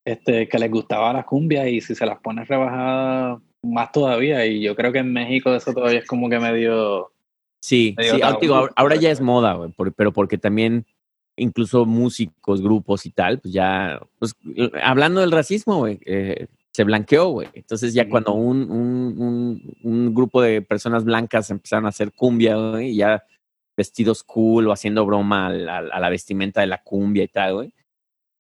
este, 0.06 0.50
que 0.50 0.60
les 0.60 0.70
gustaba 0.70 1.14
la 1.14 1.24
cumbia 1.24 1.70
y 1.70 1.80
si 1.80 1.96
se 1.96 2.06
las 2.06 2.20
pones 2.20 2.48
rebajadas 2.48 3.40
más 3.62 3.92
todavía. 3.92 4.46
Y 4.46 4.62
yo 4.62 4.76
creo 4.76 4.92
que 4.92 5.00
en 5.00 5.14
México 5.14 5.54
eso 5.56 5.74
todavía 5.74 6.00
es 6.00 6.08
como 6.08 6.30
que 6.30 6.40
medio... 6.40 7.12
Sí, 7.64 7.94
medio 7.96 8.16
sí, 8.16 8.22
digo, 8.42 8.56
ahora, 8.56 8.74
ahora 8.76 8.96
ya 8.96 9.12
es 9.12 9.22
moda, 9.22 9.54
güey, 9.54 9.72
pero 9.96 10.12
porque 10.12 10.38
también 10.38 10.86
incluso 11.38 11.86
músicos, 11.86 12.62
grupos 12.62 13.06
y 13.06 13.12
tal, 13.12 13.39
pues 13.39 13.54
ya, 13.54 14.00
pues 14.20 14.34
eh, 14.56 14.72
hablando 14.84 15.22
del 15.22 15.32
racismo, 15.32 15.78
güey, 15.80 16.00
eh, 16.06 16.48
se 16.72 16.84
blanqueó, 16.84 17.30
güey. 17.30 17.48
Entonces 17.54 17.94
ya 17.94 18.08
cuando 18.10 18.34
un, 18.34 18.70
un, 18.70 19.15
un, 19.17 19.78
un 19.84 20.13
grupo 20.13 20.41
de 20.41 20.62
personas 20.62 21.04
blancas 21.04 21.50
empezaron 21.52 21.86
a 21.86 21.89
hacer 21.89 22.13
cumbia, 22.13 22.56
güey, 22.56 22.89
y 22.91 22.96
ya 22.98 23.24
vestidos 23.76 24.24
cool 24.24 24.67
o 24.67 24.72
haciendo 24.72 25.06
broma 25.06 25.48
a 25.48 25.50
la, 25.50 25.78
a 25.80 26.00
la 26.00 26.10
vestimenta 26.10 26.62
de 26.62 26.67
la 26.67 26.82
cumbia 26.84 27.24
y 27.24 27.28
tal, 27.30 27.54
güey, 27.56 27.74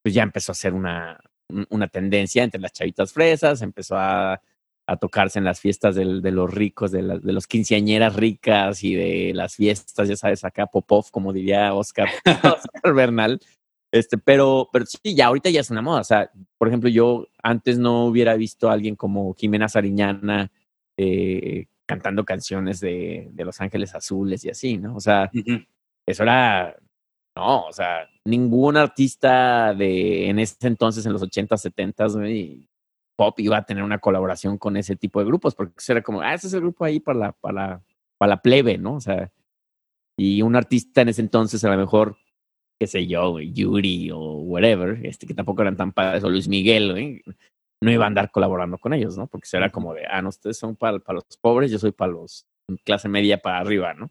pues 0.03 0.13
ya 0.13 0.23
empezó 0.23 0.51
a 0.51 0.55
ser 0.55 0.73
una, 0.73 1.19
un- 1.49 1.65
una 1.69 1.87
tendencia 1.87 2.43
entre 2.43 2.61
las 2.61 2.73
chavitas 2.73 3.11
fresas, 3.13 3.61
empezó 3.61 3.97
a, 3.97 4.41
a 4.91 4.97
tocarse 4.97 5.39
en 5.39 5.45
las 5.45 5.59
fiestas 5.59 5.95
del- 5.95 6.21
de 6.21 6.31
los 6.31 6.53
ricos, 6.53 6.91
de, 6.91 7.01
la- 7.01 7.17
de 7.19 7.33
los 7.33 7.47
quinceañeras 7.47 8.15
ricas 8.15 8.83
y 8.83 8.93
de 8.95 9.31
las 9.33 9.55
fiestas, 9.55 10.07
ya 10.09 10.15
sabes, 10.17 10.43
acá 10.43 10.67
Popov, 10.67 11.09
como 11.11 11.31
diría 11.33 11.73
Oscar, 11.73 12.09
Oscar 12.59 12.93
Bernal. 12.93 13.39
Este, 13.93 14.17
pero, 14.17 14.69
pero 14.71 14.85
sí, 14.85 15.15
ya 15.15 15.27
ahorita 15.27 15.49
ya 15.49 15.59
es 15.61 15.69
una 15.69 15.81
moda. 15.81 16.01
O 16.01 16.03
sea, 16.03 16.31
por 16.57 16.67
ejemplo, 16.67 16.89
yo 16.89 17.27
antes 17.43 17.77
no 17.77 18.05
hubiera 18.05 18.35
visto 18.35 18.69
a 18.69 18.73
alguien 18.73 18.95
como 18.95 19.33
Jimena 19.33 19.67
Sariñana 19.69 20.51
eh, 20.97 21.65
cantando 21.85 22.23
canciones 22.23 22.79
de, 22.79 23.29
de 23.33 23.45
Los 23.45 23.59
Ángeles 23.61 23.93
Azules 23.95 24.43
y 24.45 24.49
así, 24.49 24.77
¿no? 24.77 24.95
O 24.95 24.99
sea, 25.01 25.29
eso 26.05 26.23
era, 26.23 26.75
no, 27.35 27.65
o 27.67 27.73
sea, 27.73 28.07
ningún 28.25 28.77
artista 28.77 29.73
de 29.73 30.29
en 30.29 30.39
ese 30.39 30.55
entonces, 30.67 31.05
en 31.05 31.13
los 31.13 31.21
80, 31.21 31.57
70, 31.57 32.07
güey, 32.07 32.67
pop 33.15 33.39
iba 33.39 33.57
a 33.57 33.65
tener 33.65 33.83
una 33.83 33.99
colaboración 33.99 34.57
con 34.57 34.77
ese 34.77 34.95
tipo 34.95 35.19
de 35.19 35.25
grupos, 35.25 35.55
porque 35.55 35.73
era 35.87 36.01
como, 36.01 36.21
ah, 36.21 36.33
ese 36.33 36.47
es 36.47 36.53
el 36.53 36.61
grupo 36.61 36.85
ahí 36.85 36.99
para 36.99 37.19
la, 37.19 37.31
para 37.33 37.53
la, 37.53 37.83
para 38.17 38.29
la 38.31 38.41
plebe, 38.41 38.77
¿no? 38.77 38.95
O 38.95 39.01
sea, 39.01 39.31
y 40.17 40.41
un 40.41 40.55
artista 40.55 41.01
en 41.01 41.09
ese 41.09 41.21
entonces, 41.21 41.63
a 41.63 41.69
lo 41.69 41.77
mejor, 41.77 42.17
qué 42.79 42.87
sé 42.87 43.07
yo, 43.07 43.39
Yuri 43.39 44.11
o 44.11 44.39
whatever, 44.39 45.05
este, 45.05 45.27
que 45.27 45.33
tampoco 45.33 45.61
eran 45.61 45.77
tan 45.77 45.91
padres, 45.91 46.23
o 46.23 46.29
Luis 46.29 46.47
Miguel, 46.47 47.23
no 47.81 47.91
iba 47.91 48.03
a 48.03 48.07
andar 48.07 48.31
colaborando 48.31 48.77
con 48.77 48.93
ellos, 48.93 49.17
¿no? 49.17 49.27
Porque 49.27 49.47
era 49.53 49.69
como 49.69 49.93
de, 49.93 50.05
ah, 50.07 50.21
no, 50.21 50.29
ustedes 50.29 50.57
son 50.57 50.75
para, 50.75 50.99
para 50.99 51.15
los 51.15 51.37
pobres, 51.39 51.71
yo 51.71 51.79
soy 51.79 51.91
para 51.91 52.11
los 52.11 52.45
clase 52.77 53.07
media 53.09 53.37
para 53.37 53.59
arriba, 53.59 53.93
¿no? 53.93 54.09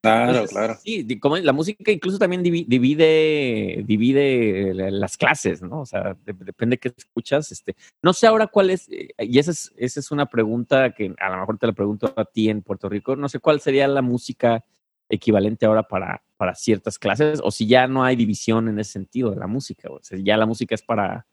Claro, 0.00 0.30
Entonces, 0.30 0.50
claro. 0.50 0.78
Sí, 0.82 1.18
como 1.20 1.36
la 1.36 1.52
música 1.52 1.90
incluso 1.92 2.18
también 2.18 2.42
divi- 2.42 2.66
divide, 2.66 3.82
divide 3.86 4.74
la- 4.74 4.90
las 4.90 5.16
clases, 5.16 5.62
¿no? 5.62 5.80
O 5.82 5.86
sea, 5.86 6.14
de- 6.24 6.32
depende 6.32 6.74
de 6.74 6.78
qué 6.78 6.92
escuchas. 6.96 7.52
Este, 7.52 7.74
no 8.02 8.12
sé 8.12 8.26
ahora 8.26 8.46
cuál 8.46 8.70
es, 8.70 8.88
eh, 8.90 9.08
y 9.18 9.38
esa 9.38 9.50
es, 9.52 9.72
esa 9.76 10.00
es 10.00 10.10
una 10.10 10.26
pregunta 10.26 10.92
que 10.92 11.14
a 11.18 11.30
lo 11.30 11.38
mejor 11.38 11.58
te 11.58 11.66
la 11.66 11.72
pregunto 11.72 12.12
a 12.16 12.24
ti 12.24 12.48
en 12.48 12.62
Puerto 12.62 12.88
Rico. 12.88 13.16
No 13.16 13.28
sé 13.28 13.38
cuál 13.38 13.60
sería 13.60 13.86
la 13.88 14.02
música 14.02 14.64
equivalente 15.08 15.66
ahora 15.66 15.82
para, 15.82 16.22
para 16.36 16.54
ciertas 16.54 16.98
clases, 16.98 17.40
o 17.44 17.50
si 17.50 17.66
ya 17.66 17.86
no 17.86 18.02
hay 18.04 18.16
división 18.16 18.68
en 18.68 18.78
ese 18.78 18.92
sentido 18.92 19.30
de 19.30 19.36
la 19.36 19.46
música. 19.46 19.90
O 19.90 20.00
sea, 20.02 20.18
ya 20.22 20.36
la 20.36 20.46
música 20.46 20.74
es 20.74 20.82
para, 20.82 21.26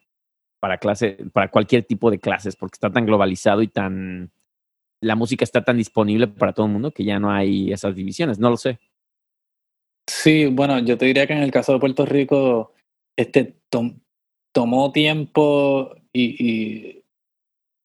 para 0.60 0.77
clase, 0.77 1.17
para 1.32 1.49
cualquier 1.49 1.84
tipo 1.84 2.12
de 2.12 2.19
clases, 2.19 2.55
porque 2.58 2.75
está 2.75 2.91
tan 2.91 3.05
globalizado 3.05 3.62
y 3.62 3.69
tan 3.69 4.32
la 5.02 5.16
música 5.16 5.44
está 5.44 5.64
tan 5.64 5.78
disponible 5.78 6.28
para 6.28 6.54
todo 6.54 6.66
el 6.66 6.72
mundo 6.74 6.92
que 6.92 7.04
ya 7.04 7.20
no 7.20 7.32
hay 7.32 7.72
esas 7.72 7.96
divisiones. 7.96 8.40
No 8.40 8.50
lo 8.50 8.58
sé. 8.58 8.80
Sí, 10.10 10.48
bueno, 10.48 10.80
yo 10.80 10.98
te 10.98 11.06
diría 11.06 11.28
que 11.28 11.34
en 11.34 11.44
el 11.44 11.52
caso 11.52 11.74
de 11.74 11.80
Puerto 11.80 12.06
Rico, 12.06 12.74
este 13.18 13.56
tom- 13.70 14.00
tomó 14.54 14.92
tiempo 14.92 15.96
y, 16.12 17.04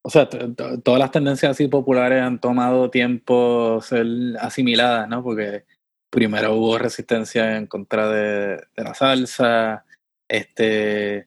o 0.02 0.10
sea, 0.10 0.28
todas 0.28 0.98
las 0.98 1.10
tendencias 1.10 1.50
así 1.52 1.68
populares 1.68 2.22
han 2.22 2.40
tomado 2.40 2.90
tiempo 2.90 3.80
ser 3.82 4.06
asimiladas, 4.40 5.08
¿no? 5.08 5.22
Porque 5.22 5.64
primero 6.10 6.54
hubo 6.54 6.78
resistencia 6.78 7.56
en 7.56 7.66
contra 7.66 8.08
de, 8.08 8.56
de 8.74 8.82
la 8.82 8.94
salsa, 8.94 9.84
este, 10.28 11.26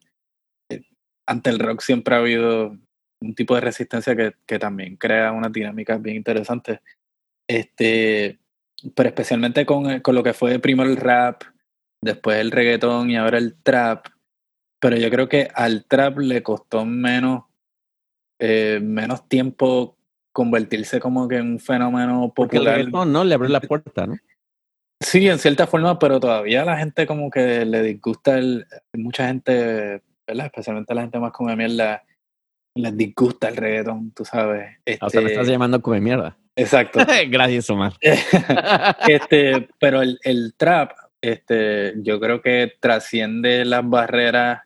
eh, 0.71 0.81
ante 1.27 1.49
el 1.51 1.59
rock 1.59 1.81
siempre 1.81 2.15
ha 2.15 2.19
habido 2.19 2.75
un 3.21 3.35
tipo 3.35 3.55
de 3.55 3.61
resistencia 3.61 4.15
que, 4.15 4.33
que 4.45 4.59
también 4.59 4.95
crea 4.95 5.31
unas 5.31 5.51
dinámicas 5.51 6.01
bien 6.01 6.17
interesantes. 6.17 6.79
Este, 7.47 8.39
pero 8.95 9.09
especialmente 9.09 9.65
con, 9.65 9.89
eh, 9.89 10.01
con 10.01 10.15
lo 10.15 10.23
que 10.23 10.33
fue 10.33 10.59
primero 10.59 10.89
el 10.89 10.97
rap, 10.97 11.43
después 12.01 12.37
el 12.39 12.51
reggaetón 12.51 13.09
y 13.09 13.17
ahora 13.17 13.37
el 13.37 13.55
trap. 13.61 14.07
Pero 14.79 14.97
yo 14.97 15.09
creo 15.09 15.27
que 15.27 15.49
al 15.53 15.85
trap 15.85 16.19
le 16.19 16.43
costó 16.43 16.85
menos, 16.85 17.45
eh, 18.39 18.79
menos 18.81 19.27
tiempo 19.27 19.97
convertirse 20.31 20.99
como 20.99 21.27
que 21.27 21.37
en 21.37 21.53
un 21.53 21.59
fenómeno 21.59 22.31
Porque 22.35 22.57
el 22.57 22.61
popular. 22.61 22.77
reggaetón, 22.77 23.11
¿no? 23.11 23.23
Le 23.23 23.33
abrió 23.33 23.49
la 23.49 23.61
puerta, 23.61 24.05
¿no? 24.05 24.17
Sí, 24.99 25.27
en 25.27 25.39
cierta 25.39 25.67
forma, 25.67 25.99
pero 25.99 26.19
todavía 26.19 26.65
la 26.65 26.77
gente 26.77 27.05
como 27.05 27.29
que 27.29 27.65
le 27.65 27.81
disgusta 27.83 28.37
el, 28.37 28.65
mucha 28.93 29.27
gente, 29.27 30.01
¿verdad? 30.25 30.47
Especialmente 30.47 30.95
la 30.95 31.01
gente 31.01 31.19
más 31.19 31.31
come 31.31 31.55
mierda, 31.55 32.03
les 32.77 32.95
disgusta 32.97 33.49
el 33.49 33.57
reggaetón, 33.57 34.11
tú 34.11 34.25
sabes. 34.25 34.77
O 35.01 35.09
sea, 35.09 35.21
me 35.21 35.27
Este, 35.27 35.33
estás 35.33 35.47
llamando 35.47 35.81
come 35.81 35.99
mierda. 36.01 36.37
exacto. 36.55 36.99
Gracias, 37.29 37.69
Omar. 37.69 37.93
este, 39.07 39.67
pero 39.79 40.01
el, 40.01 40.19
el 40.23 40.53
trap, 40.55 40.91
este, 41.21 41.93
yo 41.97 42.19
creo 42.19 42.41
que 42.41 42.73
trasciende 42.79 43.65
las 43.65 43.87
barreras 43.87 44.61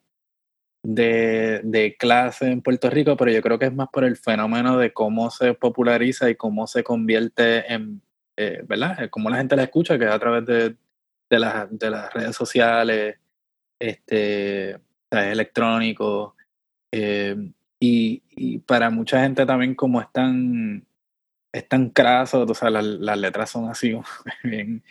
de, 0.83 1.61
de 1.63 1.95
clase 1.97 2.49
en 2.51 2.61
Puerto 2.61 2.89
Rico, 2.89 3.15
pero 3.15 3.31
yo 3.31 3.41
creo 3.41 3.59
que 3.59 3.65
es 3.67 3.73
más 3.73 3.89
por 3.91 4.03
el 4.03 4.17
fenómeno 4.17 4.77
de 4.77 4.93
cómo 4.93 5.29
se 5.29 5.53
populariza 5.53 6.29
y 6.29 6.35
cómo 6.35 6.65
se 6.67 6.83
convierte 6.83 7.71
en, 7.71 8.01
eh, 8.37 8.63
¿verdad? 8.67 9.09
Cómo 9.11 9.29
la 9.29 9.37
gente 9.37 9.55
la 9.55 9.63
escucha, 9.63 9.97
que 9.99 10.05
es 10.05 10.11
a 10.11 10.19
través 10.19 10.45
de, 10.45 10.75
de, 11.29 11.39
las, 11.39 11.67
de 11.77 11.89
las 11.89 12.11
redes 12.13 12.35
sociales, 12.35 13.17
este, 13.79 14.77
electrónico, 15.11 16.35
eh, 16.91 17.35
y, 17.81 18.21
y 18.29 18.59
para 18.59 18.89
mucha 18.89 19.21
gente 19.21 19.45
también 19.45 19.73
como 19.75 19.99
es 19.99 20.07
tan, 20.11 20.85
es 21.53 21.67
tan 21.67 21.89
craso, 21.89 22.43
o 22.43 22.53
sea, 22.53 22.69
las, 22.69 22.85
las 22.85 23.17
letras 23.17 23.49
son 23.49 23.69
así 23.69 23.93
bien, 24.43 24.83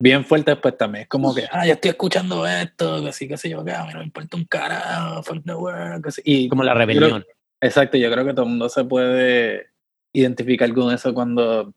bien 0.00 0.24
fuertes, 0.24 0.56
pues 0.62 0.78
también 0.78 1.02
es 1.02 1.08
como 1.08 1.34
que, 1.34 1.44
ah, 1.50 1.66
yo 1.66 1.72
estoy 1.74 1.90
escuchando 1.90 2.46
esto, 2.46 3.02
que 3.04 3.12
sí, 3.12 3.26
qué 3.28 3.36
sé 3.36 3.50
yo, 3.50 3.64
que 3.64 3.72
a 3.72 3.84
mí 3.84 3.92
no 3.92 3.98
me 3.98 4.04
importa 4.06 4.36
un 4.36 4.44
carajo, 4.44 5.22
fuck 5.24 5.44
the 5.44 5.54
world, 5.54 6.04
que 6.04 6.10
sí. 6.12 6.22
Y 6.24 6.48
Como 6.48 6.62
la 6.62 6.72
creo- 6.72 6.86
rebelión. 6.86 7.24
Exacto, 7.62 7.98
yo 7.98 8.10
creo 8.10 8.24
que 8.24 8.32
todo 8.32 8.44
el 8.44 8.50
mundo 8.50 8.68
se 8.70 8.84
puede 8.84 9.66
identificar 10.14 10.72
con 10.72 10.94
eso 10.94 11.12
cuando 11.12 11.74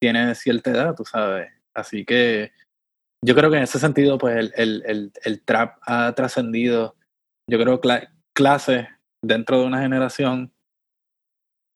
tiene 0.00 0.34
cierta 0.34 0.70
edad, 0.70 0.94
tú 0.96 1.04
sabes. 1.04 1.50
Así 1.74 2.04
que 2.04 2.50
yo 3.24 3.34
creo 3.36 3.50
que 3.50 3.58
en 3.58 3.62
ese 3.62 3.78
sentido, 3.78 4.18
pues 4.18 4.36
el, 4.36 4.52
el, 4.56 4.82
el, 4.86 5.12
el 5.22 5.42
trap 5.44 5.76
ha 5.82 6.12
trascendido, 6.14 6.96
yo 7.48 7.58
creo, 7.60 7.80
cla 7.80 8.10
clases 8.34 8.88
dentro 9.22 9.60
de 9.60 9.66
una 9.66 9.80
generación 9.80 10.52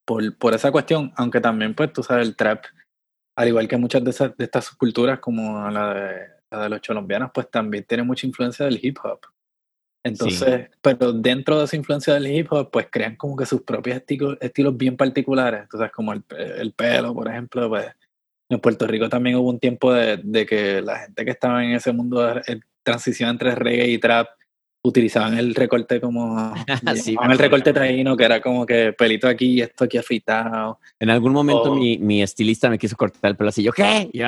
por, 0.07 0.37
por 0.37 0.55
esa 0.55 0.71
cuestión, 0.71 1.13
aunque 1.17 1.41
también, 1.41 1.75
pues 1.75 1.93
tú 1.93 2.03
sabes, 2.03 2.27
el 2.27 2.37
trap, 2.37 2.65
al 3.37 3.49
igual 3.49 3.69
que 3.69 3.77
muchas 3.77 4.05
de, 4.05 4.11
esas, 4.11 4.37
de 4.37 4.45
estas 4.45 4.67
subculturas 4.67 5.19
como 5.19 5.71
la 5.71 5.95
de, 5.95 6.29
la 6.51 6.63
de 6.63 6.69
los 6.69 6.81
colombianos, 6.81 7.31
pues 7.33 7.51
también 7.51 7.85
tiene 7.85 8.03
mucha 8.03 8.27
influencia 8.27 8.65
del 8.67 8.79
hip 8.83 8.99
hop. 9.03 9.21
Entonces, 10.07 10.69
pero 10.83 11.15
dentro 11.15 11.59
de 11.59 11.65
esa 11.65 11.77
influencia 11.77 12.13
del 12.13 12.27
hip 12.27 12.53
hop, 12.53 12.71
pues 12.71 12.89
crean 12.91 13.17
como 13.17 13.37
que 13.37 13.47
sus 13.47 13.63
propios 13.63 13.97
estilos, 13.97 14.37
estilos 14.41 14.77
bien 14.77 14.99
particulares. 14.99 15.63
Entonces, 15.63 15.91
como 15.93 16.13
el, 16.13 16.23
el 16.59 16.75
pelo, 16.75 17.15
por 17.15 17.27
ejemplo, 17.27 17.71
pues 17.71 17.87
en 18.51 18.61
Puerto 18.61 18.87
Rico 18.87 19.09
también 19.09 19.37
hubo 19.37 19.49
un 19.49 19.59
tiempo 19.59 19.95
de, 19.95 20.19
de 20.19 20.45
que 20.45 20.83
la 20.83 20.99
gente 20.99 21.25
que 21.25 21.31
estaba 21.31 21.65
en 21.65 21.73
ese 21.73 21.93
mundo 21.93 22.21
de 22.21 22.43
eh, 22.47 22.61
transición 22.83 23.31
entre 23.31 23.55
reggae 23.55 23.89
y 23.89 23.99
trap 23.99 24.29
utilizaban 24.87 25.39
el 25.39 25.55
recorte 25.55 25.99
como 26.01 26.53
Sí, 26.97 27.17
el 27.31 27.39
recorte 27.39 27.73
traíno, 27.73 28.17
que 28.17 28.25
era 28.25 28.41
como 28.41 28.67
que 28.67 28.93
pelito 28.93 29.27
aquí 29.27 29.47
y 29.55 29.61
esto 29.63 29.85
aquí 29.85 29.97
afeitado. 29.99 30.79
En 31.01 31.09
algún 31.11 31.33
momento 31.33 31.73
Oh. 31.73 31.75
mi, 31.75 31.97
mi 31.99 32.23
estilista 32.23 32.69
me 32.69 32.79
quiso 32.79 32.95
cortar 32.97 33.31
el 33.31 33.37
pelo 33.37 33.49
así. 33.49 33.63
Yo, 33.63 33.73
¿qué? 33.73 34.11
Yo, 34.13 34.25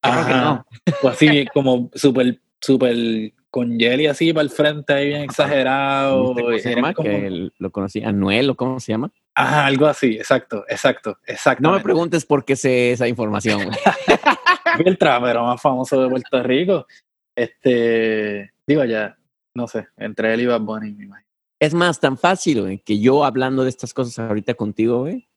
"Claro 0.00 0.26
que 0.26 0.32
no. 0.32 0.66
O 1.02 1.08
así 1.08 1.46
como 1.52 1.90
súper, 1.94 2.40
súper 2.60 3.32
con 3.50 3.78
jelly 3.78 4.06
así 4.06 4.32
para 4.32 4.44
el 4.44 4.50
frente, 4.50 4.92
ahí 4.92 5.08
bien 5.08 5.22
exagerado. 5.22 6.34
¿Cómo 6.34 6.58
se 6.58 6.74
llama? 6.74 6.94
como- 6.94 7.08
Que 7.10 7.50
lo 7.58 7.70
conocí. 7.70 8.02
Anuel, 8.02 8.50
¿o 8.50 8.54
cómo 8.54 8.80
se 8.80 8.92
llama? 8.92 9.10
Ajá, 9.34 9.66
algo 9.66 9.86
así, 9.86 10.12
exacto, 10.16 10.64
exacto, 10.68 11.18
exacto. 11.26 11.62
No 11.62 11.72
me 11.74 11.80
preguntes 11.80 12.24
por 12.24 12.44
qué 12.44 12.56
sé 12.56 12.92
esa 12.92 13.06
información. 13.08 13.60
el 14.84 14.96
trapero 14.98 15.44
más 15.44 15.60
famoso 15.60 16.00
de 16.02 16.08
Puerto 16.08 16.42
Rico. 16.42 16.86
Este, 17.34 18.52
digo 18.66 18.84
ya, 18.84 19.16
no 19.54 19.66
sé, 19.66 19.88
entre 19.96 20.34
él 20.34 20.42
y 20.42 20.46
Bad 20.46 20.60
Bunny, 20.60 20.92
me 20.92 21.04
imagino. 21.04 21.28
Es 21.60 21.74
más, 21.74 22.00
tan 22.00 22.16
fácil, 22.16 22.62
güey, 22.62 22.78
que 22.78 23.00
yo 23.00 23.24
hablando 23.24 23.64
de 23.64 23.68
estas 23.68 23.92
cosas 23.92 24.18
ahorita 24.18 24.54
contigo, 24.54 25.00
güey, 25.00 25.28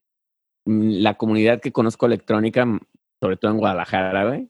mm, 0.65 1.01
la 1.01 1.15
comunidad 1.15 1.59
que 1.59 1.71
conozco 1.71 2.05
electrónica, 2.05 2.65
mm, 2.65 2.79
sobre 3.21 3.37
todo 3.37 3.51
en 3.51 3.57
Guadalajara, 3.57 4.25
güey, 4.27 4.49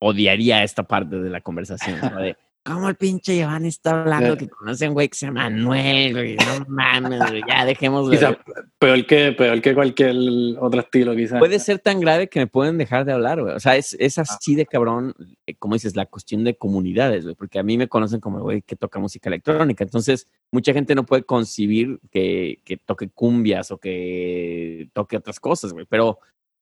odiaría 0.00 0.62
esta 0.64 0.82
parte 0.84 1.16
de 1.16 1.30
la 1.30 1.40
conversación. 1.40 2.00
¿no? 2.00 2.20
De, 2.20 2.36
¿cómo 2.68 2.88
el 2.88 2.96
pinche 2.96 3.36
Giovanni 3.36 3.68
está 3.68 4.02
hablando 4.02 4.36
que 4.36 4.48
conoce 4.48 4.84
a 4.84 4.88
un 4.88 4.94
güey 4.94 5.08
que 5.08 5.16
se 5.16 5.26
llama 5.26 5.44
Manuel, 5.44 6.12
güey? 6.12 6.36
No 6.36 6.66
mames, 6.68 7.18
güey, 7.30 7.42
ya 7.48 7.64
dejemos 7.64 8.10
de... 8.10 8.16
Quizá 8.16 8.38
peor 8.78 9.06
que, 9.06 9.32
peor 9.32 9.60
que 9.62 9.74
cualquier 9.74 10.16
otro 10.60 10.80
estilo, 10.80 11.16
quizás. 11.16 11.38
Puede 11.38 11.58
ser 11.58 11.78
tan 11.78 12.00
grave 12.00 12.28
que 12.28 12.40
me 12.40 12.46
pueden 12.46 12.76
dejar 12.76 13.04
de 13.04 13.12
hablar, 13.12 13.40
güey. 13.40 13.54
O 13.54 13.60
sea, 13.60 13.76
es, 13.76 13.96
es 13.98 14.18
así 14.18 14.54
de 14.54 14.66
cabrón, 14.66 15.14
eh, 15.46 15.54
como 15.54 15.74
dices, 15.74 15.96
la 15.96 16.06
cuestión 16.06 16.44
de 16.44 16.56
comunidades, 16.56 17.24
güey. 17.24 17.34
Porque 17.34 17.58
a 17.58 17.62
mí 17.62 17.78
me 17.78 17.88
conocen 17.88 18.20
como 18.20 18.38
el 18.38 18.42
güey 18.42 18.62
que 18.62 18.76
toca 18.76 18.98
música 18.98 19.30
electrónica. 19.30 19.84
Entonces, 19.84 20.28
mucha 20.52 20.72
gente 20.72 20.94
no 20.94 21.06
puede 21.06 21.22
concebir 21.22 21.98
que, 22.10 22.60
que 22.64 22.76
toque 22.76 23.08
cumbias 23.08 23.70
o 23.70 23.78
que 23.78 24.90
toque 24.92 25.16
otras 25.16 25.40
cosas, 25.40 25.72
güey. 25.72 25.86
Pero 25.88 26.18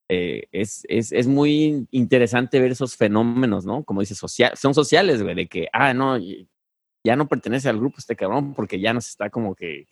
eh, 0.08 0.44
es, 0.52 0.84
es, 0.88 1.10
es, 1.12 1.26
muy 1.26 1.88
interesante 1.90 2.60
ver 2.60 2.70
esos 2.70 2.96
fenómenos, 2.96 3.66
¿no? 3.66 3.84
Como 3.84 4.00
dices, 4.00 4.18
social, 4.18 4.52
son 4.56 4.72
sociales, 4.72 5.22
güey, 5.22 5.34
de 5.34 5.48
que, 5.48 5.68
ah, 5.72 5.92
no, 5.94 6.16
ya 6.18 7.16
no 7.16 7.28
pertenece 7.28 7.68
al 7.68 7.78
grupo 7.78 7.96
este 7.98 8.14
cabrón 8.14 8.54
porque 8.54 8.78
ya 8.78 8.92
nos 8.92 9.08
está 9.08 9.30
como 9.30 9.54
que, 9.54 9.86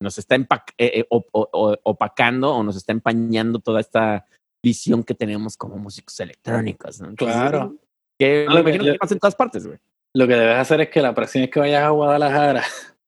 nos 0.00 0.18
está 0.18 0.36
eh, 0.36 0.46
eh, 0.78 1.04
opacando 1.10 2.54
o 2.54 2.62
nos 2.62 2.76
está 2.76 2.92
empañando 2.92 3.58
toda 3.58 3.80
esta 3.80 4.26
visión 4.62 5.02
que 5.02 5.14
tenemos 5.14 5.56
como 5.56 5.76
músicos 5.76 6.18
electrónicos, 6.20 7.00
¿no? 7.00 7.14
claro. 7.14 7.76
Que 8.18 8.46
me 8.48 8.60
imagino 8.60 8.84
que 8.84 8.94
pasa 8.94 9.14
en 9.14 9.20
todas 9.20 9.34
partes, 9.34 9.66
güey. 9.66 9.78
Lo 10.14 10.28
que 10.28 10.34
debes 10.34 10.56
hacer 10.56 10.80
es 10.82 10.90
que 10.90 11.02
la 11.02 11.14
próxima 11.14 11.42
vez 11.42 11.50
que 11.50 11.60
vayas 11.60 11.82
a 11.82 11.88
Guadalajara, 11.88 12.62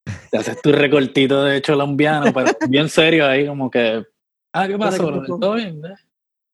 te 0.31 0.39
haces 0.39 0.61
tu 0.61 0.73
recortito 0.73 1.45
de 1.45 1.63
colombiano, 1.63 2.33
pero 2.33 2.51
bien 2.69 2.89
serio 2.89 3.27
ahí, 3.27 3.47
como 3.47 3.71
que, 3.71 4.05
ah, 4.53 4.67
¿qué 4.67 4.77
pasó? 4.77 5.23
¿Todo 5.23 5.55
bien? 5.55 5.81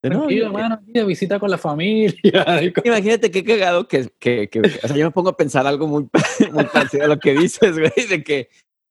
Tranquilo, 0.03 0.47
hermano, 0.47 0.81
de 0.85 1.05
visita 1.05 1.39
con 1.39 1.49
la 1.49 1.59
familia. 1.59 2.13
Imagínate 2.85 3.31
qué 3.31 3.45
cagado 3.45 3.87
que, 3.87 4.11
que, 4.19 4.49
que, 4.49 4.61
o 4.61 4.89
sea, 4.89 4.97
yo 4.97 5.07
me 5.07 5.13
pongo 5.13 5.31
a 5.31 5.37
pensar 5.37 5.65
algo 5.65 5.87
muy, 5.87 6.09
muy 6.53 6.65
parecido 6.65 7.05
a 7.05 7.09
lo 7.09 7.21
que 7.21 7.35
dices, 7.35 7.79
güey, 7.79 8.09
de 8.09 8.25
que, 8.25 8.49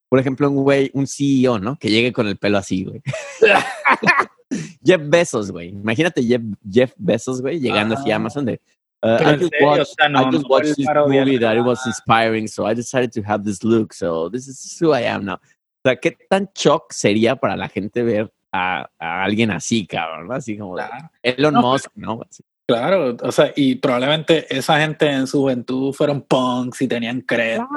por 0.08 0.20
ejemplo, 0.20 0.50
un 0.50 0.64
güey, 0.64 0.90
un 0.94 1.06
CEO, 1.06 1.60
¿no? 1.60 1.78
Que 1.78 1.90
llegue 1.90 2.14
con 2.14 2.28
el 2.28 2.38
pelo 2.38 2.58
así, 2.58 2.86
güey. 2.86 3.02
Jeff 4.84 5.02
Bezos, 5.04 5.52
güey. 5.52 5.70
Imagínate 5.70 6.24
Jeff, 6.24 6.42
Jeff 6.70 6.94
Bezos, 6.98 7.42
güey, 7.42 7.60
llegando 7.60 7.96
así 7.96 8.10
a 8.10 8.16
Amazon 8.16 8.46
de, 8.46 8.62
Uh, 9.04 9.18
I 9.20 9.36
just 9.36 9.52
watched, 9.60 9.96
no, 10.12 10.20
I 10.20 10.30
just 10.30 10.48
watched 10.48 10.78
this 10.78 10.88
movie 10.88 11.38
that 11.38 11.58
it 11.58 11.62
was 11.62 11.84
inspiring, 11.88 12.46
so 12.46 12.68
I 12.68 12.76
decided 12.76 13.12
to 13.14 13.24
have 13.24 13.44
this 13.44 13.64
look. 13.64 13.94
So 13.94 14.30
this 14.30 14.48
is 14.48 14.78
who 14.80 14.94
I 14.94 15.02
am 15.02 15.26
now. 15.26 15.40
O 15.84 15.90
sea, 15.90 15.96
¿qué 15.96 16.16
tan 16.30 16.52
shock 16.54 16.94
sería 16.94 17.36
para 17.36 17.58
la 17.58 17.68
gente 17.68 18.04
ver 18.04 18.32
a, 18.52 18.90
alguien 19.00 19.52
así, 19.52 19.86
cabrón, 19.86 20.32
Así 20.32 20.58
como 20.58 20.78
Elon 21.24 21.56
Musk, 21.56 21.92
¿no? 21.96 22.22
Claro, 22.68 23.18
o 23.22 23.32
sea, 23.32 23.52
y 23.56 23.76
probablemente 23.76 24.46
esa 24.56 24.80
gente 24.80 25.10
en 25.10 25.28
su 25.28 25.42
juventud 25.42 25.94
fueron 25.94 26.22
punks 26.22 26.82
y 26.82 26.88
tenían 26.88 27.22
credo, 27.22 27.68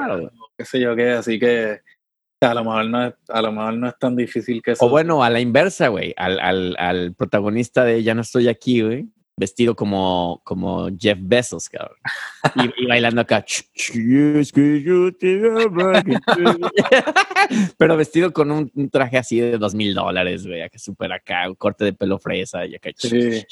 qué 0.57 0.63
sé 0.63 0.79
yo 0.79 0.95
qué, 0.95 1.11
así 1.11 1.37
que 1.39 1.81
a 2.41 2.53
lo 2.53 2.63
mejor 2.63 2.85
no 2.85 3.05
es, 3.07 3.13
a 3.29 3.41
lo 3.41 3.51
mejor 3.51 3.73
no 3.73 3.87
es 3.87 3.97
tan 3.97 4.15
difícil 4.15 4.61
que 4.61 4.71
eso. 4.71 4.85
O 4.85 4.89
bueno, 4.89 5.23
a 5.23 5.29
la 5.29 5.39
inversa, 5.39 5.87
güey, 5.87 6.13
al, 6.15 6.39
al, 6.39 6.75
al 6.77 7.13
protagonista 7.13 7.83
de 7.83 8.03
Ya 8.03 8.13
no 8.13 8.21
estoy 8.21 8.47
aquí, 8.47 8.81
güey, 8.81 9.07
vestido 9.37 9.75
como, 9.75 10.41
como 10.43 10.89
Jeff 10.97 11.19
Bezos, 11.21 11.69
cabrón. 11.69 11.97
Y, 12.55 12.55
bailando 12.87 13.21
acá. 13.21 13.45
Pero 17.77 17.97
vestido 17.97 18.33
con 18.33 18.51
un, 18.51 18.89
traje 18.89 19.17
así 19.17 19.39
de 19.39 19.57
dos 19.57 19.73
mil 19.75 19.93
dólares, 19.93 20.47
güey, 20.47 20.69
que 20.69 20.79
súper 20.79 21.11
acá, 21.13 21.49
un 21.49 21.55
corte 21.55 21.85
de 21.85 21.93
pelo 21.93 22.19
fresa 22.19 22.65
y 22.65 22.75
acá. 22.75 22.89
Sí. 22.95 23.43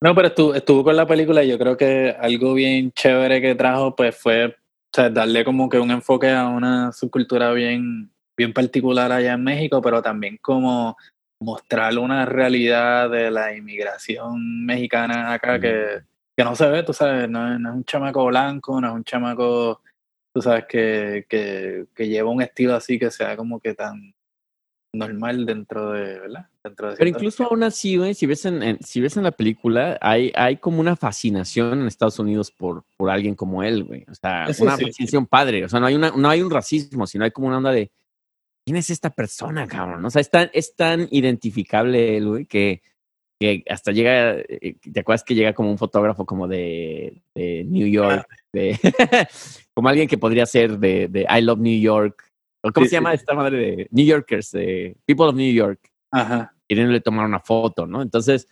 No, 0.00 0.14
pero 0.14 0.28
estuvo, 0.28 0.54
estuvo 0.54 0.84
con 0.84 0.94
la 0.94 1.08
película 1.08 1.42
y 1.42 1.48
yo 1.48 1.58
creo 1.58 1.76
que 1.76 2.14
algo 2.20 2.54
bien 2.54 2.92
chévere 2.92 3.40
que 3.40 3.56
trajo, 3.56 3.96
pues 3.96 4.16
fue 4.16 4.46
o 4.46 4.52
sea, 4.92 5.10
darle 5.10 5.44
como 5.44 5.68
que 5.68 5.80
un 5.80 5.90
enfoque 5.90 6.30
a 6.30 6.46
una 6.46 6.92
subcultura 6.92 7.52
bien, 7.52 8.08
bien 8.36 8.52
particular 8.52 9.10
allá 9.10 9.32
en 9.32 9.42
México, 9.42 9.82
pero 9.82 10.00
también 10.00 10.38
como 10.40 10.96
mostrar 11.40 11.96
una 11.98 12.24
realidad 12.24 13.10
de 13.10 13.30
la 13.30 13.54
inmigración 13.56 14.64
mexicana 14.66 15.32
acá 15.32 15.60
que, 15.60 16.02
que, 16.36 16.44
no 16.44 16.54
se 16.56 16.68
ve, 16.68 16.82
tú 16.82 16.92
sabes, 16.92 17.28
no 17.28 17.52
es, 17.52 17.58
un 17.58 17.84
chamaco 17.84 18.26
blanco, 18.26 18.80
no 18.80 18.88
es 18.88 18.94
un 18.94 19.04
chamaco, 19.04 19.80
tú 20.32 20.42
sabes, 20.42 20.64
que, 20.68 21.26
que, 21.28 21.86
que, 21.94 22.08
lleva 22.08 22.30
un 22.30 22.42
estilo 22.42 22.74
así 22.74 22.98
que 22.98 23.10
sea 23.10 23.36
como 23.36 23.60
que 23.60 23.74
tan 23.74 24.14
normal 24.92 25.46
dentro 25.46 25.92
de, 25.92 26.18
¿verdad? 26.18 26.48
Dentro 26.64 26.90
de 26.90 26.96
Pero 26.96 27.10
incluso 27.10 27.44
aún 27.44 27.62
así, 27.62 27.96
güey, 27.96 28.14
si 28.14 28.26
ves 28.26 28.44
en, 28.46 28.78
si 28.82 29.00
ves 29.00 29.16
en 29.16 29.22
la 29.22 29.30
película, 29.30 29.98
hay, 30.00 30.32
hay 30.34 30.56
como 30.56 30.80
una 30.80 30.96
fascinación 30.96 31.80
en 31.80 31.86
Estados 31.86 32.18
Unidos 32.18 32.50
por, 32.50 32.84
por 32.96 33.10
alguien 33.10 33.34
como 33.34 33.62
él, 33.62 33.84
güey. 33.84 34.04
O 34.10 34.14
sea, 34.14 34.46
una 34.60 34.76
fascinación 34.76 35.26
padre. 35.26 35.64
O 35.64 35.68
sea, 35.68 35.78
no 35.78 35.86
hay, 35.86 35.94
una, 35.94 36.10
no 36.10 36.28
hay 36.28 36.42
un 36.42 36.50
racismo, 36.50 37.06
sino 37.06 37.24
hay 37.24 37.30
como 37.30 37.48
una 37.48 37.58
onda 37.58 37.70
de, 37.70 37.90
¿quién 38.68 38.76
es 38.76 38.90
esta 38.90 39.08
persona, 39.08 39.66
cabrón? 39.66 40.04
O 40.04 40.10
sea, 40.10 40.20
es 40.20 40.28
tan, 40.28 40.50
es 40.52 40.76
tan 40.76 41.08
identificable 41.10 42.18
él, 42.18 42.28
güey, 42.28 42.44
que, 42.44 42.82
que 43.40 43.64
hasta 43.66 43.92
llega, 43.92 44.40
eh, 44.40 44.76
¿te 44.92 45.00
acuerdas 45.00 45.24
que 45.24 45.34
llega 45.34 45.54
como 45.54 45.70
un 45.70 45.78
fotógrafo 45.78 46.26
como 46.26 46.46
de, 46.46 47.22
de 47.34 47.64
New 47.64 47.86
York? 47.86 48.28
De, 48.52 48.78
como 49.74 49.88
alguien 49.88 50.06
que 50.06 50.18
podría 50.18 50.44
ser 50.44 50.78
de, 50.78 51.08
de 51.08 51.26
I 51.30 51.40
Love 51.40 51.60
New 51.60 51.80
York. 51.80 52.30
¿O 52.62 52.70
¿Cómo 52.70 52.84
se 52.84 52.92
llama 52.92 53.14
esta 53.14 53.32
madre 53.32 53.56
de 53.56 53.88
New 53.90 54.04
Yorkers? 54.04 54.50
De 54.50 54.98
People 55.06 55.28
of 55.28 55.34
New 55.34 55.54
York. 55.54 55.90
Ajá. 56.10 56.54
le 56.68 57.00
tomar 57.00 57.24
una 57.24 57.40
foto, 57.40 57.86
¿no? 57.86 58.02
Entonces, 58.02 58.48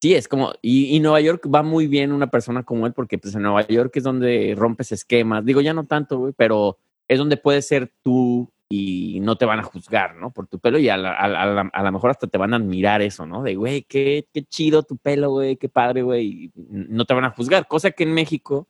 sí, 0.00 0.14
es 0.14 0.28
como, 0.28 0.52
y, 0.62 0.94
y, 0.94 1.00
Nueva 1.00 1.20
York 1.20 1.48
va 1.52 1.64
muy 1.64 1.88
bien 1.88 2.12
una 2.12 2.30
persona 2.30 2.62
como 2.62 2.86
él, 2.86 2.92
porque 2.92 3.18
pues 3.18 3.34
en 3.34 3.42
Nueva 3.42 3.66
York 3.66 3.96
es 3.96 4.04
donde 4.04 4.54
rompes 4.56 4.92
esquemas. 4.92 5.44
Digo, 5.44 5.60
ya 5.60 5.74
no 5.74 5.84
tanto, 5.84 6.16
güey, 6.20 6.32
pero 6.32 6.78
es 7.08 7.18
donde 7.18 7.36
puedes 7.36 7.66
ser 7.66 7.92
tú 8.02 8.52
y 8.70 9.20
no 9.20 9.36
te 9.36 9.46
van 9.46 9.60
a 9.60 9.62
juzgar, 9.62 10.16
¿no? 10.16 10.30
Por 10.30 10.46
tu 10.46 10.58
pelo 10.58 10.78
y 10.78 10.88
a, 10.90 10.98
la, 10.98 11.12
a, 11.12 11.82
lo 11.82 11.92
mejor 11.92 12.10
hasta 12.10 12.26
te 12.26 12.36
van 12.36 12.52
a 12.52 12.58
admirar 12.58 13.00
eso, 13.00 13.24
¿no? 13.24 13.42
De, 13.42 13.56
güey, 13.56 13.82
qué, 13.82 14.28
qué 14.32 14.44
chido 14.44 14.82
tu 14.82 14.98
pelo, 14.98 15.30
güey, 15.30 15.56
qué 15.56 15.70
padre, 15.70 16.02
güey, 16.02 16.52
no 16.54 17.06
te 17.06 17.14
van 17.14 17.24
a 17.24 17.30
juzgar, 17.30 17.66
cosa 17.66 17.90
que 17.92 18.02
en 18.02 18.12
México, 18.12 18.68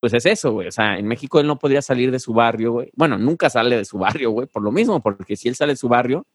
pues 0.00 0.14
es 0.14 0.26
eso, 0.26 0.52
güey, 0.52 0.66
o 0.66 0.72
sea, 0.72 0.98
en 0.98 1.06
México 1.06 1.38
él 1.38 1.46
no 1.46 1.58
podría 1.58 1.80
salir 1.80 2.10
de 2.10 2.18
su 2.18 2.32
barrio, 2.34 2.72
güey, 2.72 2.90
bueno, 2.96 3.18
nunca 3.18 3.48
sale 3.48 3.76
de 3.76 3.84
su 3.84 3.98
barrio, 3.98 4.32
güey, 4.32 4.48
por 4.48 4.62
lo 4.62 4.72
mismo, 4.72 5.00
porque 5.00 5.36
si 5.36 5.48
él 5.48 5.54
sale 5.54 5.74
de 5.74 5.76
su 5.76 5.88
barrio, 5.88 6.26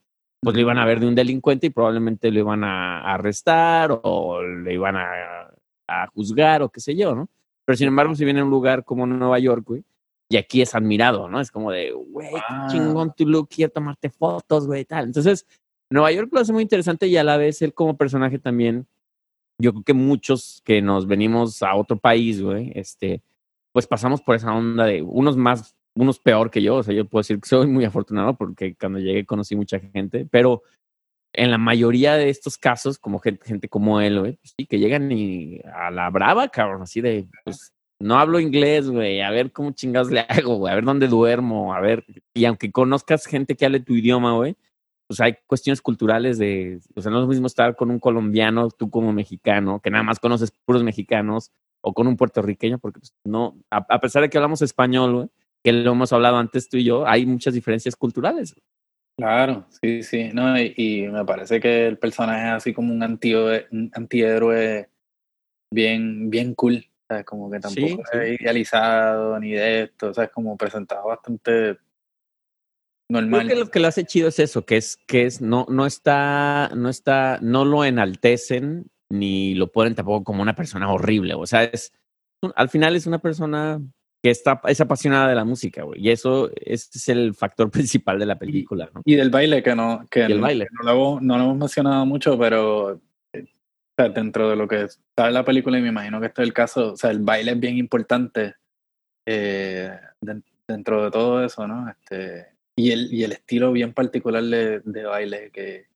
pues 0.42 0.56
le 0.56 0.62
iban 0.62 0.78
a 0.78 0.86
ver 0.86 1.02
de 1.02 1.08
un 1.08 1.16
delincuente 1.16 1.68
y 1.68 1.70
probablemente 1.70 2.32
lo 2.32 2.40
iban 2.40 2.64
a 2.64 3.14
arrestar 3.14 4.00
o 4.04 4.42
le 4.42 4.74
iban 4.74 4.96
a, 4.96 5.52
a 5.88 6.08
juzgar 6.08 6.64
o 6.64 6.70
qué 6.70 6.80
sé 6.80 6.96
yo, 6.96 7.14
¿no? 7.14 7.30
Pero 7.66 7.78
sin 7.78 7.90
embargo, 7.90 8.16
si 8.16 8.26
viene 8.26 8.40
a 8.40 8.44
un 8.44 8.50
lugar 8.50 8.84
como 8.84 9.06
Nueva 9.06 9.38
York, 9.38 9.64
güey, 9.68 9.84
y 10.32 10.38
aquí 10.38 10.62
es 10.62 10.74
admirado, 10.76 11.28
¿no? 11.28 11.42
Es 11.42 11.52
como 11.52 11.72
de, 11.72 11.92
güey, 11.92 12.32
chingón 12.70 13.14
tu 13.14 13.28
look, 13.28 13.50
quiero 13.50 13.70
tomarte 13.70 14.10
fotos, 14.10 14.66
güey, 14.66 14.86
tal. 14.86 15.04
Entonces, 15.06 15.46
Nueva 15.90 16.10
York 16.14 16.30
lo 16.32 16.40
hace 16.40 16.54
muy 16.54 16.64
interesante 16.64 17.08
y 17.08 17.18
a 17.18 17.24
la 17.26 17.36
vez 17.36 17.62
él 17.62 17.74
como 17.74 17.98
personaje 17.98 18.40
también, 18.40 18.88
yo 19.60 19.74
creo 19.74 19.84
que 19.84 19.94
muchos 19.94 20.62
que 20.64 20.82
nos 20.82 21.06
venimos 21.06 21.62
a 21.64 21.76
otro 21.76 21.98
país, 21.98 22.42
güey, 22.42 22.72
este, 22.76 23.22
pues 23.74 23.88
pasamos 23.88 24.22
por 24.22 24.38
esa 24.38 24.54
onda 24.54 24.86
de 24.86 25.02
unos 25.02 25.36
más, 25.36 25.76
unos 25.96 26.18
peor 26.18 26.50
que 26.50 26.62
yo, 26.62 26.78
o 26.78 26.84
sea, 26.84 26.94
yo 26.94 27.04
puedo 27.04 27.20
decir 27.20 27.42
que 27.42 27.50
soy 27.50 27.68
muy 27.68 27.84
afortunado 27.84 28.38
porque 28.38 28.74
cuando 28.76 29.00
llegué 29.00 29.26
conocí 29.26 29.58
mucha 29.58 29.80
gente, 29.80 30.26
pero 30.32 30.64
en 31.34 31.52
la 31.52 31.58
mayoría 31.58 32.14
de 32.16 32.30
estos 32.30 32.58
casos, 32.58 32.98
como 32.98 33.20
gente, 33.20 33.46
gente 33.46 33.68
como 33.68 34.00
él, 34.00 34.18
güey, 34.18 34.38
pues 34.38 34.54
sí, 34.58 34.66
que 34.66 34.80
llegan 34.80 35.12
y 35.12 35.60
a 35.74 35.92
la 35.92 36.10
brava, 36.10 36.48
cabrón, 36.48 36.84
así 36.84 37.02
de, 37.02 37.28
pues, 37.44 37.74
no 38.02 38.20
hablo 38.20 38.40
inglés, 38.40 38.90
güey, 38.90 39.22
a 39.22 39.30
ver 39.32 39.52
cómo 39.52 39.72
chingados 39.72 40.12
le 40.12 40.20
hago, 40.30 40.58
güey, 40.58 40.72
a 40.72 40.76
ver 40.76 40.84
dónde 40.84 41.08
duermo, 41.08 41.74
a 41.74 41.80
ver, 41.80 42.06
y 42.34 42.46
aunque 42.46 42.72
conozcas 42.72 43.26
gente 43.26 43.56
que 43.56 43.66
hable 43.66 43.80
tu 43.80 43.94
idioma, 43.94 44.34
güey, 44.34 44.56
pues 45.08 45.20
hay 45.20 45.36
cuestiones 45.46 45.82
culturales 45.82 46.38
de, 46.38 46.80
o 46.96 47.02
sea, 47.02 47.12
no 47.12 47.18
es 47.18 47.24
lo 47.24 47.28
mismo 47.28 47.48
estar 47.48 47.76
con 47.76 47.92
un 47.92 48.00
colombiano, 48.00 48.70
tú 48.70 48.90
como 48.90 49.12
mexicano, 49.12 49.82
que 49.82 49.90
nada 49.90 50.04
más 50.04 50.20
conoces 50.20 50.52
puros 50.66 50.84
mexicanos, 50.84 51.52
o 51.82 51.94
con 51.94 52.08
un 52.08 52.16
puertorriqueño, 52.16 52.80
porque 52.80 53.00
pues, 53.00 53.14
no, 53.26 53.58
a, 53.72 54.00
pesar 54.00 54.22
de 54.22 54.30
que 54.30 54.38
hablamos 54.38 54.62
español, 54.62 55.14
güey, 55.14 55.28
que 55.64 55.74
lo 55.74 55.92
hemos 55.92 56.14
hablado 56.14 56.38
antes 56.38 56.70
tú 56.70 56.78
y 56.78 56.86
yo, 56.86 57.08
hay 57.08 57.26
muchas 57.26 57.54
diferencias 57.54 57.96
culturales. 57.96 58.56
Claro, 59.18 59.66
sí, 59.82 60.04
sí, 60.04 60.30
no, 60.34 60.60
y, 60.60 61.08
me 61.12 61.26
parece 61.26 61.60
que 61.60 61.88
el 61.88 61.98
personaje 61.98 62.48
es 62.48 62.54
así 62.54 62.74
como 62.74 62.94
un, 62.94 63.04
un 63.04 63.92
antihéroe 63.94 64.90
bien, 65.72 66.30
bien 66.30 66.54
cool 66.56 66.91
como 67.26 67.50
que 67.50 67.60
tampoco 67.60 68.04
es 68.14 68.42
idealizado 68.42 69.40
ni 69.40 69.52
de 69.52 69.84
esto, 69.84 70.10
o 70.10 70.14
sea, 70.14 70.26
es 70.26 70.32
como 70.32 70.58
presentado 70.58 71.08
bastante 71.08 71.78
normal. 73.10 73.46
Creo 73.46 73.58
que 73.58 73.64
lo 73.66 73.72
que 73.72 73.80
lo 73.80 73.88
hace 73.88 74.06
chido 74.06 74.30
es 74.30 74.40
eso, 74.40 74.66
que 74.66 74.78
es, 74.78 74.98
que 75.08 75.26
es, 75.26 75.42
no, 75.42 75.66
no 75.70 75.86
está, 75.86 76.72
no 76.76 76.90
está, 76.90 77.40
no 77.42 77.66
lo 77.66 77.84
enaltecen 77.86 78.90
ni 79.10 79.56
lo 79.56 79.72
ponen 79.72 79.96
tampoco 79.96 80.24
como 80.24 80.42
una 80.42 80.56
persona 80.56 80.92
horrible, 80.92 81.34
o 81.34 81.46
sea, 81.46 81.64
es, 81.64 81.94
al 82.56 82.70
final 82.70 82.96
es 82.96 83.06
una 83.06 83.20
persona 83.20 83.82
que 84.24 84.30
está, 84.30 84.62
es 84.68 84.80
apasionada 84.80 85.28
de 85.28 85.36
la 85.36 85.46
música, 85.46 85.84
güey, 85.84 86.00
y 86.02 86.12
eso 86.12 86.50
ese 86.56 86.90
es 86.98 87.10
el 87.10 87.34
factor 87.34 87.70
principal 87.72 88.20
de 88.20 88.26
la 88.26 88.40
película, 88.40 88.90
¿no? 88.94 89.02
Y 89.06 89.16
del 89.16 89.30
baile, 89.30 89.62
que 89.62 89.76
no, 89.76 90.06
que, 90.10 90.24
el 90.24 90.40
baile. 90.40 90.68
no, 90.84 91.20
no 91.20 91.38
lo 91.38 91.44
hemos 91.44 91.58
mencionado 91.58 92.06
mucho, 92.06 92.38
pero 92.38 93.02
dentro 94.10 94.50
de 94.50 94.56
lo 94.56 94.68
que 94.68 94.84
está 94.84 95.30
la 95.32 95.46
película, 95.46 95.78
y 95.78 95.82
me 95.82 95.90
imagino 95.90 96.20
que 96.20 96.28
este 96.28 96.42
es 96.42 96.48
el 96.48 96.54
caso, 96.54 96.94
o 96.94 96.98
sea, 96.98 97.12
el 97.12 97.20
baile 97.20 97.52
es 97.52 97.60
bien 97.60 97.78
importante 97.78 98.56
eh, 99.26 99.92
dentro 100.68 101.04
de 101.04 101.12
todo 101.12 101.44
eso, 101.44 101.68
¿no? 101.68 101.90
Este, 101.90 102.48
y 102.76 102.92
el, 102.92 103.14
y 103.14 103.24
el 103.24 103.34
estilo 103.34 103.72
bien 103.72 103.94
particular 103.94 104.44
de, 104.44 104.80
de 104.80 105.04
baile 105.04 105.52
que, 105.52 105.88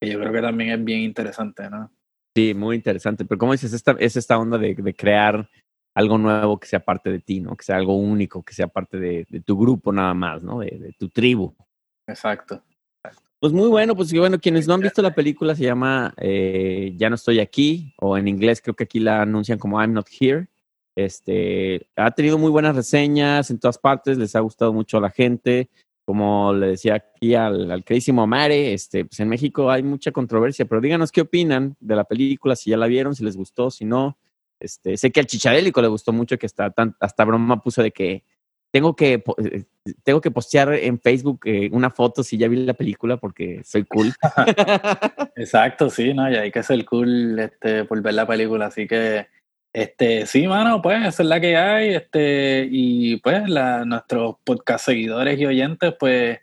que, 0.00 0.10
yo 0.10 0.18
creo 0.18 0.32
que 0.32 0.40
también 0.40 0.70
es 0.70 0.84
bien 0.84 1.00
interesante, 1.00 1.68
¿no? 1.68 1.90
Sí, 2.34 2.54
muy 2.54 2.76
interesante. 2.76 3.24
Pero 3.24 3.38
como 3.38 3.52
dices, 3.52 3.72
esta, 3.72 3.96
es 3.98 4.16
esta 4.16 4.38
onda 4.38 4.56
de, 4.56 4.74
de, 4.74 4.94
crear 4.94 5.48
algo 5.94 6.16
nuevo 6.16 6.58
que 6.60 6.68
sea 6.68 6.80
parte 6.80 7.10
de 7.10 7.18
ti, 7.18 7.40
¿no? 7.40 7.56
Que 7.56 7.64
sea 7.64 7.76
algo 7.76 7.96
único, 7.96 8.42
que 8.42 8.54
sea 8.54 8.68
parte 8.68 8.98
de, 8.98 9.26
de 9.28 9.40
tu 9.40 9.58
grupo 9.58 9.92
nada 9.92 10.14
más, 10.14 10.42
¿no? 10.42 10.60
De, 10.60 10.78
de 10.78 10.92
tu 10.92 11.08
tribu. 11.08 11.54
Exacto. 12.06 12.62
Pues 13.40 13.54
muy 13.54 13.68
bueno, 13.70 13.96
pues 13.96 14.12
bueno, 14.12 14.38
quienes 14.38 14.68
no 14.68 14.74
han 14.74 14.80
visto 14.80 15.00
la 15.00 15.14
película 15.14 15.56
se 15.56 15.64
llama 15.64 16.12
eh, 16.18 16.92
Ya 16.96 17.08
no 17.08 17.14
estoy 17.14 17.40
aquí, 17.40 17.94
o 17.96 18.18
en 18.18 18.28
inglés 18.28 18.60
creo 18.60 18.76
que 18.76 18.84
aquí 18.84 19.00
la 19.00 19.22
anuncian 19.22 19.58
como 19.58 19.80
I'm 19.80 19.94
not 19.94 20.06
here. 20.20 20.48
Este, 20.94 21.88
ha 21.96 22.10
tenido 22.10 22.36
muy 22.36 22.50
buenas 22.50 22.76
reseñas 22.76 23.50
en 23.50 23.58
todas 23.58 23.78
partes, 23.78 24.18
les 24.18 24.36
ha 24.36 24.40
gustado 24.40 24.74
mucho 24.74 24.98
a 24.98 25.00
la 25.00 25.08
gente. 25.08 25.70
Como 26.04 26.52
le 26.52 26.66
decía 26.68 26.96
aquí 26.96 27.34
al, 27.34 27.70
al 27.70 27.82
queridísimo 27.82 28.26
Mare, 28.26 28.74
este, 28.74 29.06
pues 29.06 29.20
en 29.20 29.28
México 29.30 29.70
hay 29.70 29.82
mucha 29.82 30.12
controversia, 30.12 30.66
pero 30.66 30.82
díganos 30.82 31.10
qué 31.10 31.22
opinan 31.22 31.76
de 31.80 31.96
la 31.96 32.04
película, 32.04 32.56
si 32.56 32.70
ya 32.70 32.76
la 32.76 32.88
vieron, 32.88 33.14
si 33.14 33.24
les 33.24 33.38
gustó, 33.38 33.70
si 33.70 33.86
no. 33.86 34.18
Este, 34.58 34.98
sé 34.98 35.10
que 35.12 35.20
al 35.20 35.26
Chichadélico 35.26 35.80
le 35.80 35.88
gustó 35.88 36.12
mucho, 36.12 36.36
que 36.36 36.44
hasta, 36.44 36.70
tan, 36.72 36.94
hasta 37.00 37.24
broma 37.24 37.62
puso 37.62 37.82
de 37.82 37.90
que 37.90 38.22
tengo 38.70 38.94
que, 38.94 39.24
eh, 39.38 39.64
tengo 40.02 40.20
que 40.20 40.30
postear 40.30 40.72
en 40.74 41.00
Facebook 41.00 41.40
eh, 41.44 41.68
una 41.72 41.90
foto 41.90 42.22
si 42.22 42.38
ya 42.38 42.48
vi 42.48 42.56
la 42.56 42.74
película 42.74 43.16
porque 43.16 43.62
soy 43.64 43.84
cool. 43.84 44.12
Exacto, 45.36 45.90
sí, 45.90 46.14
¿no? 46.14 46.30
Y 46.30 46.36
hay 46.36 46.50
que 46.50 46.62
ser 46.62 46.84
cool 46.84 47.38
este, 47.38 47.84
por 47.84 48.00
ver 48.02 48.14
la 48.14 48.26
película, 48.26 48.66
así 48.66 48.86
que 48.86 49.26
este, 49.72 50.26
sí, 50.26 50.48
mano, 50.48 50.82
pues 50.82 51.06
esa 51.06 51.22
es 51.22 51.28
la 51.28 51.40
que 51.40 51.56
hay, 51.56 51.94
este, 51.94 52.66
y 52.70 53.18
pues 53.18 53.48
la, 53.48 53.84
nuestros 53.84 54.36
podcast 54.44 54.84
seguidores 54.84 55.38
y 55.38 55.46
oyentes, 55.46 55.94
pues 55.98 56.38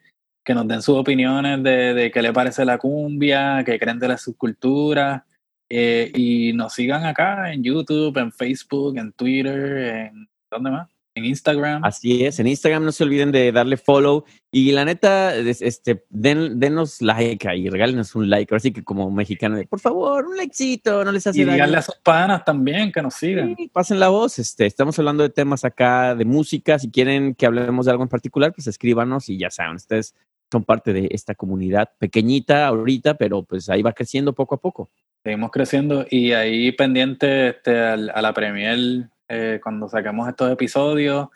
que 0.45 0.53
nos 0.53 0.67
den 0.67 0.81
sus 0.81 0.97
opiniones 0.97 1.61
de, 1.61 1.93
de 1.93 2.09
qué 2.09 2.21
le 2.21 2.31
parece 2.31 2.63
la 2.63 2.77
cumbia, 2.77 3.63
qué 3.65 3.77
creen 3.77 3.99
de 3.99 4.07
la 4.07 4.17
subcultura, 4.17 5.25
eh, 5.69 6.11
y 6.15 6.53
nos 6.53 6.73
sigan 6.73 7.05
acá 7.05 7.51
en 7.51 7.63
YouTube, 7.63 8.17
en 8.17 8.31
Facebook, 8.31 8.97
en 8.97 9.11
Twitter, 9.11 9.77
en 9.77 10.29
¿dónde 10.49 10.71
más? 10.71 10.89
En 11.17 11.25
Instagram. 11.25 11.83
Así 11.83 12.23
es, 12.23 12.39
en 12.39 12.47
Instagram 12.47 12.85
no 12.85 12.91
se 12.91 13.03
olviden 13.03 13.31
de 13.31 13.51
darle 13.51 13.77
follow 13.77 14.23
y 14.51 14.71
la 14.71 14.85
neta, 14.85 15.35
este, 15.35 16.05
den, 16.09 16.59
denos 16.59 17.01
like 17.01 17.47
ahí, 17.47 17.69
regálenos 17.69 18.15
un 18.15 18.29
like, 18.29 18.53
así 18.55 18.71
que 18.71 18.83
como 18.83 19.11
mexicano, 19.11 19.59
por 19.69 19.79
favor, 19.79 20.27
un 20.27 20.37
likecito, 20.37 21.03
no 21.03 21.11
les 21.11 21.27
hace 21.27 21.41
y 21.41 21.45
daño. 21.45 21.71
Y 21.71 21.75
a 21.75 21.81
sus 21.81 21.95
panas 21.95 22.45
también 22.45 22.91
que 22.91 23.01
nos 23.01 23.15
sigan. 23.15 23.55
Sí, 23.57 23.69
pasen 23.73 23.99
la 23.99 24.09
voz, 24.09 24.39
este, 24.39 24.65
estamos 24.65 24.97
hablando 24.99 25.23
de 25.23 25.29
temas 25.29 25.65
acá 25.65 26.15
de 26.15 26.25
música, 26.25 26.79
si 26.79 26.89
quieren 26.89 27.35
que 27.35 27.45
hablemos 27.45 27.85
de 27.85 27.91
algo 27.91 28.03
en 28.03 28.09
particular, 28.09 28.53
pues 28.53 28.67
escríbanos 28.67 29.29
y 29.29 29.37
ya 29.37 29.49
saben, 29.49 29.75
ustedes 29.75 30.15
son 30.51 30.63
parte 30.63 30.93
de 30.93 31.09
esta 31.11 31.35
comunidad 31.35 31.89
pequeñita 31.99 32.67
ahorita, 32.67 33.15
pero 33.15 33.43
pues 33.43 33.69
ahí 33.69 33.81
va 33.81 33.93
creciendo 33.93 34.33
poco 34.33 34.55
a 34.55 34.61
poco. 34.61 34.89
Seguimos 35.23 35.51
creciendo 35.51 36.05
y 36.09 36.31
ahí 36.31 36.71
pendiente 36.71 37.49
este, 37.49 37.77
a 37.77 37.97
la 37.97 38.33
premier 38.33 39.09
eh, 39.29 39.59
cuando 39.61 39.87
saquemos 39.87 40.27
estos 40.27 40.51
episodios, 40.51 41.29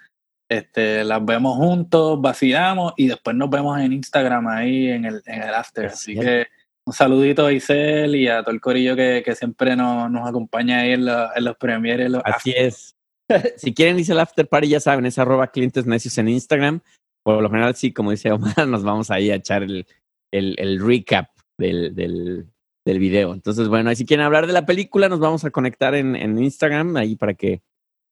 este, 0.50 1.04
las 1.06 1.24
vemos 1.24 1.56
juntos, 1.56 2.20
vacilamos 2.20 2.94
y 2.98 3.08
después 3.08 3.36
nos 3.36 3.50
vemos 3.50 3.80
en 3.80 3.94
Instagram 3.94 4.48
ahí 4.48 4.90
en 4.90 5.06
el, 5.06 5.22
en 5.26 5.44
el 5.44 5.54
after. 5.54 5.86
Así 5.86 6.14
que 6.14 6.48
un 6.86 6.94
saludito 6.94 7.46
a 7.46 7.54
Isel 7.54 8.16
y 8.16 8.28
a 8.28 8.42
todo 8.42 8.52
el 8.52 8.60
corillo 8.60 8.96
que, 8.96 9.22
que 9.24 9.36
siempre 9.36 9.76
nos, 9.76 10.12
nos 10.12 10.28
acompaña 10.28 10.80
ahí 10.82 10.92
en, 10.92 11.06
la, 11.06 11.32
en 11.36 11.46
los 11.46 11.56
premieres. 11.56 12.12
Los 12.12 12.22
Así 12.26 12.54
es. 12.56 12.96
si 13.58 13.74
quieren 13.74 13.98
irse 14.00 14.12
al 14.12 14.20
after 14.20 14.48
party, 14.48 14.68
ya 14.68 14.80
saben, 14.80 15.06
es 15.06 15.18
arroba 15.18 15.48
clientes 15.48 15.86
necios 15.86 16.18
en 16.18 16.28
Instagram. 16.28 16.82
Por 17.24 17.42
lo 17.42 17.50
general, 17.50 17.76
sí, 17.76 17.94
como 17.94 18.12
dice 18.12 18.32
Omar, 18.32 18.54
nos 18.68 18.84
vamos 18.84 19.10
ahí 19.10 19.32
a 19.32 19.36
echar 19.36 19.64
el, 19.64 19.86
el, 20.34 20.56
el 20.58 20.86
recap 20.86 21.30
del, 21.58 21.96
del, 21.96 22.48
del, 22.86 23.00
video. 23.00 23.34
Entonces, 23.34 23.68
bueno, 23.68 23.94
si 23.96 24.06
quieren 24.06 24.26
hablar 24.26 24.48
de 24.48 24.54
la 24.54 24.66
película, 24.66 25.08
nos 25.08 25.20
vamos 25.20 25.46
a 25.46 25.52
conectar 25.52 25.96
en, 25.96 26.16
en 26.16 26.42
Instagram 26.42 26.98
ahí 26.98 27.16
para 27.16 27.36
que 27.36 27.62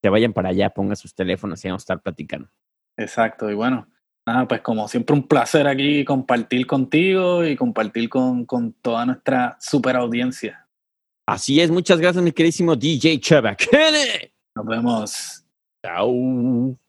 se 0.02 0.08
vayan 0.08 0.32
para 0.32 0.50
allá, 0.50 0.70
pongan 0.70 0.96
sus 0.96 1.14
teléfonos 1.14 1.64
y 1.64 1.68
vamos 1.68 1.82
a 1.82 1.84
estar 1.84 2.00
platicando. 2.00 2.48
Exacto, 2.96 3.50
y 3.50 3.54
bueno, 3.54 3.88
nada, 4.26 4.46
pues 4.46 4.60
como 4.60 4.88
siempre 4.88 5.14
un 5.14 5.26
placer 5.26 5.66
aquí 5.66 6.04
compartir 6.04 6.66
contigo 6.66 7.44
y 7.44 7.56
compartir 7.56 8.08
con, 8.08 8.44
con 8.46 8.72
toda 8.74 9.06
nuestra 9.06 9.56
super 9.60 9.96
audiencia. 9.96 10.66
Así 11.26 11.60
es, 11.60 11.70
muchas 11.70 12.00
gracias 12.00 12.22
mi 12.24 12.32
queridísimo 12.32 12.74
DJ 12.74 13.20
Chava. 13.20 13.56
Nos 14.56 14.66
vemos. 14.66 15.44
Chao. 15.84 16.80